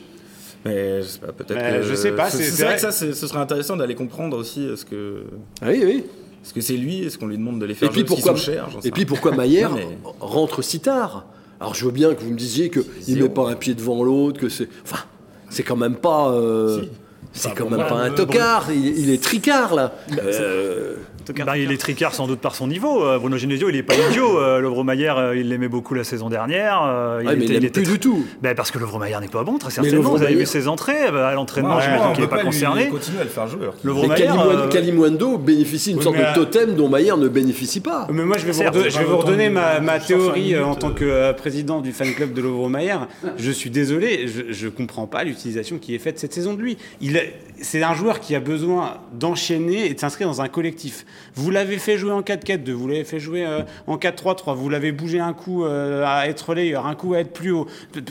Mais 0.66 1.02
je 1.02 1.08
sais 1.08 1.20
pas, 1.20 1.32
peut-être. 1.32 1.56
Mais 1.56 1.80
que- 1.80 1.84
je 1.88 1.96
sais 1.96 2.12
pas, 2.12 2.30
C'est 2.30 2.38
c'est- 2.38 2.44
c'est 2.44 2.50
c'est 2.52 2.64
vrai 2.64 2.66
vrai. 2.74 2.76
que 2.76 2.82
ça, 2.82 2.92
c'est- 2.92 3.14
ce 3.14 3.28
serait 3.28 3.40
intéressant 3.40 3.78
d'aller 3.78 3.96
comprendre 3.96 4.38
aussi 4.38 4.66
euh, 4.66 4.76
ce 4.76 4.84
que. 4.84 5.24
Ah 5.62 5.68
Oui, 5.70 5.82
oui. 5.86 6.04
Est-ce 6.44 6.54
que 6.54 6.62
c'est 6.62 6.78
lui 6.78 7.04
Est-ce 7.04 7.18
qu'on 7.18 7.28
lui 7.28 7.38
demande 7.38 7.60
de 7.60 7.66
les 7.66 7.74
Et 7.74 7.76
faire 7.76 7.90
puis 7.90 8.00
jouer 8.02 8.06
parce 8.08 8.16
qu'ils 8.22 8.24
pourquoi, 8.26 8.40
sont 8.40 8.46
chers 8.52 8.70
et 8.84 8.92
puis 8.92 9.06
pourquoi 9.06 9.32
Maillère 9.36 9.72
mais- 9.72 9.88
rentre 10.20 10.62
si 10.62 10.80
tard 10.80 11.26
Alors 11.60 11.76
je 11.76 11.86
veux 11.86 11.92
bien 11.92 12.14
que 12.16 12.22
vous 12.24 12.32
me 12.32 12.38
disiez 12.38 12.70
qu'il 12.70 13.18
ne 13.18 13.24
met 13.24 13.30
pas 13.30 13.50
un 13.50 13.56
pied 13.56 13.74
devant 13.76 14.04
l'autre, 14.04 14.40
que 14.40 14.50
c'est. 14.50 14.68
Enfin, 14.84 15.04
c'est 15.50 15.64
quand 15.64 15.76
même 15.76 15.96
pas. 15.96 16.32
euh, 16.32 16.82
Si. 16.84 16.90
C'est 17.32 17.48
Enfin, 17.50 17.56
quand 17.58 17.70
même 17.70 17.88
pas 17.88 17.96
un 17.98 18.12
euh, 18.12 18.16
tocard, 18.16 18.72
il, 18.72 18.98
il 18.98 19.10
est 19.12 19.22
tricard 19.22 19.76
là. 19.76 19.94
Euh, 20.24 20.96
Tocard. 21.30 21.46
Bah, 21.46 21.58
il 21.60 21.72
est 21.72 21.78
tricard 21.78 22.16
sans 22.16 22.26
doute 22.26 22.40
par 22.40 22.56
son 22.56 22.66
niveau. 22.66 23.04
Euh, 23.06 23.20
Bruno 23.20 23.38
Genesio, 23.38 23.70
il 23.70 23.76
n'est 23.76 23.84
pas 23.84 23.94
idiot. 24.10 24.40
Euh, 24.40 24.60
Lovro 24.60 24.84
Mayer, 24.84 25.14
euh, 25.16 25.36
il 25.38 25.48
l'aimait 25.50 25.68
beaucoup 25.68 25.94
la 25.94 26.04
saison 26.04 26.28
dernière. 26.30 26.82
Euh, 26.84 27.20
Ouais, 27.24 27.36
mais 27.36 27.46
il 27.46 27.52
l'aime 27.60 27.70
plus 27.70 27.84
du 27.84 28.00
tout. 28.00 28.26
Bah, 28.42 28.56
parce 28.56 28.72
que 28.72 28.80
Lovro 28.80 28.98
Mayer 28.98 29.18
n'est 29.22 29.28
pas 29.28 29.44
bon, 29.44 29.58
très 29.60 29.70
certainement. 29.70 30.10
Vous 30.10 30.24
avez 30.24 30.34
vu 30.36 30.46
ses 30.48 30.68
entrées 30.68 30.98
à 31.06 31.34
l'entraînement, 31.36 31.76
Ouais, 31.78 31.84
j'imagine 31.84 32.12
qu'il 32.14 32.22
n'est 32.22 32.28
peut 32.28 32.36
pas 32.36 32.42
lui 32.42 32.46
concerné. 32.46 32.88
continuer 32.88 33.20
à 33.22 33.24
le 33.26 33.30
faire 33.30 33.48
jouer. 33.48 33.68
Lovro 33.84 34.02
Mais 34.08 34.08
Mayer, 34.20 34.32
Kalimundo 34.72 35.36
euh, 35.36 35.38
bénéficie 35.38 35.90
d'une 35.90 36.00
Oui, 36.00 36.04
sorte 36.04 36.16
mais, 36.18 36.30
de 36.30 36.34
totem 36.34 36.74
dont 36.76 36.90
Maillard 36.90 37.18
ne 37.18 37.28
bénéficie 37.28 37.80
pas. 37.82 38.08
Mais 38.12 38.24
moi, 38.26 38.38
je 38.40 38.46
vais 38.48 38.52
vous, 38.52 39.18
redonner- 39.18 39.50
pas 39.52 39.80
ma, 39.82 40.00
théorie 40.00 40.58
en 40.58 40.74
tant 40.76 40.92
que 40.92 41.32
président 41.34 41.82
du 41.82 41.92
fan 41.92 42.12
club 42.14 42.34
de 42.34 42.42
Lovro 42.42 42.70
Mayer. 42.70 42.96
Je 43.38 43.52
suis 43.52 43.70
désolé, 43.70 44.26
je 44.50 44.66
ne 44.66 44.72
comprends 44.72 45.06
pas 45.06 45.24
l'utilisation 45.24 45.78
qui 45.78 45.94
est 45.94 46.00
faite 46.00 46.18
cette 46.18 46.34
saison 46.34 46.54
de 46.56 46.62
lui. 46.62 46.78
Il 47.02 47.18
est- 47.18 47.36
C'est 47.62 47.84
un 47.84 47.94
joueur 47.94 48.22
qui 48.22 48.36
a 48.36 48.40
besoin 48.40 48.94
d'enchaîner 49.14 49.88
et 49.88 49.94
de 49.94 50.00
s'inscrire 50.00 50.30
dans 50.30 50.42
un 50.42 50.48
collectif. 50.48 51.06
Vous 51.36 51.52
l'avez 51.52 51.78
fait 51.78 51.98
jouer 51.98 52.12
en 52.12 52.22
4-4-2, 52.22 52.72
vous 52.72 52.88
l'avez 52.88 53.04
fait 53.04 53.20
jouer 53.20 53.46
euh, 53.46 53.62
en 53.88 53.98
4-3-3, 53.98 54.56
vous 54.56 54.70
l'avez 54.70 54.92
bougé 54.92 55.20
un 55.20 55.34
coup 55.34 55.64
euh, 55.66 56.04
à 56.06 56.28
être 56.28 56.50
relayeur, 56.50 56.86
un 56.86 56.96
coup 56.96 57.14
à 57.14 57.20
être 57.20 57.32
plus 57.34 57.52
haut. 57.52 57.68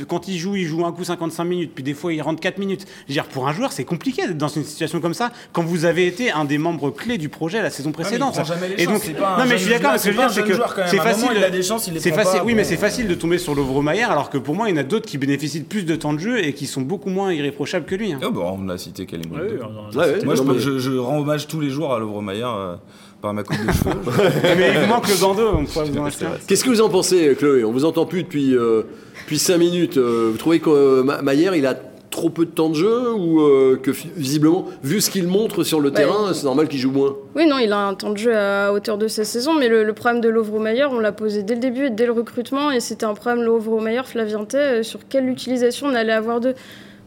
Quand 0.09 0.29
il 0.29 0.39
joue, 0.39 0.57
il 0.57 0.65
joue 0.67 0.85
un 0.87 0.93
coup 0.93 1.05
55 1.05 1.45
minutes, 1.45 1.73
puis 1.75 1.85
des 1.85 1.95
fois 1.95 2.13
il 2.13 2.21
rentre 2.23 2.41
4 2.41 2.59
minutes. 2.59 2.87
Je 3.07 3.13
veux 3.13 3.15
dire, 3.15 3.27
pour 3.27 3.49
un 3.49 3.53
joueur, 3.53 3.73
c'est 3.73 3.85
compliqué 3.85 4.27
d'être 4.27 4.39
dans 4.39 4.49
une 4.49 4.65
situation 4.65 5.01
comme 5.01 5.15
ça 5.15 5.31
quand 5.53 5.63
vous 5.63 5.85
avez 5.85 6.07
été 6.07 6.31
un 6.31 6.45
des 6.45 6.59
membres 6.59 6.91
clés 6.91 7.19
du 7.19 7.29
projet 7.29 7.63
la 7.63 7.71
saison 7.71 7.91
Ah, 7.95 7.99
mais 7.99 8.03
il 8.03 8.05
précédente. 8.07 8.35
prend 8.35 8.45
jamais 8.45 8.69
les 8.69 8.75
et 8.75 8.85
chances, 8.85 8.93
donc, 8.95 9.03
c'est 9.05 9.15
pas 9.15 9.35
un 9.35 9.39
non 9.39 9.45
mais 9.47 9.59
je 9.59 9.63
suis 9.65 9.71
d'accord, 9.73 9.99
ce 9.99 10.05
que 10.09 10.13
je 10.13 10.17
veux 10.17 10.23
dire, 10.23 10.31
c'est 10.33 10.43
que 10.43 10.53
c'est 10.89 10.97
moment, 10.97 11.03
facile. 11.11 11.29
il 11.37 11.45
a 11.45 11.51
des 11.51 11.63
chances, 11.63 11.87
il 11.89 11.95
les 11.95 12.01
c'est 12.01 12.11
prend 12.11 12.23
facile. 12.23 12.39
pas, 12.41 12.45
Oui, 12.45 12.55
mais 12.55 12.65
c'est 12.65 12.77
facile 12.77 13.09
de 13.09 13.15
tomber 13.15 13.39
sur 13.39 13.55
Lovro 13.55 13.83
Mayer, 13.83 14.05
alors 14.05 14.31
que 14.31 14.39
pour 14.39 14.55
moi, 14.55 14.69
il 14.69 14.75
y 14.75 14.79
en 14.79 14.81
a 14.81 14.85
d'autres 14.85 15.07
qui 15.07 15.19
bénéficient 15.19 15.61
de 15.61 15.67
plus 15.67 15.85
de 15.85 15.97
temps 15.97 16.13
de 16.13 16.19
jeu 16.19 16.45
et 16.45 16.53
qui 16.53 16.67
sont 16.67 16.83
beaucoup 16.83 17.11
moins 17.11 17.33
irréprochables 17.33 17.85
que 17.87 17.95
lui. 17.95 18.13
hein. 18.13 18.21
Oh, 18.25 18.31
bah, 18.31 18.43
on 18.59 18.69
a 18.69 18.79
cité 18.79 19.07
Kalimundo. 19.07 19.43
ouais, 19.45 19.51
on- 19.63 19.67
on- 19.97 19.99
Ouais, 19.99 20.13
ouais. 20.19 20.25
Moi, 20.25 20.35
je, 20.35 20.59
je- 20.59 20.79
je 20.79 20.93
rends 20.99 21.19
hommage 21.19 21.47
tous 21.49 21.61
les 21.61 21.71
jours 21.71 21.95
à 21.95 21.99
Lovro 21.99 22.21
Mayer 22.21 22.45
euh, 22.45 22.75
par 23.21 23.35
ma 23.35 23.43
coupe 23.43 23.57
de 23.67 23.73
cheveux. 23.73 24.31
mais 24.57 24.73
il 24.75 24.81
vous 24.81 24.87
manque 24.87 25.09
le 25.09 25.21
bandeau, 25.21 25.49
on 25.59 25.65
pourrait 25.65 25.87
vous 25.87 25.99
en 25.99 26.05
acheter. 26.05 26.27
Qu'est-ce 26.47 26.65
que 26.65 26.71
vous 26.71 26.81
en 26.81 26.89
pensez, 26.89 27.35
Chloé 27.39 27.65
On 27.65 27.73
vous 27.73 27.85
entend 27.85 28.07
plus 28.07 28.23
depuis, 28.23 28.55
euh, 28.57 28.83
depuis 29.23 29.39
5 29.39 29.59
minutes. 29.59 29.97
Euh, 29.97 30.29
vous 30.33 30.39
trouvez 30.39 30.61
que 30.61 30.71
euh, 30.71 31.03
Ma- 31.03 31.23
Maillard, 31.23 31.57
il 31.57 31.67
a 31.67 31.75
trop 32.11 32.31
peu 32.31 32.47
de 32.47 32.51
temps 32.51 32.71
de 32.71 32.75
jeu 32.75 33.13
ou 33.13 33.41
euh, 33.43 33.79
que 33.83 33.91
visiblement, 34.17 34.65
vu 34.83 35.01
ce 35.01 35.11
qu'il 35.11 35.27
montre 35.29 35.63
sur 35.63 35.81
le 35.81 35.91
Bah, 35.91 35.97
terrain, 36.01 36.33
c'est 36.33 36.45
normal 36.45 36.67
qu'il 36.69 36.79
joue 36.79 36.91
moins? 36.91 37.15
Oui, 37.37 37.45
non, 37.47 37.59
il 37.59 37.71
a 37.73 37.87
un 37.87 37.95
temps 37.95 38.11
de 38.11 38.17
jeu 38.19 38.35
à 38.37 38.73
hauteur 38.73 38.97
de 38.99 39.09
sa 39.09 39.25
saison, 39.25 39.55
mais 39.59 39.69
le, 39.69 39.85
le 39.85 39.93
problème 39.93 40.21
de 40.23 40.29
Lovro 40.29 40.59
Mayer, 40.59 40.87
on 40.91 41.01
l'a 41.01 41.13
posé 41.13 41.43
dès 41.43 41.55
le 41.55 41.61
début 41.61 41.87
et 41.87 41.91
dès 41.91 42.07
le 42.07 42.13
recrutement, 42.13 42.71
et 42.71 42.81
c'était 42.81 43.05
un 43.05 43.15
problème 43.15 43.45
Lovro 43.45 43.81
Mayer, 43.81 44.03
Flavientet, 44.05 44.59
euh, 44.59 44.83
sur 44.83 45.01
quelle 45.09 45.29
utilisation 45.29 45.89
on 45.89 45.95
allait 45.95 46.13
avoir 46.13 46.41
d'eux. 46.41 46.55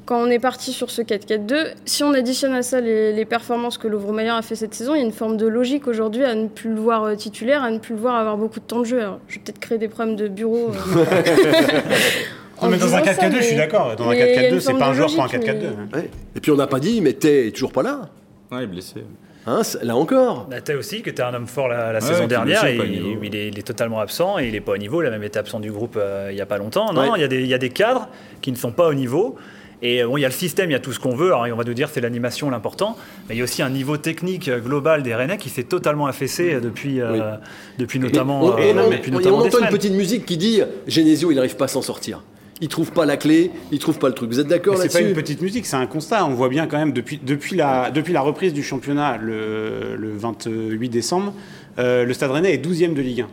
Quand 0.06 0.20
on 0.22 0.28
est 0.30 0.40
parti 0.40 0.74
sur 0.74 0.90
ce 0.90 1.02
4-4-2, 1.02 1.74
si 1.86 2.04
on 2.04 2.12
additionne 2.14 2.54
à 2.54 2.64
ça 2.64 2.82
les, 2.82 3.14
les 3.14 3.26
performances 3.26 3.78
que 3.78 3.88
Lovro 3.88 4.12
Mayer 4.12 4.32
a 4.32 4.42
fait 4.42 4.56
cette 4.56 4.74
saison, 4.74 4.94
il 4.96 5.00
y 5.00 5.02
a 5.02 5.06
une 5.06 5.12
forme 5.12 5.38
de 5.38 5.48
logique 5.48 5.88
aujourd'hui 5.88 6.26
à 6.26 6.34
ne 6.36 6.48
plus 6.48 6.70
le 6.72 6.80
voir 6.82 7.04
euh, 7.04 7.16
titulaire, 7.16 7.64
à 7.64 7.70
ne 7.72 7.78
plus 7.80 7.94
le 7.96 8.02
voir 8.02 8.16
avoir 8.16 8.36
beaucoup 8.36 8.60
de 8.60 8.66
temps 8.66 8.80
de 8.80 8.86
jeu. 8.86 9.00
Alors, 9.00 9.20
je 9.28 9.36
vais 9.36 9.42
peut-être 9.46 9.60
créer 9.60 9.78
des 9.78 9.88
problèmes 9.88 10.16
de 10.16 10.28
bureau. 10.28 10.72
euh, 10.72 11.06
Non, 12.62 12.70
mais 12.70 12.78
dans 12.78 12.94
un 12.96 13.02
disant 13.02 13.14
ça, 13.14 13.28
4-4-2, 13.30 13.36
je 13.38 13.42
suis 13.42 13.56
d'accord. 13.56 13.96
Dans 13.96 14.06
un 14.06 14.10
mais 14.10 14.18
il 14.18 14.36
y 14.36 14.38
a 14.46 14.50
4-4-2, 14.50 14.54
une 14.54 14.60
c'est 14.60 14.74
pas 14.74 14.88
un 14.88 14.94
joueur 14.94 15.08
pour 15.14 15.24
un 15.24 15.28
logique, 15.28 15.42
4-4-2. 15.44 15.62
mais- 15.94 15.98
Ouais. 16.00 16.10
Et 16.36 16.40
puis 16.40 16.52
on 16.52 16.56
n'a 16.56 16.68
pas 16.68 16.80
dit, 16.80 17.00
mais 17.02 17.14
t'es 17.14 17.52
toujours 17.52 17.72
pas 17.72 17.82
là. 17.84 18.10
Ouais, 18.52 18.60
il 18.60 18.64
est 18.64 18.68
blessé. 18.68 19.04
Hein, 19.48 19.62
là 19.82 19.96
encore. 19.96 20.48
Naté 20.50 20.76
aussi, 20.76 21.02
qui 21.02 21.10
était 21.10 21.24
un 21.24 21.34
homme 21.34 21.48
fort 21.48 21.68
la, 21.68 21.92
la 21.94 22.00
Ouais, 22.00 22.06
saison 22.06 22.28
dernière, 22.28 22.64
et 22.66 22.76
il, 23.24 23.36
est, 23.36 23.48
il 23.48 23.58
est 23.58 23.66
totalement 23.66 24.00
absent 24.00 24.38
et 24.38 24.46
il 24.48 24.52
n'est 24.52 24.62
pas 24.62 24.74
au 24.74 24.78
niveau. 24.78 25.02
Il 25.02 25.08
a 25.08 25.10
même 25.10 25.24
été 25.24 25.40
absent 25.40 25.60
du 25.60 25.72
groupe 25.72 25.96
euh, 25.98 26.28
il 26.32 26.36
n'y 26.36 26.42
a 26.42 26.46
pas 26.46 26.60
longtemps. 26.60 26.94
Non, 26.94 27.12
Ouais. 27.14 27.20
y 27.20 27.24
il 27.24 27.48
y 27.48 27.54
a 27.56 27.58
des 27.58 27.70
cadres 27.70 28.08
qui 28.42 28.52
ne 28.52 28.58
sont 28.58 28.72
pas 28.72 28.88
au 28.88 28.94
niveau. 28.94 29.36
Et 29.84 30.04
euh, 30.04 30.08
bon, 30.08 30.18
il 30.18 30.22
y 30.22 30.26
a 30.26 30.28
le 30.28 30.34
système, 30.34 30.70
il 30.70 30.74
y 30.74 30.76
a 30.76 30.80
tout 30.80 30.94
ce 30.94 31.00
qu'on 31.00 31.16
veut. 31.16 31.34
Alors, 31.34 31.48
on 31.52 31.56
va 31.56 31.64
nous 31.64 31.74
dire 31.74 31.90
c'est 31.92 32.02
l'animation 32.02 32.50
l'important, 32.50 32.98
mais 33.28 33.36
il 33.36 33.38
y 33.40 33.42
a 33.42 33.44
aussi 33.44 33.62
un 33.62 33.70
niveau 33.70 33.98
technique 33.98 34.48
euh, 34.48 34.60
global 34.60 35.02
des 35.04 35.16
Rennais 35.16 35.38
qui 35.38 35.50
s'est 35.50 35.64
totalement 35.64 36.06
affaissé 36.08 36.54
euh, 36.54 36.60
depuis, 36.60 37.02
euh, 37.02 37.36
depuis 37.80 37.98
Mais 38.00 38.06
notamment, 38.08 38.42
on, 38.44 38.54
euh, 38.54 38.58
et 38.58 38.72
on- 38.78 38.90
depuis 38.90 39.10
et 39.10 39.14
notamment 39.14 39.38
on 39.40 39.42
des 39.44 39.56
entend 39.56 39.66
une 39.66 39.72
petite 39.72 39.94
musique 39.94 40.26
qui 40.26 40.38
dit 40.38 40.62
Genesio, 40.88 41.32
il 41.32 41.36
n'arrive 41.36 41.56
pas 41.56 41.66
à 41.66 41.70
s'en 41.70 41.82
sortir. 41.82 42.22
Il 42.64 42.68
trouve 42.68 42.92
pas 42.92 43.08
la 43.08 43.18
clé, 43.18 43.50
il 43.72 43.80
trouve 43.80 43.98
pas 43.98 44.08
le 44.08 44.14
truc. 44.14 44.30
Vous 44.30 44.40
êtes 44.40 44.46
d'accord 44.48 44.76
Mais 44.78 44.82
C'est 44.88 44.94
pas 44.94 45.00
une 45.00 45.06
là-dessus 45.08 45.22
petite 45.24 45.42
musique, 45.42 45.66
c'est 45.66 45.78
un 45.78 45.88
constat. 45.88 46.26
On 46.28 46.36
voit 46.36 46.50
bien 46.50 46.68
quand 46.68 46.78
même 46.78 46.94
depuis, 46.94 47.20
depuis, 47.24 47.56
la, 47.56 47.90
depuis 47.90 48.14
la 48.14 48.22
reprise 48.22 48.54
du 48.54 48.62
championnat 48.62 49.18
le, 49.18 49.96
le 49.98 50.12
28 50.16 50.88
décembre, 50.90 51.34
euh, 51.80 52.06
le 52.06 52.14
Stade 52.14 52.30
Rennais 52.30 52.54
est 52.54 52.64
12e 52.64 52.94
de 52.94 53.02
Ligue 53.02 53.22
1, 53.22 53.28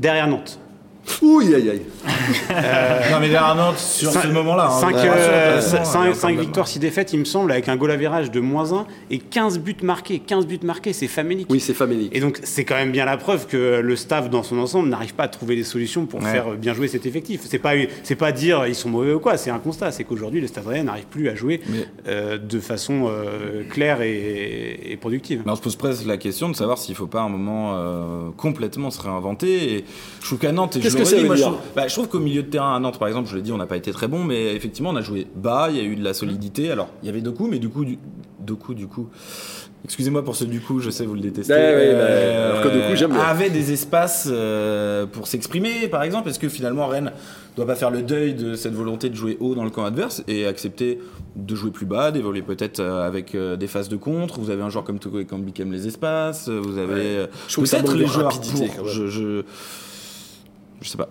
derrière 0.00 0.28
Nantes. 0.28 0.58
Ouh, 1.22 1.40
aïe, 1.40 1.54
aïe. 1.70 1.82
non, 3.10 3.20
mais 3.20 3.28
derrière 3.28 3.54
Nantes, 3.54 3.78
sur 3.78 4.10
Cinq- 4.10 4.22
ce 4.22 4.28
moment-là. 4.28 4.66
hein, 4.70 4.80
cinq, 4.80 4.94
on- 4.94 4.98
euh, 5.04 6.12
on- 6.24 6.40
victoires, 6.40 6.68
6 6.68 6.78
défaites, 6.78 7.12
il 7.12 7.20
me 7.20 7.24
semble, 7.24 7.50
avec 7.52 7.68
un 7.68 7.76
goal 7.76 7.90
average 7.90 8.30
de 8.30 8.40
moins 8.40 8.72
1 8.72 8.86
et 9.10 9.18
15 9.18 9.58
buts 9.58 9.76
marqués. 9.82 10.18
15 10.20 10.46
buts 10.46 10.60
marqués, 10.62 10.92
c'est 10.92 11.06
famélique. 11.08 11.46
Oui, 11.50 11.60
c'est 11.60 11.74
famélique. 11.74 12.14
Et 12.14 12.20
donc, 12.20 12.38
c'est 12.42 12.64
quand 12.64 12.74
même 12.76 12.92
bien 12.92 13.04
la 13.04 13.16
preuve 13.16 13.46
que 13.46 13.80
le 13.80 13.96
staff, 13.96 14.30
dans 14.30 14.42
son 14.42 14.58
ensemble, 14.58 14.88
n'arrive 14.88 15.14
pas 15.14 15.24
à 15.24 15.28
trouver 15.28 15.56
des 15.56 15.64
solutions 15.64 16.06
pour 16.06 16.20
Ouais. 16.22 16.30
faire 16.30 16.50
bien 16.52 16.74
jouer 16.74 16.88
cet 16.88 17.06
effectif. 17.06 17.40
C'est 17.44 17.58
pas, 17.58 17.72
c'est 18.02 18.14
pas 18.16 18.32
dire 18.32 18.66
ils 18.66 18.74
sont 18.74 18.88
mauvais 18.88 19.12
ou 19.12 19.20
quoi, 19.20 19.36
c'est 19.36 19.50
un 19.50 19.58
constat. 19.58 19.90
C'est 19.92 20.04
qu'aujourd'hui, 20.04 20.40
le 20.40 20.46
Stade 20.46 20.66
Rennais 20.66 20.82
n'arrive 20.84 21.06
plus 21.06 21.28
à 21.28 21.34
jouer 21.34 21.60
Mais- 21.68 21.86
euh, 22.08 22.38
de 22.38 22.60
façon 22.60 23.06
euh, 23.08 23.62
claire 23.68 24.02
et, 24.02 24.80
et 24.92 24.96
productive. 24.96 25.42
Mais 25.46 25.52
on 25.52 25.56
se 25.56 25.62
pose 25.62 25.76
presque 25.76 26.06
la 26.06 26.16
question 26.16 26.48
de 26.48 26.56
savoir 26.56 26.78
s'il 26.78 26.92
ne 26.92 26.96
faut 26.96 27.06
pas 27.06 27.20
à 27.20 27.24
un 27.24 27.28
moment 27.28 27.74
euh, 27.74 28.28
complètement 28.36 28.90
se 28.90 29.00
réinventer. 29.00 29.74
Et 29.74 29.84
je 30.20 30.26
trouve 30.26 30.38
qu'à 30.38 30.52
Nantes, 30.52 30.76
et 30.76 30.80
je 30.82 30.96
Ça 31.04 31.16
veut 31.16 31.26
moi, 31.26 31.36
je 31.36 31.42
trouve, 31.42 31.56
bah, 31.74 31.88
je 31.88 31.94
trouve 31.94 32.08
qu'au 32.08 32.20
milieu 32.20 32.42
de 32.42 32.48
terrain 32.48 32.74
à 32.74 32.80
Nantes, 32.80 32.98
par 32.98 33.08
exemple, 33.08 33.28
je 33.28 33.36
l'ai 33.36 33.42
dit, 33.42 33.52
on 33.52 33.58
n'a 33.58 33.66
pas 33.66 33.76
été 33.76 33.92
très 33.92 34.08
bon, 34.08 34.24
mais 34.24 34.54
effectivement, 34.54 34.90
on 34.90 34.96
a 34.96 35.02
joué 35.02 35.26
bas, 35.34 35.68
il 35.70 35.76
y 35.76 35.80
a 35.80 35.82
eu 35.82 35.96
de 35.96 36.04
la 36.04 36.14
solidité. 36.14 36.70
Alors, 36.70 36.88
il 37.02 37.06
y 37.06 37.08
avait 37.08 37.20
deux 37.20 37.32
coups, 37.32 37.50
mais 37.50 37.58
du 37.58 37.68
coup, 37.68 37.84
du, 37.84 37.98
deux 38.40 38.54
coups, 38.54 38.76
du 38.76 38.86
coup. 38.86 39.08
Excusez-moi 39.84 40.24
pour 40.24 40.34
ce 40.34 40.44
du 40.44 40.60
coup, 40.60 40.80
je 40.80 40.90
sais 40.90 41.06
vous 41.06 41.14
le 41.14 41.20
détestez. 41.20 41.52
Ouais, 41.52 41.74
ouais, 41.74 41.92
bah, 41.92 42.46
alors 42.50 42.62
que 42.62 42.68
du 42.68 42.80
coup, 42.80 42.96
j'aime 42.96 43.12
bien. 43.12 43.20
Avait 43.20 43.48
des 43.48 43.72
espaces 43.72 44.28
euh, 44.30 45.06
pour 45.06 45.28
s'exprimer, 45.28 45.86
par 45.88 46.02
exemple. 46.02 46.28
Est-ce 46.28 46.40
que 46.40 46.48
finalement 46.48 46.88
Rennes 46.88 47.12
doit 47.56 47.66
pas 47.66 47.76
faire 47.76 47.90
le 47.90 48.02
deuil 48.02 48.34
de 48.34 48.54
cette 48.54 48.74
volonté 48.74 49.08
de 49.08 49.14
jouer 49.14 49.36
haut 49.40 49.54
dans 49.54 49.64
le 49.64 49.70
camp 49.70 49.84
adverse 49.84 50.24
et 50.26 50.46
accepter 50.46 50.98
de 51.36 51.54
jouer 51.54 51.70
plus 51.70 51.86
bas, 51.86 52.10
d'évoluer 52.10 52.42
peut-être 52.42 52.80
euh, 52.80 53.06
avec 53.06 53.34
euh, 53.34 53.56
des 53.56 53.68
phases 53.68 53.88
de 53.88 53.96
contre? 53.96 54.40
Vous 54.40 54.50
avez 54.50 54.62
un 54.62 54.70
joueur 54.70 54.84
comme 54.84 54.98
Toko 54.98 55.20
et 55.20 55.26
Kambi 55.26 55.52
qui 55.52 55.62
aime 55.62 55.72
les 55.72 55.86
espaces. 55.86 56.48
Vous 56.48 56.76
avez 56.76 57.18
euh, 57.18 57.26
peut-être 57.54 57.94
les 57.94 58.06
joueurs 58.06 58.40
pour. 58.40 58.88
Je, 58.88 59.06
je, 59.06 59.42
je 60.80 60.88
sais 60.88 60.98
pas. 60.98 61.08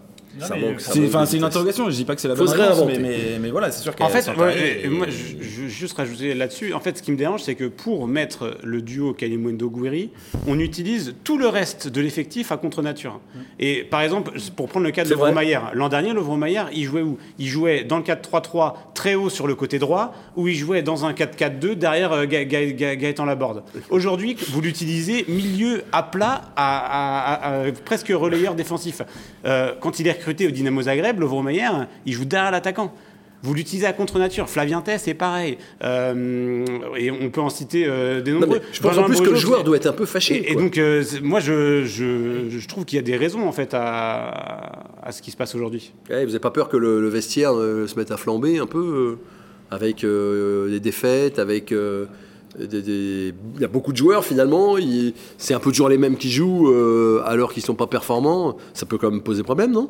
C'est 0.80 1.00
une 1.00 1.06
vitesse. 1.08 1.43
interrogation. 1.43 1.89
Je 1.89 1.95
dis 1.95 2.06
pas 2.06 2.15
que 2.15 2.21
c'est 2.21 2.28
la 2.28 2.36
bonne 2.36 2.47
se 2.47 2.56
réponse, 2.56 2.84
mais, 2.88 3.00
mais, 3.00 3.17
mais 3.39 3.50
voilà, 3.50 3.71
c'est 3.71 3.82
sûr 3.82 3.95
qu'elle 3.95 4.06
En 4.06 4.10
fait, 4.10 4.28
ouais, 4.38 4.82
et- 4.84 4.88
moi, 4.88 5.08
je, 5.10 5.67
juste 5.67 5.97
rajouter 5.97 6.34
là-dessus. 6.34 6.73
En 6.73 6.80
fait, 6.80 6.97
ce 6.97 7.04
qui 7.04 7.12
me 7.12 7.17
dérange, 7.17 7.43
c'est 7.43 7.56
que 7.56 7.65
pour 7.65 8.08
mettre 8.08 8.58
le 8.63 8.82
duo 8.82 9.13
Kalimundo 9.13 9.69
Gouiri, 9.69 10.12
on 10.47 10.60
utilise 10.60 11.15
tout 11.23 11.38
le 11.38 11.47
reste 11.47 11.88
de 11.88 12.02
l'effectif 12.02 12.52
à 12.52 12.58
contre 12.58 12.82
nature. 12.82 13.19
Et 13.60 13.84
par 13.84 14.02
exemple, 14.02 14.32
pour 14.56 14.67
prendre 14.67 14.86
le 14.86 14.91
cas 14.91 15.04
de. 15.04 15.10
Lovro-Mayer, 15.10 15.60
l'an 15.73 15.89
dernier, 15.89 16.13
Lovro-Mayer, 16.13 16.63
il 16.73 16.84
jouait 16.84 17.02
où? 17.02 17.17
Il 17.39 17.47
jouait 17.47 17.84
dans 17.84 17.97
le 17.97 18.04
4-3-3 18.04 18.73
très 18.93 19.15
haut 19.15 19.30
sur 19.30 19.47
le 19.47 19.56
côté 19.56 19.80
droit, 19.80 20.13
ou 20.36 20.47
il 20.47 20.56
jouait 20.56 20.82
dans 20.82 21.06
un 21.06 21.13
4-4-2 21.13 21.76
derrière 21.76 22.12
euh, 22.13 22.26
Ga- 22.26 22.45
Ga- 22.45 22.71
Ga- 22.73 22.95
Gaëtan 22.95 23.26
Laborde. 23.26 23.63
Aujourd'hui, 23.89 24.36
vous 24.50 24.62
l'utilisez 24.62 25.26
milieu 25.28 25.84
à 25.91 26.04
plat, 26.04 26.41
à, 26.56 26.78
à- 26.78 27.34
à- 27.34 27.62
à- 27.67 27.71
presque 27.86 28.10
relayeur 28.10 28.56
défensif. 28.56 29.02
Euh, 29.45 29.73
quand 29.80 30.00
il 30.00 30.08
est 30.08 30.12
recruté 30.27 30.47
au 30.47 30.51
Dynamo 30.51 30.81
Zagreb, 30.81 31.19
Lovro-Mayer, 31.21 31.69
il 32.05 32.11
joue 32.13 32.25
derrière 32.25 32.51
l'attaquant. 32.51 32.93
Vous 33.43 33.53
l'utilisez 33.53 33.85
à 33.85 33.93
contre-nature. 33.93 34.49
Flavien 34.49 34.81
Tess, 34.81 35.03
c'est 35.05 35.13
pareil. 35.13 35.57
Euh, 35.83 36.65
et 36.97 37.11
on 37.11 37.29
peut 37.29 37.39
en 37.39 37.49
citer 37.49 37.85
euh, 37.87 38.19
des 38.21 38.33
nombreux. 38.33 38.59
je 38.73 38.81
pense 38.81 38.97
en 38.97 39.03
plus 39.03 39.21
que 39.21 39.29
le 39.29 39.35
joueur 39.35 39.63
doit 39.63 39.77
être 39.77 39.85
un 39.87 39.93
peu 39.93 40.05
fâché. 40.05 40.51
Et, 40.51 40.55
donc, 40.55 40.77
euh, 40.77 41.03
moi, 41.21 41.39
je, 41.39 41.85
je, 41.85 42.49
je 42.49 42.67
trouve 42.67 42.83
qu'il 42.83 42.97
y 42.97 42.99
a 42.99 43.03
des 43.03 43.15
raisons, 43.15 43.47
en 43.47 43.51
fait, 43.53 43.73
à, 43.73 44.83
à 45.01 45.11
ce 45.13 45.21
qui 45.21 45.31
se 45.31 45.37
passe 45.37 45.53
aujourd'hui. 45.55 45.93
Ouais, 46.09 46.21
vous 46.25 46.31
n'avez 46.31 46.39
pas 46.39 46.51
peur 46.51 46.67
que 46.67 46.75
le, 46.77 46.99
le 46.99 47.07
vestiaire 47.07 47.53
euh, 47.55 47.87
se 47.87 47.95
mette 47.97 48.11
à 48.11 48.17
flamber 48.17 48.57
un 48.57 48.65
peu 48.65 49.17
avec 49.71 50.03
des 50.03 50.79
défaites, 50.79 51.39
avec 51.39 51.73
des, 52.59 52.81
des- 52.81 53.33
il 53.55 53.61
y 53.61 53.65
a 53.65 53.67
beaucoup 53.67 53.91
de 53.91 53.97
joueurs 53.97 54.25
finalement. 54.25 54.77
il- 54.79 55.13
C'est 55.37 55.53
un 55.53 55.59
peu 55.59 55.69
toujours 55.69 55.89
les 55.89 55.97
mêmes 55.99 56.17
qui 56.17 56.31
jouent 56.31 56.73
alors 57.23 57.53
qu'ils 57.53 57.63
sont 57.63 57.75
pas 57.75 57.87
performants. 57.87 58.57
Ça 58.73 58.85
peut 58.87 58.97
quand 58.97 59.11
même 59.11 59.21
poser 59.21 59.43
problème, 59.43 59.71
non? 59.71 59.89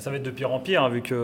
Ça 0.00 0.08
va 0.10 0.16
être 0.16 0.22
de 0.22 0.30
pire 0.30 0.50
en 0.50 0.58
pire, 0.60 0.82
hein, 0.82 0.88
vu 0.88 1.02
qu'il 1.02 1.16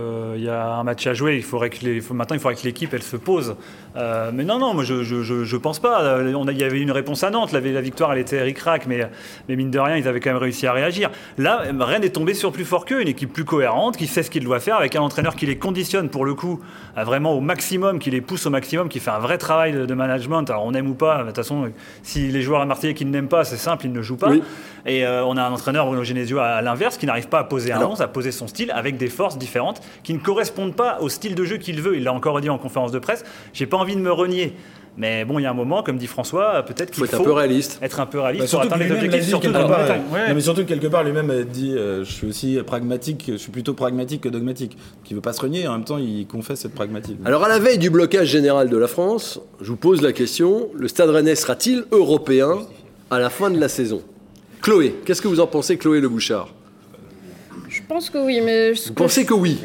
y 0.43 0.49
a 0.49 0.75
un 0.75 0.85
match 0.85 1.07
à 1.07 1.15
jouer. 1.15 1.37
Il 1.37 1.43
faudrait 1.43 1.71
que 1.71 1.83
les- 1.85 2.01
maintenant, 2.11 2.37
il 2.37 2.41
faudrait 2.41 2.57
que 2.57 2.65
l'équipe 2.65 2.93
elle 2.93 3.03
se 3.03 3.17
pose. 3.17 3.57
Euh, 3.97 4.31
mais 4.33 4.45
non, 4.45 4.59
non, 4.59 4.75
moi 4.75 4.85
je, 4.85 5.03
je, 5.03 5.23
je, 5.23 5.45
je 5.45 5.57
pense 5.57 5.79
pas. 5.79 6.03
Euh, 6.03 6.33
On 6.37 6.47
a, 6.49 6.53
il 6.53 6.59
y 6.59 6.65
avait 6.65 6.81
une 6.81 6.91
réponse 6.91 7.25
à 7.25 7.31
Nantes. 7.31 7.53
La, 7.53 7.61
la 7.61 7.81
victoire, 7.81 8.13
elle 8.13 8.19
était 8.19 8.43
ric-rac, 8.43 8.87
mais, 8.87 9.09
mais 9.49 9.57
mine 9.57 9.71
de 9.71 9.79
rien, 9.79 9.97
ils 9.97 10.07
avaient 10.09 10.21
quand 10.21 10.31
même 10.31 10.43
réussi 10.43 10.67
à 10.67 10.73
réagir. 10.73 11.11
Là, 11.39 11.63
Rennes 11.81 12.05
est 12.05 12.11
tombé 12.11 12.35
sur 12.35 12.53
plus 12.53 12.65
fort 12.65 12.85
qu'eux, 12.85 13.01
une 13.01 13.09
équipe 13.09 13.33
plus 13.33 13.45
cohérente, 13.45 13.97
qui 13.97 14.07
sait 14.07 14.23
ce 14.23 14.31
qu'il 14.31 14.45
doit 14.45 14.61
faire, 14.61 14.77
avec 14.77 14.97
un 14.97 15.01
entraîneur 15.03 15.35
qui 15.37 15.47
les 15.47 15.57
conditionne 15.59 16.09
pour 16.09 16.25
le 16.25 16.35
coup, 16.35 16.61
à 16.97 17.05
vraiment 17.05 17.33
au 17.35 17.41
maximum, 17.41 17.99
qui 17.99 18.11
les 18.11 18.21
pousse 18.21 18.47
au 18.47 18.51
maximum, 18.51 18.89
qui 18.89 19.01
fait 19.01 19.11
un 19.11 19.19
vrai 19.19 19.39
travail 19.39 19.73
de, 19.73 19.87
de 19.87 19.95
management. 19.95 20.49
Alors 20.51 20.65
on 20.67 20.75
aime 20.75 20.89
ou 20.91 20.95
pas, 20.95 21.21
de 21.23 21.27
toute 21.29 21.37
façon, 21.37 21.71
si 22.03 22.29
les 22.29 22.43
joueurs 22.43 22.61
à 22.61 22.67
Marseillais 22.67 22.95
qui 22.95 23.05
n'aiment 23.05 23.29
pas, 23.29 23.45
c'est 23.45 23.57
simple, 23.57 23.87
ils 23.87 23.93
ne 23.93 24.03
jouent 24.03 24.17
pas. 24.17 24.31
Oui. 24.31 24.43
Et 24.85 25.05
euh, 25.05 25.25
on 25.25 25.37
a 25.37 25.43
un 25.43 25.53
entraîneur, 25.53 25.87
Bruno 25.87 26.05
Genesio, 26.05 26.39
à, 26.39 26.45
à 26.47 26.63
l'inverse, 26.63 26.97
qui 26.97 27.07
n'arrive 27.07 27.29
pas 27.29 27.41
à 27.41 27.45
poser 27.45 27.73
un 27.73 27.77
Alors- 27.79 27.93
11, 27.93 28.01
à 28.03 28.09
poser 28.09 28.31
son 28.31 28.47
style. 28.47 28.71
avec 28.73 28.97
des 28.99 29.09
forces 29.09 29.39
différentes 29.39 29.81
qui 30.05 30.13
ne 30.15 30.19
correspondent 30.19 30.75
pas 30.77 30.99
au 31.01 31.09
style 31.09 31.35
de 31.35 31.45
jeu 31.45 31.57
qu'il 31.57 31.81
veut. 31.81 31.97
Il 31.97 32.05
l'a 32.05 32.13
encore 32.13 32.41
dit 32.41 32.51
en 32.51 32.59
conférence 32.59 32.93
de 32.93 32.99
presse. 32.99 33.25
J'ai 33.53 33.67
pas 33.67 33.77
envie 33.77 33.86
de 33.95 34.01
me 34.01 34.13
renier. 34.13 34.55
Mais 34.99 35.27
bon, 35.27 35.39
il 35.39 35.43
y 35.43 35.47
a 35.47 35.51
un 35.51 35.55
moment, 35.55 35.83
comme 35.83 35.99
dit 35.99 36.07
François, 36.07 36.63
peut-être 36.63 36.91
qu'il 36.91 37.01
faut 37.01 37.05
être 37.05 37.21
un 37.21 37.25
peu 37.25 37.33
réaliste. 37.33 37.79
Être 37.83 38.01
un 38.01 38.07
peu 38.07 38.19
réaliste 38.19 38.45
Bah, 38.45 38.49
pour 38.51 38.51
surtout 38.63 38.67
atteindre 38.67 38.83
les 38.83 38.89
lui-même 38.89 39.05
objectifs, 39.05 39.29
surtout 39.29 39.53
quelque 39.53 39.69
part. 39.69 39.89
Ouais. 40.11 40.29
Non, 40.29 40.35
mais 40.35 40.41
surtout 40.41 40.63
que 40.63 40.69
quelque 40.69 40.87
part 40.87 41.05
lui-même 41.05 41.31
a 41.31 41.43
dit 41.43 41.75
euh, 41.77 42.03
je 42.03 42.11
suis 42.11 42.27
aussi 42.27 42.59
pragmatique, 42.67 43.25
je 43.29 43.37
suis 43.37 43.51
plutôt 43.53 43.75
pragmatique 43.75 44.23
que 44.23 44.31
dogmatique. 44.31 44.79
Qui 45.05 45.13
veut 45.13 45.21
pas 45.21 45.35
se 45.35 45.43
renier, 45.43 45.69
en 45.69 45.73
même 45.73 45.85
temps 45.85 45.99
il 45.99 46.27
confesse 46.27 46.65
être 46.65 46.73
pragmatique. 46.75 47.19
Alors 47.27 47.45
à 47.45 47.49
la 47.49 47.59
veille 47.59 47.77
du 47.77 47.91
blocage 47.91 48.29
général 48.29 48.71
de 48.71 48.77
la 48.79 48.89
France, 48.89 49.39
je 49.61 49.67
vous 49.69 49.77
pose 49.77 50.01
la 50.01 50.15
question, 50.15 50.71
le 50.75 50.89
Stade 50.89 51.11
Rennais 51.11 51.35
sera-t-il 51.35 51.85
européen 51.93 52.61
à 53.11 53.19
la 53.19 53.29
fin 53.29 53.51
de 53.51 53.61
la 53.61 53.69
saison? 53.69 54.01
Chloé, 54.63 54.95
qu'est-ce 55.05 55.21
que 55.21 55.29
vous 55.29 55.41
en 55.41 55.47
pensez 55.47 55.77
Chloé 55.77 56.01
Le 56.01 56.09
Bouchard? 56.09 56.49
Je 57.69 57.83
pense 57.87 58.09
que 58.09 58.17
oui, 58.17 58.41
mais 58.43 58.73
Vous 58.73 58.95
pensez 58.95 59.27
que 59.27 59.35
oui? 59.35 59.59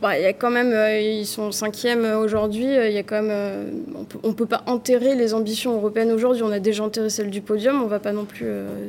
Bah, 0.00 0.16
y 0.18 0.24
a 0.26 0.32
quand 0.32 0.50
même, 0.50 0.72
euh, 0.72 1.00
ils 1.00 1.26
sont 1.26 1.50
cinquième 1.50 2.04
euh, 2.04 2.18
aujourd'hui. 2.18 2.66
euh, 2.66 2.88
Il 2.88 2.94
y 2.94 2.98
a 2.98 3.02
quand 3.02 3.16
même, 3.16 3.30
euh, 3.32 3.70
on 3.96 4.04
peut, 4.04 4.18
on 4.22 4.32
peut 4.32 4.46
pas 4.46 4.62
enterrer 4.66 5.16
les 5.16 5.34
ambitions 5.34 5.74
européennes 5.74 6.12
aujourd'hui. 6.12 6.42
On 6.44 6.52
a 6.52 6.60
déjà 6.60 6.84
enterré 6.84 7.10
celle 7.10 7.30
du 7.30 7.40
podium. 7.40 7.82
On 7.82 7.86
va 7.86 7.98
pas 7.98 8.12
non 8.12 8.24
plus 8.24 8.46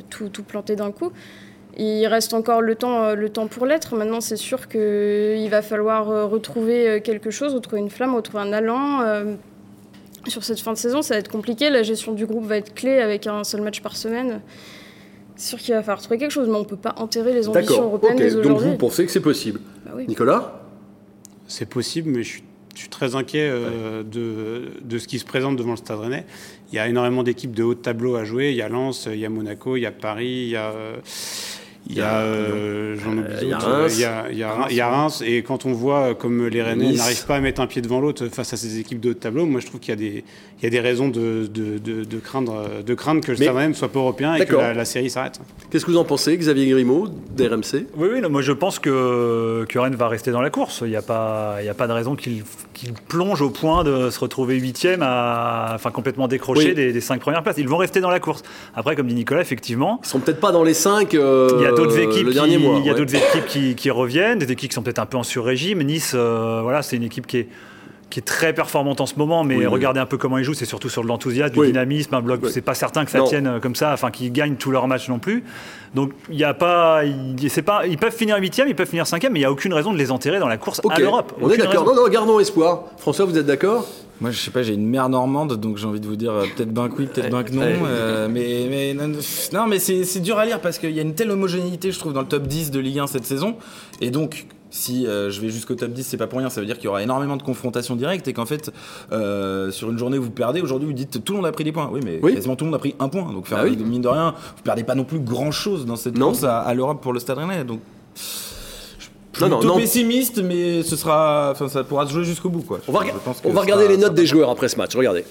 tout, 0.08 0.28
tout 0.28 0.44
planter 0.44 0.76
d'un 0.76 0.92
coup. 0.92 1.10
Il 1.76 2.06
reste 2.06 2.32
encore 2.34 2.60
le 2.60 2.74
temps, 2.74 3.14
le 3.14 3.28
temps 3.28 3.46
pour 3.48 3.66
l'être. 3.66 3.96
Maintenant, 3.96 4.20
c'est 4.20 4.36
sûr 4.36 4.68
qu'il 4.68 5.48
va 5.50 5.62
falloir 5.62 6.30
retrouver 6.30 7.00
quelque 7.02 7.30
chose, 7.30 7.54
retrouver 7.54 7.80
une 7.80 7.90
flamme, 7.90 8.14
retrouver 8.14 8.42
un 8.42 8.52
allant. 8.52 9.00
sur 10.26 10.44
cette 10.44 10.60
fin 10.60 10.72
de 10.72 10.78
saison, 10.78 11.02
ça 11.02 11.14
va 11.14 11.20
être 11.20 11.30
compliqué. 11.30 11.70
La 11.70 11.82
gestion 11.82 12.12
du 12.12 12.26
groupe 12.26 12.44
va 12.44 12.56
être 12.56 12.74
clé 12.74 12.98
avec 12.98 13.26
un 13.26 13.44
seul 13.44 13.62
match 13.62 13.80
par 13.80 13.96
semaine. 13.96 14.40
C'est 15.36 15.48
sûr 15.48 15.58
qu'il 15.58 15.74
va 15.74 15.82
falloir 15.82 16.02
trouver 16.02 16.18
quelque 16.18 16.32
chose, 16.32 16.48
mais 16.48 16.56
on 16.56 16.64
peut 16.64 16.76
pas 16.76 16.94
enterrer 16.98 17.32
les 17.32 17.48
ambitions 17.48 17.84
européennes 17.84 18.14
ok, 18.14 18.18
dès 18.18 18.42
donc 18.42 18.58
vous 18.58 18.76
pensez 18.76 19.06
que 19.06 19.10
c'est 19.12 19.20
possible? 19.20 19.60
Bah 19.86 19.92
oui. 19.96 20.04
Nicolas? 20.06 20.59
C'est 21.50 21.68
possible, 21.68 22.10
mais 22.10 22.22
je 22.22 22.28
suis, 22.28 22.42
je 22.76 22.80
suis 22.82 22.88
très 22.88 23.16
inquiet 23.16 23.48
euh, 23.50 24.04
de, 24.04 24.70
de 24.82 24.98
ce 24.98 25.08
qui 25.08 25.18
se 25.18 25.24
présente 25.24 25.56
devant 25.56 25.72
le 25.72 25.76
Stade 25.76 25.98
Rennais. 25.98 26.24
Il 26.70 26.76
y 26.76 26.78
a 26.78 26.86
énormément 26.86 27.24
d'équipes 27.24 27.56
de 27.56 27.64
haut 27.64 27.74
de 27.74 27.80
tableau 27.80 28.14
à 28.14 28.24
jouer. 28.24 28.50
Il 28.50 28.56
y 28.56 28.62
a 28.62 28.68
Lens, 28.68 29.08
il 29.12 29.18
y 29.18 29.26
a 29.26 29.28
Monaco, 29.28 29.76
il 29.76 29.80
y 29.80 29.86
a 29.86 29.90
Paris, 29.90 30.44
il 30.44 30.50
y 30.50 30.56
a. 30.56 30.72
euh, 31.88 31.90
Il 31.90 31.96
y 31.96 32.00
a, 32.02 32.18
euh, 32.18 32.96
j'en 33.02 33.12
oublie 33.12 33.22
il 33.42 33.48
y 33.48 33.52
a 33.52 33.56
d'autres. 33.56 33.70
Reims. 33.70 33.92
il 33.96 34.00
y 34.00 34.04
a, 34.04 34.24
il 34.30 34.38
y 34.38 34.42
a 34.42 34.52
Reims, 34.52 34.66
il 34.70 34.76
y 34.76 34.80
a 34.80 34.88
Reims. 34.88 35.22
Et 35.26 35.42
quand 35.42 35.66
on 35.66 35.72
voit 35.72 36.10
euh, 36.10 36.14
comme 36.14 36.46
les 36.46 36.62
Rennais 36.62 36.86
Nice. 36.90 36.98
n'arrivent 36.98 37.26
pas 37.26 37.36
à 37.36 37.40
mettre 37.40 37.60
un 37.60 37.66
pied 37.66 37.82
devant 37.82 38.00
l'autre 38.00 38.28
face 38.28 38.52
à 38.52 38.56
ces 38.56 38.78
équipes 38.78 39.00
de 39.00 39.10
haut 39.10 39.14
de 39.14 39.18
tableau, 39.18 39.46
moi 39.46 39.60
je 39.60 39.66
trouve 39.66 39.80
qu'il 39.80 39.90
y 39.90 39.92
a 39.92 39.96
des, 39.96 40.24
il 40.60 40.64
y 40.64 40.66
a 40.66 40.70
des 40.70 40.80
raisons 40.80 41.08
de, 41.08 41.46
de, 41.52 41.78
de, 41.78 42.04
de 42.04 42.18
craindre, 42.18 42.64
de 42.84 42.94
craindre 42.94 43.20
que 43.22 43.30
le 43.32 43.36
Stade 43.36 43.54
Rennais 43.56 43.68
ne 43.70 43.74
soit 43.74 43.88
pas 43.90 43.98
européen 43.98 44.34
et 44.34 44.44
que 44.46 44.54
la, 44.56 44.74
la 44.74 44.84
série 44.84 45.10
s'arrête. 45.10 45.40
Qu'est-ce 45.70 45.84
que 45.86 45.90
vous 45.90 45.96
en 45.96 46.04
pensez 46.04 46.36
Xavier 46.36 46.68
Grimaud, 46.68 47.08
d'RMC 47.36 47.86
Oui, 47.96 48.08
oui, 48.12 48.20
non, 48.20 48.28
moi 48.30 48.42
je 48.42 48.52
pense 48.52 48.78
que, 48.78 49.64
que 49.68 49.78
Rennes 49.78 49.96
va 49.96 50.08
rester 50.08 50.30
dans 50.30 50.42
la 50.42 50.50
course. 50.50 50.82
Il 50.84 50.90
n'y 50.90 50.96
a, 50.96 51.02
pas- 51.02 51.56
il 51.60 51.66
y 51.66 51.68
a 51.70 51.74
pas 51.74 51.86
de 51.86 51.92
raison 51.92 52.14
qu'il 52.14 52.44
qu'il 52.72 52.92
plonge 52.94 53.42
au 53.42 53.50
point 53.50 53.84
de 53.84 54.08
se 54.10 54.18
retrouver 54.20 54.54
huitième, 54.56 55.02
enfin 55.02 55.90
complètement 55.92 56.28
décroché 56.28 56.68
Oui. 56.68 56.74
des, 56.74 56.92
des 56.92 57.00
cinq 57.00 57.20
premières 57.20 57.42
places. 57.42 57.56
Ils 57.58 57.68
vont 57.68 57.76
rester 57.76 58.00
dans 58.00 58.10
la 58.10 58.20
course. 58.20 58.42
Après, 58.74 58.96
comme 58.96 59.06
dit 59.06 59.14
Nicolas, 59.14 59.40
effectivement, 59.42 60.00
Ils 60.02 60.08
seront 60.08 60.20
peut-être 60.20 60.40
pas 60.40 60.52
dans 60.52 60.62
les 60.64 60.72
5 60.74 61.12
il 61.12 61.18
y 61.18 61.66
a 61.70 61.76
d'autres 61.76 61.98
équipes, 61.98 62.24
le 62.24 62.30
qui, 62.30 62.34
dernier 62.34 62.58
mois. 62.58 62.78
il 62.78 62.86
y 62.86 62.90
a 62.90 62.94
d'autres 62.94 63.14
équipes 63.14 63.46
qui, 63.46 63.74
qui 63.74 63.90
reviennent, 63.90 64.38
des 64.38 64.50
équipes 64.50 64.70
qui 64.70 64.74
sont 64.74 64.82
peut-être 64.82 64.98
un 64.98 65.06
peu 65.06 65.16
en 65.16 65.22
sur-régime. 65.22 65.82
Nice, 65.82 66.12
euh, 66.14 66.60
voilà, 66.62 66.82
c'est 66.82 66.96
une 66.96 67.02
équipe 67.02 67.26
qui 67.26 67.38
est, 67.38 67.48
qui 68.10 68.18
est 68.18 68.22
très 68.22 68.52
performante 68.52 69.00
en 69.00 69.06
ce 69.06 69.14
moment, 69.16 69.44
mais 69.44 69.54
Oui, 69.56 69.60
oui. 69.62 69.66
regardez 69.66 70.00
un 70.00 70.06
peu 70.06 70.18
comment 70.18 70.36
ils 70.36 70.44
jouent, 70.44 70.54
c'est 70.54 70.64
surtout 70.66 70.88
sur 70.88 71.02
de 71.02 71.08
l'enthousiasme, 71.08 71.54
du 71.54 71.60
Oui. 71.60 71.66
dynamisme, 71.68 72.14
un 72.14 72.20
bloc. 72.20 72.40
Oui. 72.42 72.50
C'est 72.52 72.60
pas 72.60 72.74
certain 72.74 73.04
que 73.04 73.10
ça 73.10 73.18
Non. 73.18 73.24
tienne 73.24 73.46
euh, 73.46 73.60
comme 73.60 73.76
ça, 73.76 73.92
enfin 73.92 74.10
qu'ils 74.10 74.32
gagnent 74.32 74.56
tous 74.56 74.70
leurs 74.72 74.88
matchs 74.88 75.08
non 75.08 75.18
plus. 75.20 75.44
Donc 75.94 76.12
il 76.28 76.36
y 76.38 76.44
a 76.44 76.52
pas, 76.54 77.02
c'est 77.48 77.62
pas, 77.62 77.86
ils 77.86 77.96
peuvent 77.98 78.14
finir 78.14 78.36
huitième, 78.38 78.68
ils 78.68 78.74
peuvent 78.76 78.88
finir 78.88 79.06
cinquième, 79.06 79.32
mais 79.32 79.38
il 79.40 79.42
y 79.42 79.46
a 79.46 79.52
aucune 79.52 79.72
raison 79.72 79.92
de 79.92 79.98
les 79.98 80.10
enterrer 80.10 80.38
dans 80.40 80.48
la 80.48 80.56
course 80.58 80.80
Ok, 80.84 80.92
à 80.92 80.98
l'Europe. 81.00 81.32
on 81.40 81.48
est 81.50 81.56
d'accord. 81.56 81.84
Non, 81.84 81.94
non, 81.94 82.08
gardons 82.08 82.38
espoir. 82.40 82.84
François, 82.98 83.24
vous 83.24 83.38
êtes 83.38 83.46
d'accord? 83.46 83.86
Moi, 84.20 84.32
je 84.32 84.38
sais 84.38 84.50
pas, 84.50 84.62
j'ai 84.62 84.74
une 84.74 84.86
mère 84.86 85.08
normande, 85.08 85.54
donc 85.56 85.78
j'ai 85.78 85.86
envie 85.86 85.98
de 86.00 86.06
vous 86.06 86.16
dire 86.16 86.32
euh, 86.32 86.44
peut-être 86.54 86.70
ben 86.74 86.88
que 86.90 86.96
oui, 86.98 87.06
peut-être 87.06 87.30
ben 87.30 87.42
que 87.42 87.52
non. 87.52 87.62
Euh, 87.64 88.28
mais, 88.30 88.66
mais 88.68 88.92
non, 88.92 89.10
non, 89.54 89.66
mais 89.66 89.78
c'est 89.78 90.20
dur 90.20 90.36
à 90.38 90.44
lire 90.44 90.60
parce 90.60 90.78
qu'il 90.78 90.90
y 90.90 90.98
a 90.98 91.02
une 91.02 91.14
telle 91.14 91.30
homogénéité, 91.30 91.90
je 91.90 91.98
trouve, 91.98 92.12
dans 92.12 92.20
le 92.20 92.26
top 92.26 92.42
10 92.46 92.70
de 92.70 92.80
Ligue 92.80 92.98
1 92.98 93.06
cette 93.06 93.24
saison. 93.24 93.56
Et 94.02 94.10
donc, 94.10 94.46
si 94.70 95.06
euh, 95.06 95.30
je 95.30 95.40
vais 95.40 95.48
jusqu'au 95.50 95.74
top 95.74 95.90
10, 95.92 96.02
c'est 96.04 96.16
pas 96.16 96.26
pour 96.26 96.38
rien. 96.38 96.48
Ça 96.50 96.60
veut 96.60 96.66
dire 96.66 96.76
qu'il 96.76 96.84
y 96.86 96.88
aura 96.88 97.02
énormément 97.02 97.36
de 97.36 97.42
confrontations 97.42 97.96
directes 97.96 98.28
et 98.28 98.32
qu'en 98.32 98.46
fait, 98.46 98.70
euh, 99.12 99.70
sur 99.70 99.90
une 99.90 99.98
journée, 99.98 100.18
vous 100.18 100.30
perdez. 100.30 100.60
Aujourd'hui, 100.60 100.86
vous 100.86 100.94
dites 100.94 101.24
tout 101.24 101.32
le 101.32 101.38
monde 101.38 101.46
a 101.46 101.52
pris 101.52 101.64
des 101.64 101.72
points. 101.72 101.88
Oui, 101.92 102.00
mais 102.04 102.20
Oui. 102.22 102.34
quasiment 102.34 102.56
tout 102.56 102.64
le 102.64 102.70
monde 102.70 102.76
a 102.76 102.80
pris 102.80 102.94
un 103.00 103.08
point. 103.08 103.32
Donc, 103.32 103.46
faire 103.46 103.58
Bah 103.58 103.64
oui. 103.68 103.76
mine 103.76 104.02
de 104.02 104.08
rien, 104.08 104.34
vous 104.56 104.62
perdez 104.62 104.84
pas 104.84 104.94
non 104.94 105.04
plus 105.04 105.18
grand 105.20 105.50
chose 105.50 105.86
dans 105.86 105.96
cette 105.96 106.16
Non. 106.16 106.28
course 106.28 106.44
à, 106.44 106.60
à 106.60 106.72
l'Europe 106.74 107.00
pour 107.02 107.12
le 107.12 107.18
Stade 107.20 107.38
Rennais. 107.38 107.64
Donc, 107.64 107.80
Non, 109.40 109.62
non, 109.62 109.76
pessimiste, 109.76 110.42
mais 110.42 110.82
ce 110.82 110.96
sera, 110.96 111.50
enfin, 111.52 111.68
ça 111.68 111.82
pourra 111.82 112.06
se 112.06 112.12
jouer 112.12 112.24
jusqu'au 112.24 112.50
bout, 112.50 112.60
quoi. 112.62 112.78
On 112.88 112.92
va, 112.92 113.00
pense 113.24 113.40
on 113.44 113.50
regarder 113.50 113.84
sera- 113.84 113.94
les 113.94 113.98
notes 114.00 114.14
des 114.14 114.26
joueurs 114.26 114.50
après 114.50 114.68
ce 114.68 114.76
match. 114.76 114.94
Regardez. 114.94 115.24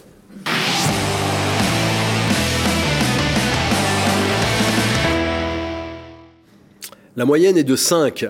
La 7.16 7.26
moyenne 7.26 7.58
est 7.58 7.64
de 7.64 7.76
5. 7.76 8.26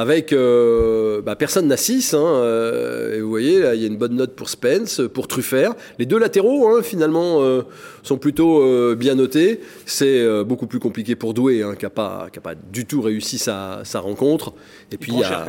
Avec 0.00 0.32
euh, 0.32 1.20
bah, 1.22 1.34
personne 1.34 1.66
n'a 1.66 1.76
6. 1.76 2.14
Hein, 2.14 2.18
euh, 2.22 3.16
et 3.16 3.20
vous 3.20 3.28
voyez, 3.28 3.58
là, 3.60 3.74
il 3.74 3.80
y 3.80 3.84
a 3.84 3.88
une 3.88 3.96
bonne 3.96 4.14
note 4.14 4.36
pour 4.36 4.48
Spence, 4.48 5.00
pour 5.12 5.26
Truffert. 5.26 5.74
Les 5.98 6.06
deux 6.06 6.18
latéraux, 6.20 6.68
hein, 6.68 6.82
finalement, 6.84 7.42
euh, 7.42 7.62
sont 8.04 8.16
plutôt 8.16 8.62
euh, 8.62 8.94
bien 8.94 9.16
notés. 9.16 9.60
C'est 9.86 10.20
euh, 10.20 10.44
beaucoup 10.44 10.68
plus 10.68 10.78
compliqué 10.78 11.16
pour 11.16 11.34
Doué, 11.34 11.64
hein, 11.64 11.74
qui 11.76 11.84
n'a 11.84 11.90
pas, 11.90 12.28
pas 12.40 12.54
du 12.54 12.86
tout 12.86 13.00
réussi 13.02 13.38
sa, 13.38 13.80
sa 13.82 13.98
rencontre. 13.98 14.52
Et 14.92 14.98
puis, 14.98 15.10
il 15.12 15.18
y 15.18 15.24
a- 15.24 15.28
cher. 15.28 15.46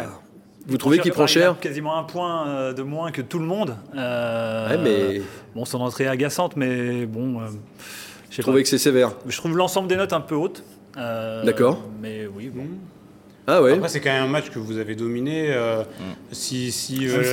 Vous 0.68 0.78
trouvez 0.78 0.98
qu'il 0.98 1.12
prend 1.12 1.26
Enfin, 1.26 1.34
il 1.36 1.38
a 1.40 1.46
cher 1.46 1.60
Quasiment 1.60 1.98
un 2.00 2.04
point 2.04 2.74
de 2.74 2.82
moins 2.82 3.12
que 3.12 3.22
tout 3.22 3.40
le 3.40 3.46
monde. 3.46 3.76
Euh, 3.96 4.70
Ouais, 4.70 4.78
mais 4.78 5.22
Bon, 5.56 5.64
son 5.64 5.80
entrée 5.82 6.06
est 6.06 6.08
agaçante, 6.08 6.56
mais 6.56 7.06
bon. 7.06 7.40
euh, 7.40 7.46
je 8.30 8.36
sais 8.38 8.42
vous 8.42 8.42
trouvez 8.44 8.60
pas. 8.60 8.64
que 8.64 8.70
c'est 8.70 8.78
sévère 8.80 9.14
Je 9.28 9.38
trouve 9.38 9.56
l'ensemble 9.56 9.88
des 9.88 9.96
notes 9.96 10.14
un 10.14 10.22
peu 10.22 10.34
hautes. 10.36 10.64
Euh, 10.98 11.44
D'accord. 11.44 11.84
Mais 12.02 12.28
oui, 12.36 12.50
bon. 12.54 12.64
Ah 13.52 13.62
ouais 13.64 13.74
Après, 13.74 13.90
c'est 13.90 14.00
quand 14.00 14.12
même 14.12 14.24
un 14.24 14.28
match 14.28 14.50
que 14.52 14.60
vous 14.60 14.78
avez 14.78 14.94
dominé. 14.96 15.48
euh, 15.50 15.84
Si, 16.32 16.72
si, 16.72 17.08
euh, 17.08 17.24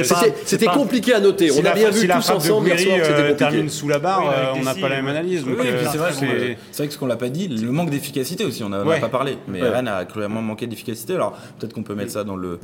C'était- 0.44 0.66
compliqué 0.66 1.12
à 1.12 1.20
noter. 1.20 1.50
si 1.50 1.60
on 1.60 1.64
a 1.66 1.74
bien 1.74 1.90
vu 1.90 2.00
si 2.00 2.08
tous 2.08 2.30
ensemble 2.30 2.68
hier 2.68 2.78
soir 2.78 2.98
que 3.00 3.12
euh, 3.12 3.34
termine 3.34 3.68
sous 3.68 3.88
la 3.88 3.98
barre, 3.98 4.24
Oui, 4.54 4.60
on 4.60 4.64
n'a 4.64 4.74
pas 4.74 4.88
la 4.88 4.96
même 4.96 5.08
analyse. 5.08 5.44
Oui, 5.46 5.52
oui, 5.58 5.66
euh, 5.68 5.84
c'est 5.92 5.98
vrai, 5.98 6.86
que 6.86 6.92
ce 6.92 6.98
qu'on 6.98 7.06
l'a 7.06 7.16
pas 7.16 7.28
dit, 7.28 7.48
le 7.48 7.70
manque 7.70 7.90
d'efficacité 7.90 8.44
aussi, 8.46 8.64
on 8.64 8.70
n'a 8.70 8.82
Ouais. 8.82 8.98
pas 9.00 9.08
parlé. 9.08 9.36
Mais 9.48 9.60
Ouais. 9.60 9.68
Rennes 9.68 9.88
a 9.88 10.04
cruellement 10.06 10.40
manqué 10.40 10.66
d'efficacité. 10.66 11.14
Alors 11.14 11.36
peut-être 11.58 11.74
qu'on 11.74 11.82
peut 11.82 11.94
mettre 11.94 12.12
ça 12.12 12.24
dans 12.24 12.36
le, 12.36 12.58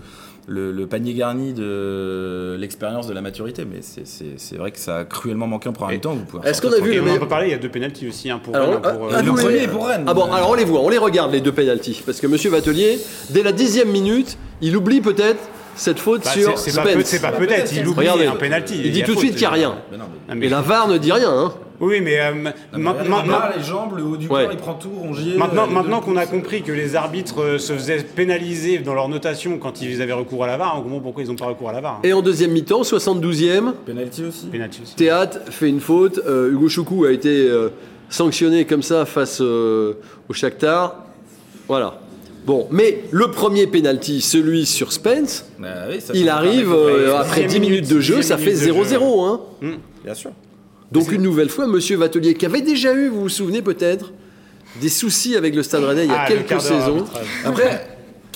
le, 0.48 0.72
le 0.72 0.86
panier 0.86 1.14
garni 1.14 1.52
de 1.52 2.56
l'expérience, 2.58 3.06
de 3.06 3.14
la 3.14 3.20
maturité, 3.20 3.64
mais 3.64 3.78
c'est- 3.80 4.06
c'est 4.06 4.34
c'est 4.38 4.56
vrai 4.56 4.72
que 4.72 4.78
ça 4.78 4.98
a 4.98 5.04
cruellement 5.04 5.46
manqué 5.46 5.68
en. 5.68 5.72
Vous 5.72 6.24
pouvez 6.24 6.48
Est-ce 6.48 6.60
qu'on 6.60 6.72
a 6.72 6.80
vu 6.80 7.00
on 7.00 7.18
peut 7.18 7.28
parler, 7.28 7.48
il 7.48 7.50
y 7.52 7.54
a 7.54 7.58
deux 7.58 7.68
pénalties 7.68 8.08
aussi, 8.08 8.30
un 8.30 8.38
pour 8.38 8.54
Alors, 8.56 8.68
Rennes, 8.70 8.80
un 8.84 8.88
ah, 8.88 8.92
pour, 8.92 9.08
ah, 9.12 9.18
euh, 9.18 9.22
le 9.22 9.32
premier 9.32 9.68
pour 9.68 9.86
Rennes. 9.86 10.04
Ah 10.06 10.14
bon, 10.14 10.30
alors 10.32 10.50
on 10.50 10.54
les 10.54 10.64
voit, 10.64 10.80
on 10.80 10.88
les 10.88 10.98
regarde 10.98 11.32
les 11.32 11.40
deux 11.40 11.52
pénalties. 11.52 12.02
Parce 12.04 12.20
que 12.20 12.26
Monsieur 12.26 12.50
Vatelier, 12.50 12.98
dès 13.30 13.42
la 13.42 13.52
dixième 13.52 13.90
minute, 13.90 14.36
il 14.60 14.76
oublie 14.76 15.00
peut-être 15.00 15.40
cette 15.76 15.98
faute 15.98 16.22
Bah, 16.24 16.30
sur 16.30 16.58
c'est- 16.58 16.70
c'est 16.70 16.76
pas 16.76 16.82
peut- 16.82 16.90
Spence. 16.90 17.04
c'est 17.06 17.22
pas 17.22 17.32
peut-être, 17.32 17.72
il 17.72 17.86
oublie 17.86 18.00
Regardez. 18.08 18.26
un 18.26 18.36
penalty. 18.36 18.80
Il 18.84 18.92
dit 18.92 19.02
tout 19.02 19.14
de 19.14 19.18
suite 19.18 19.32
qu'il 19.32 19.40
n'y 19.40 19.46
a 19.46 19.50
rien. 19.50 19.74
Mais 19.90 19.96
non, 19.98 20.04
mais- 20.28 20.34
mais- 20.34 20.46
Et 20.46 20.48
la 20.48 20.60
VAR 20.60 20.88
ne 20.88 20.98
dit 20.98 21.12
rien. 21.12 21.30
Hein. 21.30 21.52
Oui, 21.80 22.00
mais 22.00 22.20
euh, 22.20 22.32
Non, 22.32 22.40
mais 22.74 22.78
ma- 22.78 22.92
regardez, 22.92 23.28
ma- 23.28 23.52
les 23.56 23.62
jambes, 23.64 23.96
le 23.96 24.04
haut 24.04 24.16
du 24.16 24.28
Ouais. 24.28 24.42
corps, 24.44 24.52
il 24.52 24.58
prend 24.58 24.74
tout, 24.74 24.90
rongier. 24.96 25.36
Maintenant, 25.36 25.64
euh, 25.64 25.72
maintenant 25.72 26.00
qu'on 26.00 26.16
a 26.16 26.26
compris 26.26 26.62
que 26.62 26.70
les 26.70 26.94
arbitres 26.94 27.40
euh, 27.42 27.58
se 27.58 27.72
faisaient 27.72 27.96
pénaliser 28.04 28.78
dans 28.78 28.94
leur 28.94 29.08
notation 29.08 29.58
quand 29.58 29.82
ils 29.82 30.00
avaient 30.00 30.12
recours 30.12 30.44
à 30.44 30.46
la 30.46 30.56
VAR, 30.56 30.76
on 30.78 30.82
comprend 30.82 31.00
pourquoi 31.00 31.24
ils 31.24 31.28
n'ont 31.28 31.34
pas 31.34 31.46
recours 31.46 31.70
à 31.70 31.72
la 31.72 31.80
VAR. 31.80 31.94
hein. 31.94 32.00
Et 32.04 32.12
en 32.12 32.22
deuxième 32.22 32.52
mi-temps, 32.52 32.84
72e, 32.84 33.74
Penalty 33.84 34.24
aussi. 34.24 34.46
Penalty 34.46 34.80
aussi. 34.84 34.94
Théâtre 34.94 35.38
fait 35.50 35.68
une 35.68 35.80
faute. 35.80 36.20
Euh, 36.24 36.52
Hugo 36.52 36.68
Choukou 36.68 37.04
a 37.04 37.10
été 37.10 37.48
euh, 37.48 37.70
sanctionné 38.08 38.64
comme 38.64 38.82
ça 38.82 39.04
face 39.04 39.40
euh, 39.40 39.94
au 40.28 40.32
Shakhtar. 40.34 40.94
Voilà. 41.66 41.98
Bon, 42.44 42.66
mais 42.70 43.04
le 43.12 43.30
premier 43.30 43.66
penalty, 43.68 44.20
celui 44.20 44.66
sur 44.66 44.92
Spence, 44.92 45.44
Bah 45.58 45.68
oui, 45.88 46.00
ça 46.00 46.12
il 46.14 46.28
arrive 46.28 46.72
euh, 46.72 47.16
après 47.18 47.42
dixième 47.44 47.62
10 47.62 47.70
minutes 47.70 47.88
de 47.88 48.00
jeu, 48.00 48.20
ça 48.22 48.36
fait 48.36 48.52
minute 48.54 48.60
de 48.68 48.72
jeu. 48.88 48.96
0-0. 48.98 49.24
Hein. 49.26 49.40
Bien 50.04 50.14
sûr. 50.14 50.32
Donc 50.90 51.12
une 51.12 51.22
nouvelle 51.22 51.48
fois, 51.48 51.66
Monsieur 51.66 51.96
Vatelier, 51.96 52.34
qui 52.34 52.44
avait 52.44 52.60
déjà 52.60 52.92
eu, 52.94 53.08
vous 53.08 53.22
vous 53.22 53.28
souvenez 53.28 53.62
peut-être, 53.62 54.12
des 54.80 54.88
soucis 54.88 55.36
avec 55.36 55.54
le 55.54 55.62
Stade 55.62 55.84
Rennais 55.84 56.04
il 56.04 56.10
y 56.10 56.14
a 56.14 56.22
Ah, 56.24 56.28
quelques 56.28 56.60
saisons. 56.60 57.04
Après, 57.44 57.91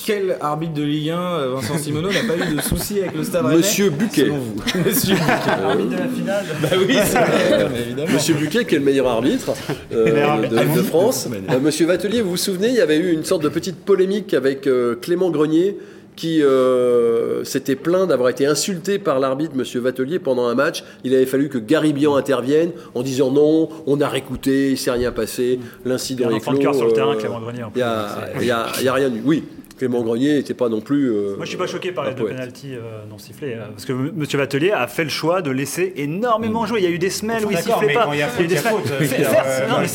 quel 0.07 0.36
arbitre 0.40 0.74
de 0.74 0.82
Ligue 0.84 1.11
1, 1.11 1.18
euh, 1.18 1.54
Vincent 1.57 1.78
Simoneau, 1.78 2.09
n'a 2.11 2.20
pas 2.26 2.36
eu 2.36 2.54
de 2.54 2.61
soucis 2.62 3.00
avec 3.00 3.16
le 3.16 3.24
stade 3.24 3.44
Rennais 3.44 3.57
Monsieur 3.59 3.90
Buquet. 3.90 4.22
Selon 4.26 4.36
vous. 4.38 4.54
Monsieur 4.86 5.14
Buquet. 5.16 5.50
Arbitre 5.64 5.90
de 5.90 5.96
la 5.96 6.09
finale. 6.09 6.44
Bah 6.62 6.68
oui, 6.78 6.96
c'est 7.04 7.18
vrai. 7.18 8.07
Monsieur 8.14 8.34
Buquet, 8.34 8.64
qui 8.64 8.74
est 8.76 8.78
le 8.78 8.84
meilleur 8.84 9.09
arbitre 9.09 9.52
euh, 9.92 10.46
de, 10.46 10.76
de. 10.76 10.82
France. 10.82 11.28
Euh, 11.50 11.59
Monsieur 11.61 11.86
Vatelier, 11.86 12.20
vous 12.22 12.30
vous 12.30 12.36
souvenez, 12.36 12.68
il 12.68 12.74
y 12.76 12.80
avait 12.80 12.98
eu 12.98 13.12
une 13.12 13.24
sorte 13.24 13.42
de 13.42 13.48
petite 13.48 13.76
polémique 13.84 14.32
avec 14.32 14.66
euh, 14.68 14.94
Clément 14.94 15.30
Grenier 15.30 15.76
qui 16.14 16.42
euh, 16.42 17.44
s'était 17.44 17.76
plaint 17.76 18.09
d'avoir 18.09 18.30
été 18.30 18.46
insulté 18.46 18.98
par 18.98 19.18
l'arbitre 19.20 19.54
Monsieur 19.54 19.80
Vatelier 19.80 20.18
pendant 20.18 20.46
un 20.46 20.54
match. 20.54 20.82
Il 21.04 21.12
avait 21.14 21.26
fallu 21.26 21.50
que 21.50 21.59
Garibian 21.59 22.14
intervienne 22.16 22.70
en 22.94 23.02
disant 23.02 23.30
non, 23.30 23.68
on 23.86 24.00
a 24.00 24.09
réécouté, 24.09 24.70
il 24.70 24.78
s'est 24.78 24.90
rien 24.92 25.12
passé, 25.12 25.59
Il 25.84 25.88
y 25.88 25.90
l'incident 25.90 26.28
a 26.28 26.28
un 26.28 26.30
est 26.32 26.36
enfant 26.36 26.52
de 26.52 26.57
clos. 26.59 26.70
cœur 26.70 26.74
sur 26.74 26.86
le 26.86 26.92
terrain, 26.92 27.12
euh, 27.14 27.18
Clément 27.18 27.40
Grenier. 27.40 27.64
en 27.64 27.66
Il 27.68 27.72
plus. 27.72 28.44
n'y 28.44 28.50
a 28.88 28.92
rien 28.94 29.09
eu. 29.11 29.20
Oui. 29.26 29.44
Clément 29.78 30.00
Grenier 30.02 30.34
n'était 30.34 30.54
pas 30.54 30.68
non 30.68 30.80
plus. 30.80 31.10
euh, 31.10 31.36
Moi, 31.36 31.44
je 31.44 31.50
suis 31.50 31.58
pas 31.58 31.66
choqué 31.66 31.92
par 31.92 32.04
les 32.04 32.14
deux 32.14 32.24
pénalties 32.26 32.74
euh, 32.74 33.04
non 33.10 33.18
sifflés, 33.18 33.54
euh, 33.54 33.66
parce 33.72 33.84
que 33.84 33.92
M. 33.92 34.12
Monsieur 34.16 34.38
Vatelier 34.38 34.72
a 34.72 34.86
fait 34.86 35.04
le 35.04 35.10
choix 35.10 35.42
de 35.42 35.50
laisser 35.50 35.92
énormément 35.96 36.64
jouer. 36.64 36.80
Il 36.80 36.84
y 36.84 36.86
a 36.86 36.90
eu 36.90 36.98
des 36.98 37.10
semaines 37.10 37.44
où 37.44 37.50
il 37.50 37.58
sifflait 37.58 37.92
pas. 37.92 38.08
il 38.12 38.18
y 38.18 38.22
a 38.22 38.26
eu 38.26 38.30
faute, 38.30 38.40
il 38.40 38.46
des 38.48 38.54
y 38.54 38.58
a 38.58 38.60
semaines- 38.60 38.74
faute. 38.74 38.86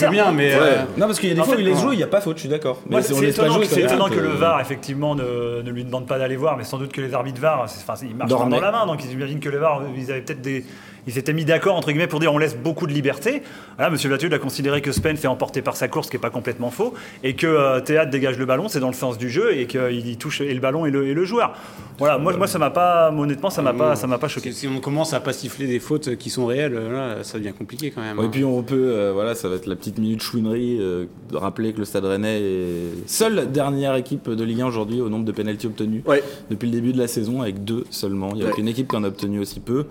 Veux 0.05 0.09
bien, 0.09 0.32
mais. 0.32 0.55
Non, 0.97 1.07
parce 1.07 1.19
qu'il 1.19 1.29
y 1.29 1.32
a 1.32 1.36
des 1.36 1.41
fois 1.43 1.55
où 1.55 1.59
il 1.59 1.65
laisse 1.65 1.79
jouer, 1.79 1.93
il 1.95 1.97
n'y 1.97 2.03
a 2.03 2.07
pas 2.07 2.21
faute, 2.21 2.38
je 2.38 2.41
suis 2.41 2.49
d'accord. 2.49 2.82
C'est- 3.01 3.13
c'est 3.15 3.29
étonnant, 3.29 3.59
que- 3.59 3.65
c'est 3.65 4.21
le 4.21 4.29
VAR, 4.29 4.61
effectivement, 4.61 5.15
ne, 5.15 5.61
ne 5.63 5.71
lui 5.71 5.84
demande 5.84 6.07
pas 6.07 6.17
d'aller 6.19 6.36
voir, 6.36 6.57
mais 6.57 6.63
sans 6.63 6.77
doute 6.77 6.91
que 6.91 7.01
les 7.01 7.13
arbitres 7.13 7.41
VAR, 7.41 7.67
c'est- 7.69 7.82
enfin, 7.88 7.99
ils 8.07 8.15
marchent 8.15 8.29
dans 8.29 8.47
la 8.59 8.71
main, 8.71 8.86
donc 8.86 9.03
ils 9.03 9.11
imaginent 9.13 9.39
que 9.39 9.49
le 9.49 9.57
VAR, 9.57 9.82
ils 9.97 10.11
avaient 10.11 10.21
peut-être 10.21 10.41
des. 10.41 10.63
Ils 11.08 11.14
s'étaient 11.14 11.34
mis 11.34 11.45
d'accord, 11.45 11.76
entre 11.76 11.89
guillemets, 11.89 12.08
pour 12.08 12.20
dire 12.20 12.34
on 12.34 12.38
laisse 12.38 12.56
beaucoup 12.56 12.88
de 12.88 12.93
liberté. 12.93 13.41
Là, 13.80 13.88
M. 13.88 13.95
Vatelier 13.95 14.34
a 14.36 14.39
considéré 14.39 14.82
que 14.82 14.91
Spen 14.91 15.18
fait 15.18 15.28
emporter 15.28 15.62
par 15.62 15.76
sa 15.76 15.88
course, 15.88 16.08
ce 16.08 16.12
qui 16.12 16.18
n'est 16.18 16.22
pas 16.22 16.30
complètement 16.30 16.70
faux, 16.72 16.93
et 17.24 17.36
que 17.36 17.47
euh, 17.47 17.80
Théâtre 17.82 18.12
dégage 18.12 18.38
le 18.38 18.45
ballon, 18.45 18.68
c'est 18.68 18.80
dans 18.80 18.88
le 18.88 18.93
sens 18.93 19.18
du 19.18 19.30
jeu, 19.30 19.56
et 19.58 19.66
qu'il 19.68 20.08
y 20.08 20.18
touche 20.18 20.41
et 20.41 20.54
le 20.54 20.60
ballon 20.60 20.86
et 20.86 20.91
le, 20.91 21.08
et 21.08 21.14
le 21.14 21.26
joueur. 21.26 21.54
Voilà, 21.97 22.18
moi, 22.18 22.36
moi 22.38 22.47
ça 22.47 22.58
m'a 22.60 22.70
pas, 22.72 23.12
honnêtement, 23.12 23.49
ça 23.49 23.62
m'a 23.62 23.74
pas, 23.74 23.95
ça 23.95 24.08
m'a 24.08 24.18
pas 24.18 24.28
choqué. 24.28 24.52
Si 24.52 24.68
on 24.68 24.80
commence 24.80 25.14
à 25.14 25.20
pas 25.20 25.34
siffler 25.34 25.68
des 25.68 25.80
fautes 25.80 26.16
qui 26.18 26.30
sont 26.30 26.45
réelles, 26.45 26.74
là, 26.74 27.24
ça 27.24 27.38
devient 27.38 27.54
compliqué 27.58 27.91
quand 27.91 28.02
même. 28.02 28.18
Ouais, 28.18 28.26
hein. 28.26 28.28
et 28.28 28.32
puis 28.32 28.43
on 28.43 28.64
peut, 28.64 28.91
euh, 28.95 29.12
voilà, 29.14 29.36
ça 29.36 29.49
va 29.49 29.56
être 29.56 29.68
la 29.68 29.76
petite 29.76 29.97
minute 29.97 30.22
chouinerie, 30.22 30.78
euh, 30.80 31.06
de 31.32 31.38
rappeler 31.38 31.74
que 31.74 31.80
le 31.80 31.86
Stade 31.86 32.06
Rennais 32.06 32.41
est 32.41 33.08
seule 33.08 33.52
dernière 33.52 33.95
équipe 33.95 34.30
de 34.30 34.43
Ligue 34.43 34.62
1 34.62 34.68
aujourd'hui 34.68 35.02
au 35.02 35.10
nombre 35.10 35.26
de 35.26 35.32
pénalties 35.32 35.68
obtenus 35.68 36.04
Ouais. 36.06 36.24
depuis 36.49 36.68
le 36.68 36.74
début 36.74 36.93
de 36.93 36.97
la 36.99 37.08
saison, 37.08 37.41
avec 37.41 37.64
deux 37.64 37.86
seulement. 37.89 38.30
Il 38.32 38.36
n'y 38.38 38.41
a 38.41 38.45
Ouais. 38.45 38.52
aucune 38.52 38.68
équipe 38.68 38.88
qui 38.89 38.95
en 38.95 39.04
a 39.04 39.08
obtenu 39.08 39.39
aussi 39.39 39.60
peu. 39.60 39.86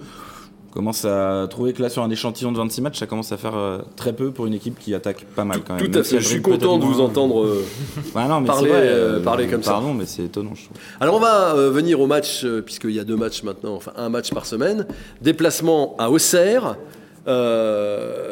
On 0.71 0.73
commence 0.73 1.05
à 1.05 1.49
trouver 1.51 1.73
que 1.73 1.83
là, 1.83 1.89
sur 1.89 2.03
un 2.05 2.11
échantillon 2.11 2.53
de 2.53 2.57
26 2.59 2.81
matchs, 2.83 2.99
ça 3.01 3.07
commence 3.07 3.33
à 3.33 3.37
faire 3.37 3.57
euh, 3.57 3.79
très 3.97 4.13
peu 4.13 4.31
pour 4.31 4.47
une 4.47 4.55
équipe 4.55 4.79
qui 4.79 4.95
attaque 4.95 5.25
pas 5.35 5.45
mal 5.45 5.63
quand 5.67 5.75
même. 5.75 5.91
Tout 5.91 5.99
à 5.99 6.05
fait. 6.05 6.21
Je 6.21 6.29
suis 6.29 6.43
content 6.43 6.79
de 6.79 6.85
vous 6.85 7.01
entendre. 7.01 7.45
euh, 7.45 7.65
Bah 8.15 8.27
non, 8.29 8.41
mais 8.41 8.47
parler, 8.47 8.69
vrai, 8.71 8.83
euh, 8.85 9.21
parler 9.21 9.49
comme 9.49 9.65
ça. 9.65 9.73
Pardon, 9.73 9.95
mais 9.95 10.07
c'est 10.07 10.23
étonnant, 10.25 10.55
je 10.55 10.67
trouve. 10.67 10.77
Alors 11.01 11.17
on 11.17 11.19
va 11.19 11.55
venir 11.71 12.01
au 12.01 12.07
match, 12.07 12.47
puisqu'il 12.65 12.93
y 12.93 13.01
a 13.01 13.05
deux 13.05 13.17
matchs 13.17 13.43
maintenant, 13.43 13.75
enfin 13.75 13.93
un 13.97 14.09
match 14.11 14.33
par 14.33 14.47
semaine. 14.47 14.87
Déplacement 15.21 15.97
à 15.99 16.09
Auxerre, 16.09 16.77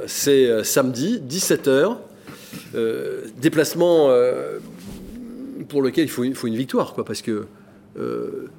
c'est 0.06 0.64
samedi, 0.64 1.20
17h. 1.28 1.96
Euh, 2.74 3.22
déplacement 3.40 4.10
pour 5.68 5.82
lequel 5.82 6.04
il 6.04 6.08
faut, 6.08 6.22
il 6.22 6.34
faut 6.36 6.46
une 6.46 6.54
victoire, 6.56 6.94
quoi, 6.94 7.04
parce 7.04 7.20
que 7.20 7.46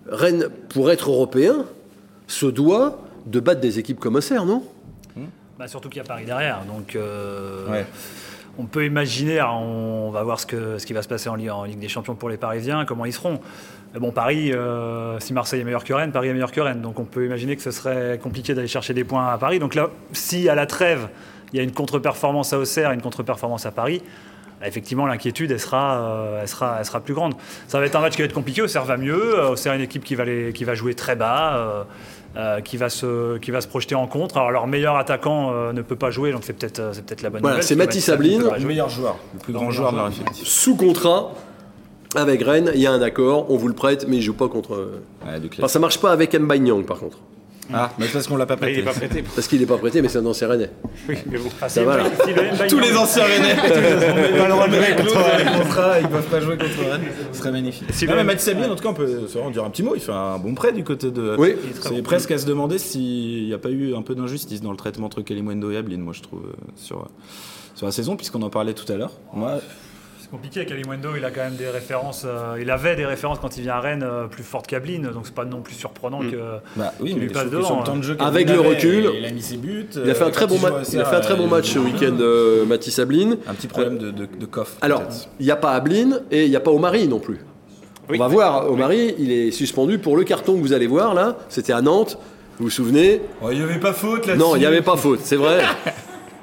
Rennes, 0.09 0.49
pour 0.67 0.91
être 0.91 1.09
européen, 1.09 1.63
se 2.27 2.45
doit 2.45 2.99
de 3.26 3.39
battre 3.39 3.61
des 3.61 3.80
équipes 3.80 3.99
comme 3.99 4.15
Auxerre, 4.15 4.45
non? 4.45 4.63
Bah, 5.57 5.67
surtout 5.67 5.89
qu'il 5.89 5.97
y 5.97 6.05
a 6.05 6.07
Paris 6.07 6.24
derrière, 6.24 6.61
donc 6.65 6.95
euh, 6.95 7.70
Ouais. 7.70 7.86
on 8.57 8.63
peut 8.63 8.86
imaginer, 8.86 9.41
on 9.41 10.09
va 10.09 10.24
voir 10.24 10.39
ce, 10.39 10.45
que, 10.45 10.78
ce 10.78 10.86
qui 10.86 10.93
va 10.93 11.01
se 11.01 11.09
passer 11.09 11.28
en 11.28 11.36
Ligue, 11.36 11.49
en 11.49 11.65
Ligue 11.65 11.80
des 11.80 11.89
Champions 11.89 12.15
pour 12.15 12.30
les 12.30 12.38
Parisiens, 12.38 12.86
comment 12.86 13.03
ils 13.03 13.11
seront. 13.11 13.41
Mais 13.93 13.99
bon, 13.99 14.11
Paris, 14.11 14.53
euh, 14.53 15.20
si 15.20 15.34
Marseille 15.34 15.59
est 15.59 15.63
meilleur 15.65 15.84
que 15.84 15.91
Rennes, 15.91 16.13
Paris 16.13 16.30
est 16.30 16.34
meilleur 16.34 16.53
que 16.53 16.61
Rennes, 16.61 16.80
donc 16.82 16.97
on 16.97 17.03
peut 17.03 17.26
imaginer 17.26 17.57
que 17.57 17.61
ce 17.61 17.72
serait 17.72 18.17
compliqué 18.24 18.53
d'aller 18.53 18.70
chercher 18.70 18.93
des 18.93 19.03
points 19.03 19.28
à 19.34 19.38
Paris. 19.38 19.59
Donc 19.59 19.76
là, 19.76 19.89
si 20.13 20.47
à 20.47 20.55
la 20.55 20.65
trêve, 20.65 21.09
il 21.51 21.57
y 21.57 21.59
a 21.59 21.63
une 21.63 21.74
contre-performance 21.74 22.53
à 22.53 22.59
Auxerre 22.59 22.91
et 22.91 22.93
une 22.93 23.01
contre-performance 23.01 23.65
à 23.65 23.72
Paris, 23.72 24.01
là, 24.61 24.67
effectivement, 24.70 25.07
l'inquiétude, 25.07 25.51
elle 25.51 25.59
sera, 25.59 25.97
euh, 25.99 26.39
elle, 26.41 26.47
sera, 26.47 26.78
elle 26.80 26.86
sera 26.86 27.01
plus 27.01 27.13
grande. 27.15 27.34
Ça 27.67 27.80
va 27.82 27.86
être 27.86 27.95
un 27.97 28.01
match 28.01 28.13
qui 28.15 28.22
va 28.22 28.26
être 28.28 28.34
compliqué. 28.34 28.61
Auxerre 28.61 28.86
va 28.86 28.95
mieux. 28.95 29.38
Auxerre 29.49 29.74
est 29.74 29.78
une 29.78 29.82
équipe 29.84 30.05
qui 30.05 30.15
va, 30.15 30.24
les- 30.24 30.53
qui 30.53 30.63
va 30.63 30.74
jouer 30.74 30.93
très 30.93 31.17
bas. 31.17 31.57
euh, 31.57 31.84
euh, 32.38 32.61
qui, 32.61 32.77
va 32.77 32.89
se, 32.89 33.38
qui 33.39 33.51
va 33.51 33.61
se 33.61 33.67
projeter 33.67 33.95
en 33.95 34.07
contre. 34.07 34.38
Alors 34.38 34.51
leur 34.51 34.67
meilleur 34.67 34.95
attaquant 34.97 35.51
euh, 35.51 35.73
ne 35.73 35.82
peut 35.82 35.95
pas 35.95 36.11
jouer, 36.11 36.32
donc 36.32 36.43
c'est 36.43 36.53
peut-être 36.53 36.80
euh, 36.80 36.93
c'est 36.93 37.05
peut-être 37.05 37.21
la 37.21 37.30
bonne 37.30 37.41
Voilà, 37.41 37.55
nouvelle. 37.57 37.67
c'est 37.67 37.75
Mathis 37.75 38.05
Sabline. 38.05 38.43
pas 38.43 38.57
Le 38.57 38.65
meilleur 38.65 38.89
joueur, 38.89 39.17
le 39.34 39.39
plus 39.39 39.53
grand 39.53 39.71
joueur 39.71 39.91
de 39.91 39.97
leur 39.97 40.07
effectif. 40.07 40.47
Sous 40.47 40.75
contrat 40.75 41.32
avec 42.15 42.41
Rennes, 42.43 42.71
il 42.75 42.82
y 42.82 42.88
a 42.88 42.91
un 42.91 43.01
accord, 43.01 43.49
on 43.49 43.57
vous 43.57 43.67
le 43.67 43.73
prête, 43.75 44.05
mais 44.07 44.17
il 44.17 44.21
joue 44.21 44.34
pas 44.34 44.47
contre. 44.47 44.71
Ouais, 45.25 45.39
du 45.39 45.49
classique. 45.49 45.59
Enfin, 45.59 45.67
ça 45.67 45.80
marche 45.80 45.99
pas 45.99 46.11
avec 46.11 46.34
Mbanyang 46.36 46.86
par 46.86 46.99
contre. 46.99 47.17
Ah, 47.74 47.91
mais 47.99 48.07
parce 48.11 48.28
qu'on 48.28 48.36
l'a 48.38 48.45
pas 48.45 48.55
Ah, 48.61 48.70
il 48.70 48.74
prêté. 48.76 48.80
est 48.80 48.84
pas 48.84 48.93
prêté. 48.93 49.24
Parce 49.36 49.47
qu'il 49.47 49.59
n'est 49.59 49.65
pas 49.65 49.78
prêté, 49.78 50.01
mais 50.01 50.09
c'est 50.09 50.17
un 50.17 50.26
ancien 50.26 50.47
Rennais. 50.47 50.70
Oui, 51.07 51.15
mais 51.30 51.38
bon. 51.38 51.49
Ah, 51.61 51.70
Ça 51.70 51.84
va, 51.84 51.97
le- 51.97 52.03
là. 52.03 52.09
si 52.26 52.34
le 52.34 52.41
Mbaye- 52.41 52.67
Tous 52.70 52.80
les 52.80 52.95
anciens 52.95 53.24
Rennais, 53.24 53.55
tous 53.55 53.63
les 53.63 54.38
pas 54.38 54.43
le 54.47 54.49
droit 54.49 54.67
de 54.67 54.74
jouer 54.74 54.95
contre 54.95 55.57
contrats, 55.61 55.99
ils 55.99 56.07
peuvent 56.07 56.24
pas 56.30 56.39
jouer 56.41 56.57
contre 56.57 56.89
Rennes. 56.91 57.01
Ce 57.32 57.39
serait 57.39 57.51
magnifique. 57.51 57.88
Si 57.91 58.05
non, 58.05 58.11
le- 58.13 58.17
mais 58.17 58.24
Mathis 58.24 58.45
Sabine, 58.45 58.65
en 58.65 58.76
tout 58.76 58.84
cas, 58.84 58.89
on 58.89 58.93
peut 58.93 59.28
se 59.28 59.38
rendre 59.38 59.51
dire 59.51 59.63
un 59.63 59.70
petit 59.70 59.84
mot. 59.84 59.93
Il 59.95 60.01
fait 60.01 60.11
un 60.11 60.38
bon 60.39 60.55
prêt 60.55 60.72
du 60.74 60.84
côté 60.84 61.11
de. 61.11 61.36
Oui. 61.38 61.55
C'est 61.82 62.01
presque 62.01 62.32
à 62.32 62.38
se 62.38 62.45
demander 62.45 62.78
s'il 62.80 63.45
n'y 63.45 63.53
a 63.53 63.57
pas 63.59 63.70
eu 63.70 63.95
un 63.95 64.01
peu 64.01 64.15
d'injustice 64.15 64.61
dans 64.61 64.72
le 64.72 64.78
traitement 64.78 65.05
entre 65.05 65.22
Kalimundo 65.22 65.72
et 65.72 65.78
Ablin, 65.78 65.97
moi 65.99 66.13
je 66.13 66.22
trouve, 66.22 66.41
euh, 66.47 66.53
sur, 66.76 67.07
sur 67.76 67.86
la 67.86 67.91
saison, 67.91 68.15
puisqu'on 68.15 68.41
en 68.41 68.49
parlait 68.49 68.74
tout 68.74 68.91
à 68.91 68.95
l'heure. 68.95 69.11
Moi, 69.34 69.59
C'est 70.30 70.36
compliqué. 70.36 70.65
Kalimundo, 70.65 71.09
il 71.17 71.25
a 71.25 71.32
quand 71.32 71.41
même 71.41 71.55
des 71.55 71.69
références. 71.69 72.23
euh, 72.25 72.57
il 72.61 72.69
avait 72.69 72.95
des 72.95 73.05
références 73.05 73.39
quand 73.39 73.57
il 73.57 73.63
vient 73.63 73.73
à 73.73 73.80
Rennes 73.80 74.03
euh, 74.03 74.27
plus 74.27 74.43
fortes 74.43 74.67
qu'Ablin, 74.67 74.99
donc 75.11 75.23
c'est 75.25 75.34
pas 75.34 75.45
non 75.45 75.61
plus 75.61 75.73
surprenant 75.73 76.19
que. 76.19 76.59
bah 76.75 76.93
oui, 76.99 77.13
mais 77.15 77.21
lui 77.25 77.30
passe 77.30 77.49
devant, 77.49 77.84
hein. 77.84 77.97
de 77.97 78.01
jeu 78.03 78.15
Avec 78.19 78.45
qu'Ablin 78.47 78.61
le 78.63 78.69
recul, 78.69 79.11
il 79.17 79.25
a 79.25 79.32
mis 79.32 79.41
ses 79.41 79.57
buts. 79.57 79.88
Il 79.95 80.09
a 80.09 80.13
fait 80.13 80.23
un 80.25 80.30
très 80.30 80.45
bon, 80.45 80.59
match. 80.59 80.88
il 80.93 81.01
a 81.01 81.05
fait 81.05 81.15
un 81.15 81.21
très 81.21 81.36
bon 81.36 81.47
match 81.47 81.71
ce 81.73 81.80
week-end, 81.80 82.15
euh, 82.19 82.65
Mathis 82.65 82.93
Sabline. 82.95 83.38
Un 83.47 83.53
petit 83.55 83.67
problème 83.67 83.97
de, 83.97 84.11
de, 84.11 84.25
de 84.27 84.45
coffre. 84.45 84.75
Alors, 84.82 85.01
il 85.39 85.45
n'y 85.45 85.51
a 85.51 85.55
pas 85.55 85.71
Ablin 85.71 86.19
et 86.30 86.43
il 86.45 86.49
n'y 86.49 86.55
a 86.55 86.59
pas 86.61 86.71
Omari 86.71 87.07
non 87.07 87.19
plus. 87.19 87.39
Oui. 88.09 88.17
On 88.19 88.23
va 88.23 88.27
voir, 88.27 88.71
Omari, 88.71 89.15
il 89.19 89.32
est 89.32 89.51
suspendu 89.51 89.97
pour 89.99 90.15
le 90.17 90.23
carton 90.23 90.55
que 90.55 90.61
vous 90.61 90.73
allez 90.73 90.88
voir 90.88 91.13
là. 91.13 91.38
C'était 91.47 91.73
à 91.73 91.82
Nantes, 91.82 92.17
vous 92.57 92.65
vous 92.65 92.69
souvenez? 92.71 93.21
Oh, 93.41 93.47
il 93.51 93.57
n'y 93.57 93.63
avait 93.63 93.80
pas 93.80 93.93
faute 93.93 94.25
là 94.27 94.36
Non, 94.36 94.55
il 94.55 94.59
n'y 94.59 94.65
avait 94.65 94.82
pas 94.82 94.95
faute, 94.97 95.19
c'est 95.23 95.36
vrai. 95.36 95.61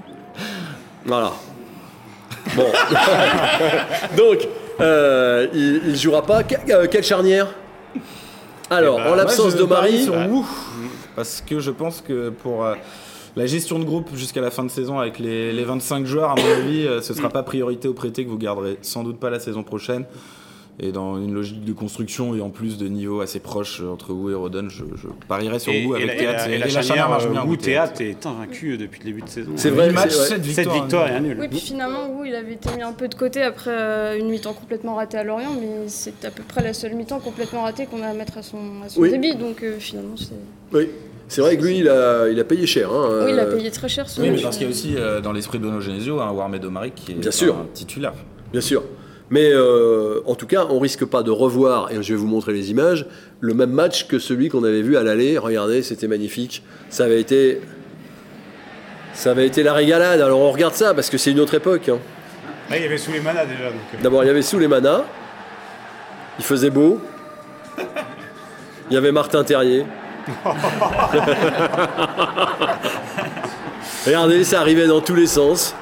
voilà. 1.05 1.33
Bon. 2.55 2.67
Donc, 4.17 4.47
euh, 4.81 5.47
il 5.55 5.91
ne 5.91 5.95
jouera 5.97 6.23
pas. 6.23 6.43
Que- 6.43 6.71
euh, 6.71 6.87
quelle 6.91 7.03
charnière? 7.05 7.49
Alors, 8.71 8.99
Eh 9.01 9.05
ben, 9.05 9.11
en 9.13 9.15
l'absence 9.15 9.53
sur 10.05 10.15
Wu, 10.29 10.43
parce 11.15 11.43
que 11.47 11.61
je 11.61 11.71
pense 11.71 12.01
que 12.01 12.31
pour 12.31 12.65
euh, 12.65 12.75
la 13.37 13.47
gestion 13.47 13.79
de 13.79 13.85
groupe 13.85 14.09
jusqu'à 14.15 14.41
la 14.41 14.51
fin 14.51 14.65
de 14.65 14.71
saison 14.71 14.99
avec 14.99 15.19
les, 15.19 15.53
les 15.53 15.65
25 15.65 16.05
joueurs, 16.05 16.31
à 16.31 16.35
mon 16.35 16.53
avis, 16.53 16.87
euh, 16.87 17.01
ce 17.01 17.13
ne 17.13 17.19
sera 17.19 17.29
pas 17.29 17.43
priorité 17.43 17.87
au 17.89 17.95
prêté 17.95 18.25
que 18.25 18.31
vous 18.31 18.39
garderez 18.39 18.79
sans 18.83 19.03
doute 19.05 19.19
pas 19.21 19.31
la 19.31 19.41
saison 19.41 19.63
prochaine. 19.63 20.05
Et 20.79 20.93
dans 20.93 21.17
une 21.17 21.33
logique 21.33 21.65
de 21.65 21.73
construction 21.73 22.35
et 22.35 22.43
en 22.43 22.51
plus 22.51 22.77
de 22.77 22.87
niveau 22.87 23.23
assez 23.23 23.41
proche 23.41 23.81
euh, 23.83 23.89
entre 23.89 24.13
Wu 24.13 24.33
et 24.33 24.35
Rodon, 24.35 24.69
je, 24.69 24.85
je 24.95 25.07
parierais 25.27 25.59
sur 25.59 25.73
Wu 25.73 25.99
et 25.99 26.03
avec 26.03 26.19
Théâtre. 26.19 26.45
la- 26.49 26.55
et 26.55 26.59
la 26.59 26.69
charnière 26.69 27.09
marche 27.09 27.29
bien. 27.31 27.45
Wu 27.47 27.57
Théâtre 27.57 28.03
est 28.03 28.27
invaincu 28.27 28.77
depuis 28.77 28.99
le 29.01 29.05
début 29.07 29.23
de 29.23 29.29
saison. 29.29 29.53
C'est 29.57 29.71
vrai, 29.71 29.89
vrai. 29.89 30.11
7 30.11 30.45
7 30.45 30.69
victoires. 30.71 31.09
et 31.09 31.13
un 31.13 31.21
nul. 31.21 31.39
Oui, 31.41 31.49
puis 31.49 31.61
finalement, 31.61 32.11
Wu, 32.19 32.29
il 32.29 32.35
avait 32.35 32.53
été 32.53 32.69
mis 32.77 32.83
un 32.83 32.93
peu 32.93 33.09
de 33.09 33.15
côté 33.15 33.43
après 33.43 33.71
euh, 33.71 34.19
une 34.19 34.29
mi-temps 34.29 34.53
complètement 34.53 34.97
ratée 34.97 35.17
à 35.17 35.25
Lorient, 35.25 35.55
mais 35.59 35.89
c'est 35.89 36.23
à 36.27 36.31
peu 36.31 36.43
près 36.43 36.63
la 36.63 36.75
seule 36.75 36.93
mi-temps 36.95 37.21
complètement 37.21 37.63
ratée 37.63 37.87
qu'on 37.87 38.03
a 38.03 38.09
à 38.09 38.13
mettre 38.13 38.37
à 38.37 38.43
son, 38.43 38.59
à 38.85 38.91
son 38.91 39.01
Oui. 39.01 39.11
débit. 39.11 39.35
Donc 39.35 39.63
euh, 39.63 39.77
finalement, 39.79 40.17
c'est... 40.19 40.35
Oui, 40.77 40.91
c'est 41.29 41.41
vrai 41.41 41.57
que 41.57 41.63
lui, 41.65 41.79
il 41.79 41.89
a, 41.89 42.29
il 42.29 42.39
a 42.39 42.45
payé 42.45 42.67
cher. 42.67 42.91
hein, 42.93 43.23
oui, 43.25 43.31
il 43.33 43.39
a 43.41 43.45
euh, 43.45 43.57
payé 43.57 43.71
très 43.71 43.89
cher 43.89 44.11
ce 44.11 44.21
Oui, 44.21 44.27
mais 44.27 44.35
match. 44.35 44.43
parce 44.43 44.59
qu'il 44.59 44.67
y 44.67 44.69
a 44.69 44.71
aussi 44.73 44.95
euh, 44.99 45.23
dans 45.23 45.33
l'esprit 45.33 45.57
de 45.59 45.65
Bruno 45.65 45.81
Genesio 45.81 46.21
un 46.21 46.31
Warmed 46.33 46.63
Omari 46.67 46.91
qui 46.95 47.13
est 47.13 47.15
Bien 47.15 47.31
sûr. 47.31 47.57
un 47.57 47.67
titulaire. 47.73 48.13
Bien 48.53 48.61
sûr. 48.61 48.83
Mais 49.31 49.51
euh, 49.53 50.21
en 50.27 50.35
tout 50.37 50.47
cas, 50.47 50.67
on 50.71 50.79
risque 50.79 51.05
pas 51.05 51.23
de 51.25 51.31
revoir, 51.33 51.91
et 51.91 52.01
je 52.03 52.13
vais 52.15 52.19
vous 52.19 52.29
montrer 52.29 52.53
les 52.53 52.71
images, 52.71 53.07
le 53.41 53.55
même 53.55 53.71
match 53.71 54.07
que 54.07 54.19
celui 54.21 54.49
qu'on 54.49 54.63
avait 54.63 54.83
vu 54.83 54.97
à 54.97 55.03
l'aller. 55.03 55.37
Regardez, 55.37 55.83
c'était 55.83 56.07
magnifique. 56.07 56.63
Ça 56.91 57.05
avait 57.05 57.21
été. 57.21 57.61
Ça 59.15 59.31
avait 59.33 59.47
été 59.47 59.63
la 59.65 59.73
régalade. 59.73 60.21
Alors 60.21 60.41
on 60.41 60.53
regarde 60.53 60.75
ça 60.75 60.95
parce 60.95 61.11
que 61.11 61.19
c'est 61.19 61.33
une 61.33 61.41
autre 61.41 61.55
époque. 61.55 61.89
hein. 61.89 61.99
Là, 62.71 62.77
il 62.77 62.83
y 62.83 62.87
avait 62.87 62.99
sous 62.99 63.11
les 63.13 63.21
manas 63.21 63.47
déjà. 63.47 63.65
Euh, 63.65 64.03
D'abord, 64.03 64.23
il 64.25 64.27
y 64.27 64.31
avait 64.31 64.43
sous 64.43 64.59
les 64.59 64.69
manas. 64.69 65.03
Il 66.39 66.45
faisait 66.45 66.71
beau. 66.71 67.01
Il 68.91 68.95
y 68.95 68.97
avait 68.97 69.11
Martin 69.13 69.43
Terrier. 69.43 69.85
Regardez, 74.07 74.45
ça 74.45 74.61
arrivait 74.61 74.87
dans 74.87 75.01
tous 75.01 75.15
les 75.15 75.27
sens. 75.27 75.75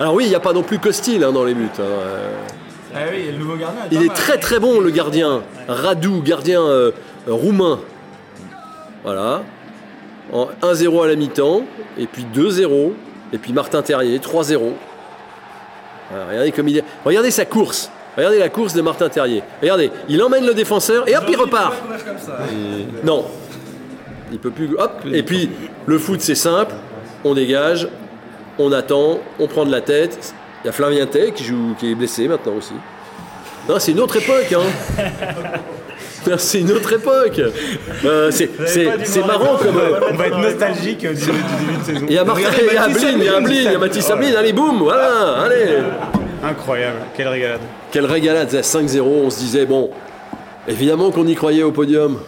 Alors 0.00 0.14
oui, 0.14 0.24
il 0.24 0.28
n'y 0.30 0.34
a 0.34 0.40
pas 0.40 0.52
non 0.52 0.62
plus 0.62 0.78
Costil 0.78 1.22
hein, 1.22 1.32
dans 1.32 1.44
les 1.44 1.54
buts. 1.54 1.68
hein. 1.78 1.82
Ah 2.94 2.98
oui, 3.10 3.30
le 3.30 3.38
nouveau 3.38 3.56
gardien. 3.56 3.82
Il 3.90 4.02
est 4.02 4.12
très 4.12 4.38
très 4.38 4.58
bon 4.58 4.80
le 4.80 4.90
gardien. 4.90 5.42
Radou, 5.68 6.22
gardien 6.22 6.62
euh, 6.62 6.92
roumain. 7.26 7.80
Voilà. 9.02 9.42
En 10.32 10.48
1-0 10.62 11.04
à 11.04 11.08
la 11.08 11.16
mi-temps. 11.16 11.62
Et 11.98 12.06
puis 12.06 12.26
2-0. 12.34 12.92
Et 13.32 13.38
puis 13.38 13.52
Martin 13.52 13.82
Terrier, 13.82 14.18
3-0. 14.18 14.72
Voilà, 16.10 16.26
regardez 16.26 16.52
comme 16.52 16.68
il 16.68 16.78
est. 16.78 16.84
Regardez 17.04 17.30
sa 17.30 17.44
course. 17.44 17.90
Regardez 18.16 18.38
la 18.38 18.50
course 18.50 18.74
de 18.74 18.82
Martin 18.82 19.08
Terrier. 19.08 19.42
Regardez, 19.62 19.90
il 20.08 20.22
emmène 20.22 20.44
le 20.44 20.52
défenseur 20.52 21.08
et 21.08 21.16
hop, 21.16 21.24
il 21.28 21.36
repart. 21.36 21.74
Non. 23.04 23.24
Il 24.30 24.38
peut 24.38 24.50
plus. 24.50 24.76
Hop. 24.78 25.02
Et 25.10 25.22
puis 25.22 25.50
le 25.86 25.98
foot 25.98 26.20
c'est 26.20 26.34
simple. 26.34 26.74
On 27.24 27.32
dégage. 27.34 27.88
On 28.58 28.70
attend. 28.72 29.20
On 29.38 29.46
prend 29.46 29.64
de 29.64 29.72
la 29.72 29.80
tête. 29.80 30.34
Il 30.64 30.66
y 30.66 30.68
a 30.68 30.72
Flavien 30.72 31.06
Tay 31.06 31.32
qui 31.34 31.44
joue, 31.44 31.74
qui 31.78 31.90
est 31.90 31.94
blessé 31.94 32.28
maintenant 32.28 32.54
aussi. 32.56 32.74
Non, 33.68 33.78
c'est 33.78 33.92
une 33.92 34.00
autre 34.00 34.16
époque. 34.16 34.52
Hein. 34.52 35.02
C'est 36.38 36.60
une 36.60 36.70
autre 36.70 36.92
époque. 36.92 37.40
Euh, 38.04 38.30
c'est 38.30 39.26
marrant 39.26 39.56
comme. 39.56 39.74
photos. 39.74 40.08
On 40.12 40.14
va 40.14 40.26
être 40.28 40.38
nostalgique 40.38 40.98
du, 41.00 41.06
du 41.06 41.14
début 41.16 41.78
de 41.80 41.84
saison. 41.84 42.06
Il 42.08 42.14
y 42.14 42.18
a 42.18 42.24
Martin, 42.24 42.42
il 42.60 42.72
y 42.74 42.76
a 42.76 42.82
Ablin, 42.84 43.08
il 43.16 43.24
y 43.24 43.28
a 43.28 43.36
Ablin, 43.38 43.54
il 43.54 43.62
y 43.64 43.66
a 43.74 43.78
Mathis 43.78 44.08
Ablin, 44.08 44.32
allez 44.36 44.52
boum, 44.52 44.78
voilà, 44.78 45.40
allez. 45.42 45.78
Incroyable, 46.44 46.98
quelle 47.16 47.26
régalade. 47.26 47.60
Quelle 47.90 48.06
régalade, 48.06 48.52
5-0, 48.54 49.00
on 49.00 49.30
se 49.30 49.38
disait, 49.40 49.66
bon, 49.66 49.90
évidemment 50.68 51.10
qu'on 51.10 51.26
y 51.26 51.34
croyait 51.34 51.64
au 51.64 51.72
podium 51.72 52.18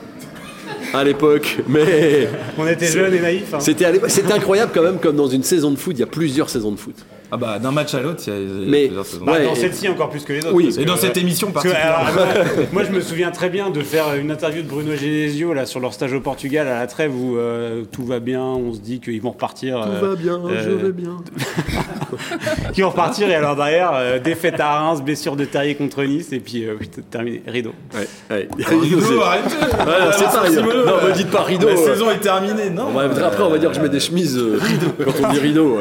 à 0.92 1.04
l'époque, 1.04 1.58
mais 1.68 2.28
On 2.58 2.66
était 2.66 2.86
jeunes 2.86 3.14
et 3.14 3.20
naïfs. 3.20 3.54
hein. 3.54 3.58
c'était 3.60 4.32
incroyable 4.32 4.72
quand 4.74 4.82
même, 4.82 4.98
comme 4.98 5.14
dans 5.14 5.28
une 5.28 5.44
saison 5.44 5.70
de 5.70 5.76
foot, 5.78 5.94
il 5.96 6.00
y 6.00 6.04
a 6.04 6.06
plusieurs 6.06 6.50
saisons 6.50 6.72
de 6.72 6.80
foot. 6.80 6.96
Ah 7.34 7.36
bah 7.36 7.58
d'un 7.58 7.72
match 7.72 7.92
à 7.94 8.00
l'autre, 8.00 8.22
il 8.28 8.32
y 8.32 8.36
a, 8.36 8.38
il 8.38 8.44
y 8.48 8.62
a 8.66 8.70
Mais- 8.70 8.84
plusieurs 8.86 9.06
saisons. 9.06 9.24
Bah, 9.24 9.32
Ouais, 9.32 9.44
dans 9.44 9.54
et- 9.54 9.56
celle-ci 9.56 9.88
encore 9.88 10.08
plus 10.08 10.22
que 10.22 10.32
les 10.34 10.38
autres. 10.44 10.54
Oui. 10.54 10.64
parce 10.66 10.76
Et 10.76 10.82
que, 10.82 10.86
dans 10.86 10.96
cette 10.96 11.16
euh, 11.16 11.20
émission 11.20 11.50
parce 11.50 11.66
que, 11.66 11.72
particulièrement. 11.72 12.06
alors, 12.06 12.34
moi, 12.36 12.64
moi, 12.72 12.82
je 12.84 12.92
me 12.92 13.00
souviens 13.00 13.32
très 13.32 13.48
bien 13.48 13.70
de 13.70 13.80
faire 13.80 14.14
une 14.14 14.30
interview 14.30 14.62
de 14.62 14.68
Bruno 14.68 14.94
Genesio 14.94 15.52
là 15.52 15.66
sur 15.66 15.80
leur 15.80 15.92
stage 15.92 16.12
au 16.12 16.20
Portugal 16.20 16.68
à 16.68 16.78
la 16.78 16.86
trêve 16.86 17.12
où 17.12 17.36
euh, 17.36 17.82
tout 17.90 18.04
va 18.04 18.20
bien, 18.20 18.40
on 18.42 18.72
se 18.72 18.78
dit 18.78 19.00
qu'ils 19.00 19.20
vont 19.20 19.30
repartir. 19.32 19.82
euh, 19.82 20.14
bien, 20.14 20.40
euh, 20.46 20.92
bien. 20.92 21.16
Qu'ils 22.72 22.84
vont 22.84 22.90
repartir 22.90 23.28
et 23.28 23.34
alors 23.34 23.56
derrière 23.56 23.90
euh, 23.94 24.18
défaite 24.20 24.60
à 24.60 24.78
Reims, 24.78 25.02
blessure 25.02 25.34
de 25.34 25.44
Terrier 25.44 25.74
contre 25.74 26.04
Nice 26.04 26.28
et 26.32 26.38
puis 26.38 26.64
euh, 26.64 26.74
terminé 27.10 27.42
rideau. 27.46 27.72
Ouais, 27.94 28.06
ouais. 28.30 28.48
Rideau, 28.64 29.00
c'est- 29.00 29.20
arrête 29.20 29.44
Ouais, 29.44 30.12
c'est 30.16 30.24
pas 30.24 30.40
rideau. 30.42 30.62
Non, 30.62 31.08
me 31.08 31.12
dites 31.14 31.30
pas 31.30 31.42
rideau. 31.42 31.68
La 31.68 31.76
saison 31.76 32.10
est 32.10 32.18
terminée, 32.18 32.70
non 32.70 32.86
On 32.90 32.92
va- 32.92 33.26
après, 33.26 33.42
on 33.42 33.50
va 33.50 33.58
dire 33.58 33.70
que 33.70 33.76
je 33.76 33.80
mets 33.80 33.88
des 33.88 33.98
chemises 34.00 34.38
euh, 34.38 34.58
quand 35.04 35.12
on 35.28 35.32
dit 35.32 35.38
rideau. 35.40 35.80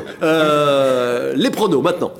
Les 1.43 1.49
pronos 1.49 1.81
maintenant. 1.81 2.13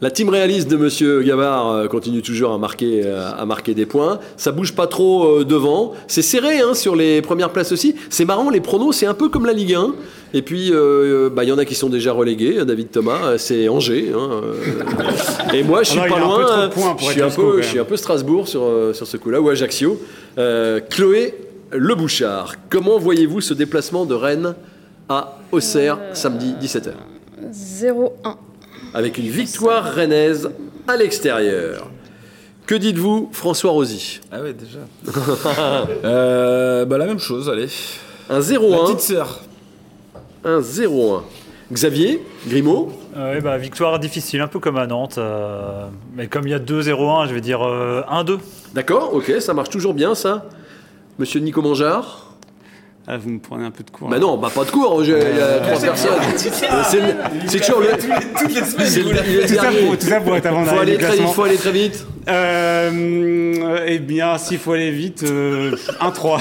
La 0.00 0.10
team 0.10 0.28
réaliste 0.30 0.68
de 0.68 0.76
Monsieur 0.76 1.22
Gavard 1.22 1.70
euh, 1.70 1.86
continue 1.86 2.22
toujours 2.22 2.50
à 2.52 2.58
marquer, 2.58 3.02
euh, 3.04 3.30
à 3.38 3.46
marquer 3.46 3.72
des 3.74 3.86
points. 3.86 4.18
Ça 4.36 4.50
bouge 4.50 4.74
pas 4.74 4.88
trop 4.88 5.26
euh, 5.26 5.44
devant. 5.44 5.92
C'est 6.08 6.22
serré 6.22 6.58
hein, 6.58 6.74
sur 6.74 6.96
les 6.96 7.22
premières 7.22 7.50
places 7.50 7.70
aussi. 7.70 7.94
C'est 8.10 8.24
marrant, 8.24 8.50
les 8.50 8.60
pronos, 8.60 8.90
c'est 8.96 9.06
un 9.06 9.14
peu 9.14 9.28
comme 9.28 9.46
la 9.46 9.52
Ligue 9.52 9.74
1. 9.74 9.94
Et 10.34 10.42
puis, 10.42 10.72
euh, 10.72 11.30
bah, 11.30 11.44
il 11.44 11.50
y 11.50 11.52
en 11.52 11.58
a 11.58 11.64
qui 11.64 11.76
sont 11.76 11.88
déjà 11.88 12.12
relégués. 12.12 12.64
David 12.64 12.90
Thomas, 12.90 13.38
c'est 13.38 13.68
Angers. 13.68 14.10
hein. 14.12 14.40
Et 15.54 15.62
moi, 15.62 15.84
je 15.84 15.90
suis 15.90 16.00
pas 16.00 16.18
loin. 16.18 16.68
je 16.98 17.04
suis 17.04 17.22
un 17.22 17.30
peu, 17.30 17.42
quand 17.42 17.56
je 17.58 17.62
suis 17.62 17.78
un 17.78 17.82
même. 17.82 17.88
peu 17.88 17.96
Strasbourg 17.96 18.48
sur, 18.48 18.68
sur 18.92 19.06
ce 19.06 19.16
coup-là, 19.16 19.40
ou 19.40 19.48
Ajaccio. 19.50 20.00
Euh, 20.36 20.80
Chloé 20.90 21.34
Le 21.70 21.94
Bouchard, 21.94 22.54
comment 22.70 22.98
voyez-vous 22.98 23.40
ce 23.40 23.54
déplacement 23.54 24.04
de 24.06 24.14
Rennes 24.14 24.54
à 25.08 25.38
Auxerre 25.52 25.98
samedi 26.12 26.54
17h 26.60 26.92
0-1. 27.52 28.08
avec 28.94 29.18
une 29.18 29.28
victoire 29.28 29.92
rennaise 29.94 30.50
à 30.88 30.96
l'extérieur. 30.96 31.88
Que 32.66 32.74
dites-vous, 32.74 33.28
François 33.32 33.72
Rosy? 33.72 34.20
Ah 34.32 34.40
ouais, 34.40 34.54
déjà. 34.54 34.78
euh, 36.04 36.84
bah 36.86 36.96
la 36.96 37.06
même 37.06 37.18
chose, 37.18 37.50
allez. 37.50 37.68
Un 38.30 38.34
La 38.34 38.40
0-1, 38.40 38.84
petite 38.86 39.00
sœur. 39.00 39.40
un 40.44 40.60
0-1. 40.60 41.22
Xavier 41.72 42.22
Grimaud? 42.46 42.92
Euh, 43.16 43.34
ouais, 43.34 43.40
bah, 43.40 43.58
victoire 43.58 43.98
difficile, 43.98 44.40
un 44.40 44.46
peu 44.48 44.60
comme 44.60 44.76
à 44.76 44.86
Nantes. 44.86 45.16
euh, 45.18 45.86
mais 46.14 46.26
comme 46.28 46.46
il 46.46 46.50
y 46.50 46.54
a 46.54 46.58
2-0-1, 46.58 47.28
je 47.28 47.34
vais 47.34 47.40
dire 47.40 47.62
euh, 47.66 48.02
1-2. 48.10 48.38
D'accord, 48.74 49.12
ok, 49.14 49.32
ça 49.40 49.52
marche 49.54 49.70
toujours 49.70 49.92
bien 49.94 50.14
ça. 50.14 50.46
Monsieur 51.18 51.40
Nico 51.40 51.62
Mangeard 51.62 52.32
Ah, 53.06 53.16
vous 53.18 53.30
me 53.30 53.38
prenez 53.38 53.64
un 53.64 53.70
peu 53.70 53.84
de 53.84 53.90
cours. 53.90 54.08
Bah 54.08 54.18
non, 54.18 54.36
bah 54.36 54.50
pas 54.54 54.64
de 54.64 54.70
cours, 54.70 55.04
j'ai- 55.04 55.12
il 55.12 55.36
y 55.38 55.40
a 55.40 55.58
trois 55.60 55.80
personnes. 55.80 56.10
Euh, 56.20 56.82
C'est 57.46 57.60
toujours 57.60 57.80
le. 57.80 57.88
Toutes 58.38 58.54
les 58.54 58.64
semaines, 58.64 59.14
il 59.28 59.46
Tout 59.46 60.06
ça, 60.06 60.20
pour, 60.20 60.34
être 60.36 60.46
avant 60.46 60.64
Faut 60.64 60.70
d'arriver 60.74 60.80
aller 60.80 60.94
au 60.94 60.98
très 60.98 61.06
vite, 61.06 61.16
classement. 61.16 61.32
faut 61.32 61.42
aller 61.44 61.56
très 61.56 61.72
vite. 61.72 62.06
Euh, 62.28 63.84
eh 63.86 63.98
bien, 63.98 64.38
s'il 64.38 64.58
faut 64.58 64.72
aller 64.72 64.90
vite, 64.90 65.22
euh, 65.24 65.76
1-3. 66.00 66.40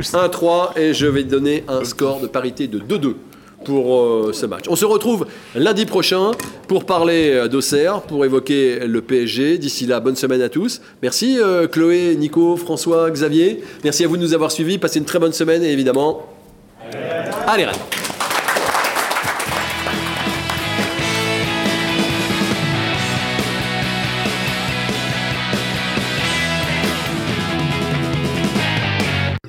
1-3 0.00 0.72
et 0.76 0.94
je 0.94 1.06
vais 1.06 1.24
donner 1.24 1.64
un 1.68 1.84
score 1.84 2.20
de 2.20 2.26
parité 2.26 2.66
de 2.66 2.78
2-2 2.78 3.16
pour 3.64 3.96
euh, 4.00 4.32
ce 4.32 4.46
match. 4.46 4.64
On 4.68 4.76
se 4.76 4.84
retrouve 4.86 5.26
lundi 5.54 5.84
prochain 5.84 6.30
pour 6.68 6.84
parler 6.84 7.30
euh, 7.32 7.48
d'Auxerre, 7.48 8.02
pour 8.02 8.24
évoquer 8.24 8.86
le 8.86 9.00
PSG. 9.00 9.58
D'ici 9.58 9.86
là, 9.86 9.98
bonne 9.98 10.16
semaine 10.16 10.42
à 10.42 10.48
tous. 10.48 10.80
Merci 11.02 11.38
euh, 11.40 11.66
Chloé, 11.66 12.14
Nico, 12.16 12.56
François, 12.56 13.10
Xavier. 13.10 13.64
Merci 13.82 14.04
à 14.04 14.08
vous 14.08 14.16
de 14.16 14.22
nous 14.22 14.34
avoir 14.34 14.52
suivis. 14.52 14.78
Passez 14.78 14.98
une 14.98 15.06
très 15.06 15.18
bonne 15.18 15.32
semaine 15.32 15.64
et 15.64 15.72
évidemment, 15.72 16.26
allez 17.46 17.66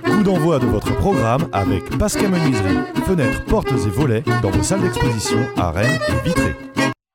Coup 0.04 0.24
d'envoi 0.24 0.60
de 0.60 0.66
votre 0.66 0.96
programme 0.96 1.50
avec 1.52 1.98
Pascal 1.98 2.30
Menuiserie, 2.30 2.78
fenêtres, 3.06 3.44
portes 3.46 3.72
et 3.72 3.90
volets 3.90 4.24
dans 4.42 4.50
vos 4.50 4.64
salles 4.64 4.82
d'exposition 4.82 5.40
à 5.58 5.72
Rennes 5.72 6.00
et 6.08 6.28
Vitré. 6.28 6.69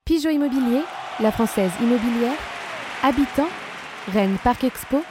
Pigeot 0.06 0.28
Immobilier, 0.28 0.82
la 1.18 1.32
française 1.32 1.70
immobilière, 1.80 2.36
Habitant, 3.02 3.48
Rennes 4.12 4.36
Parc 4.44 4.62
Expo, 4.62 5.02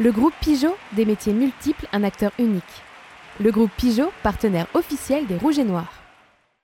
le 0.00 0.12
groupe 0.12 0.32
Pigeot, 0.40 0.78
des 0.92 1.04
métiers 1.04 1.34
multiples, 1.34 1.86
un 1.92 2.02
acteur 2.04 2.32
unique. 2.38 2.64
Le 3.38 3.50
groupe 3.50 3.70
Pigeot, 3.76 4.10
partenaire 4.22 4.66
officiel 4.72 5.26
des 5.26 5.36
Rouges 5.36 5.58
et 5.58 5.64
Noirs. 5.64 5.99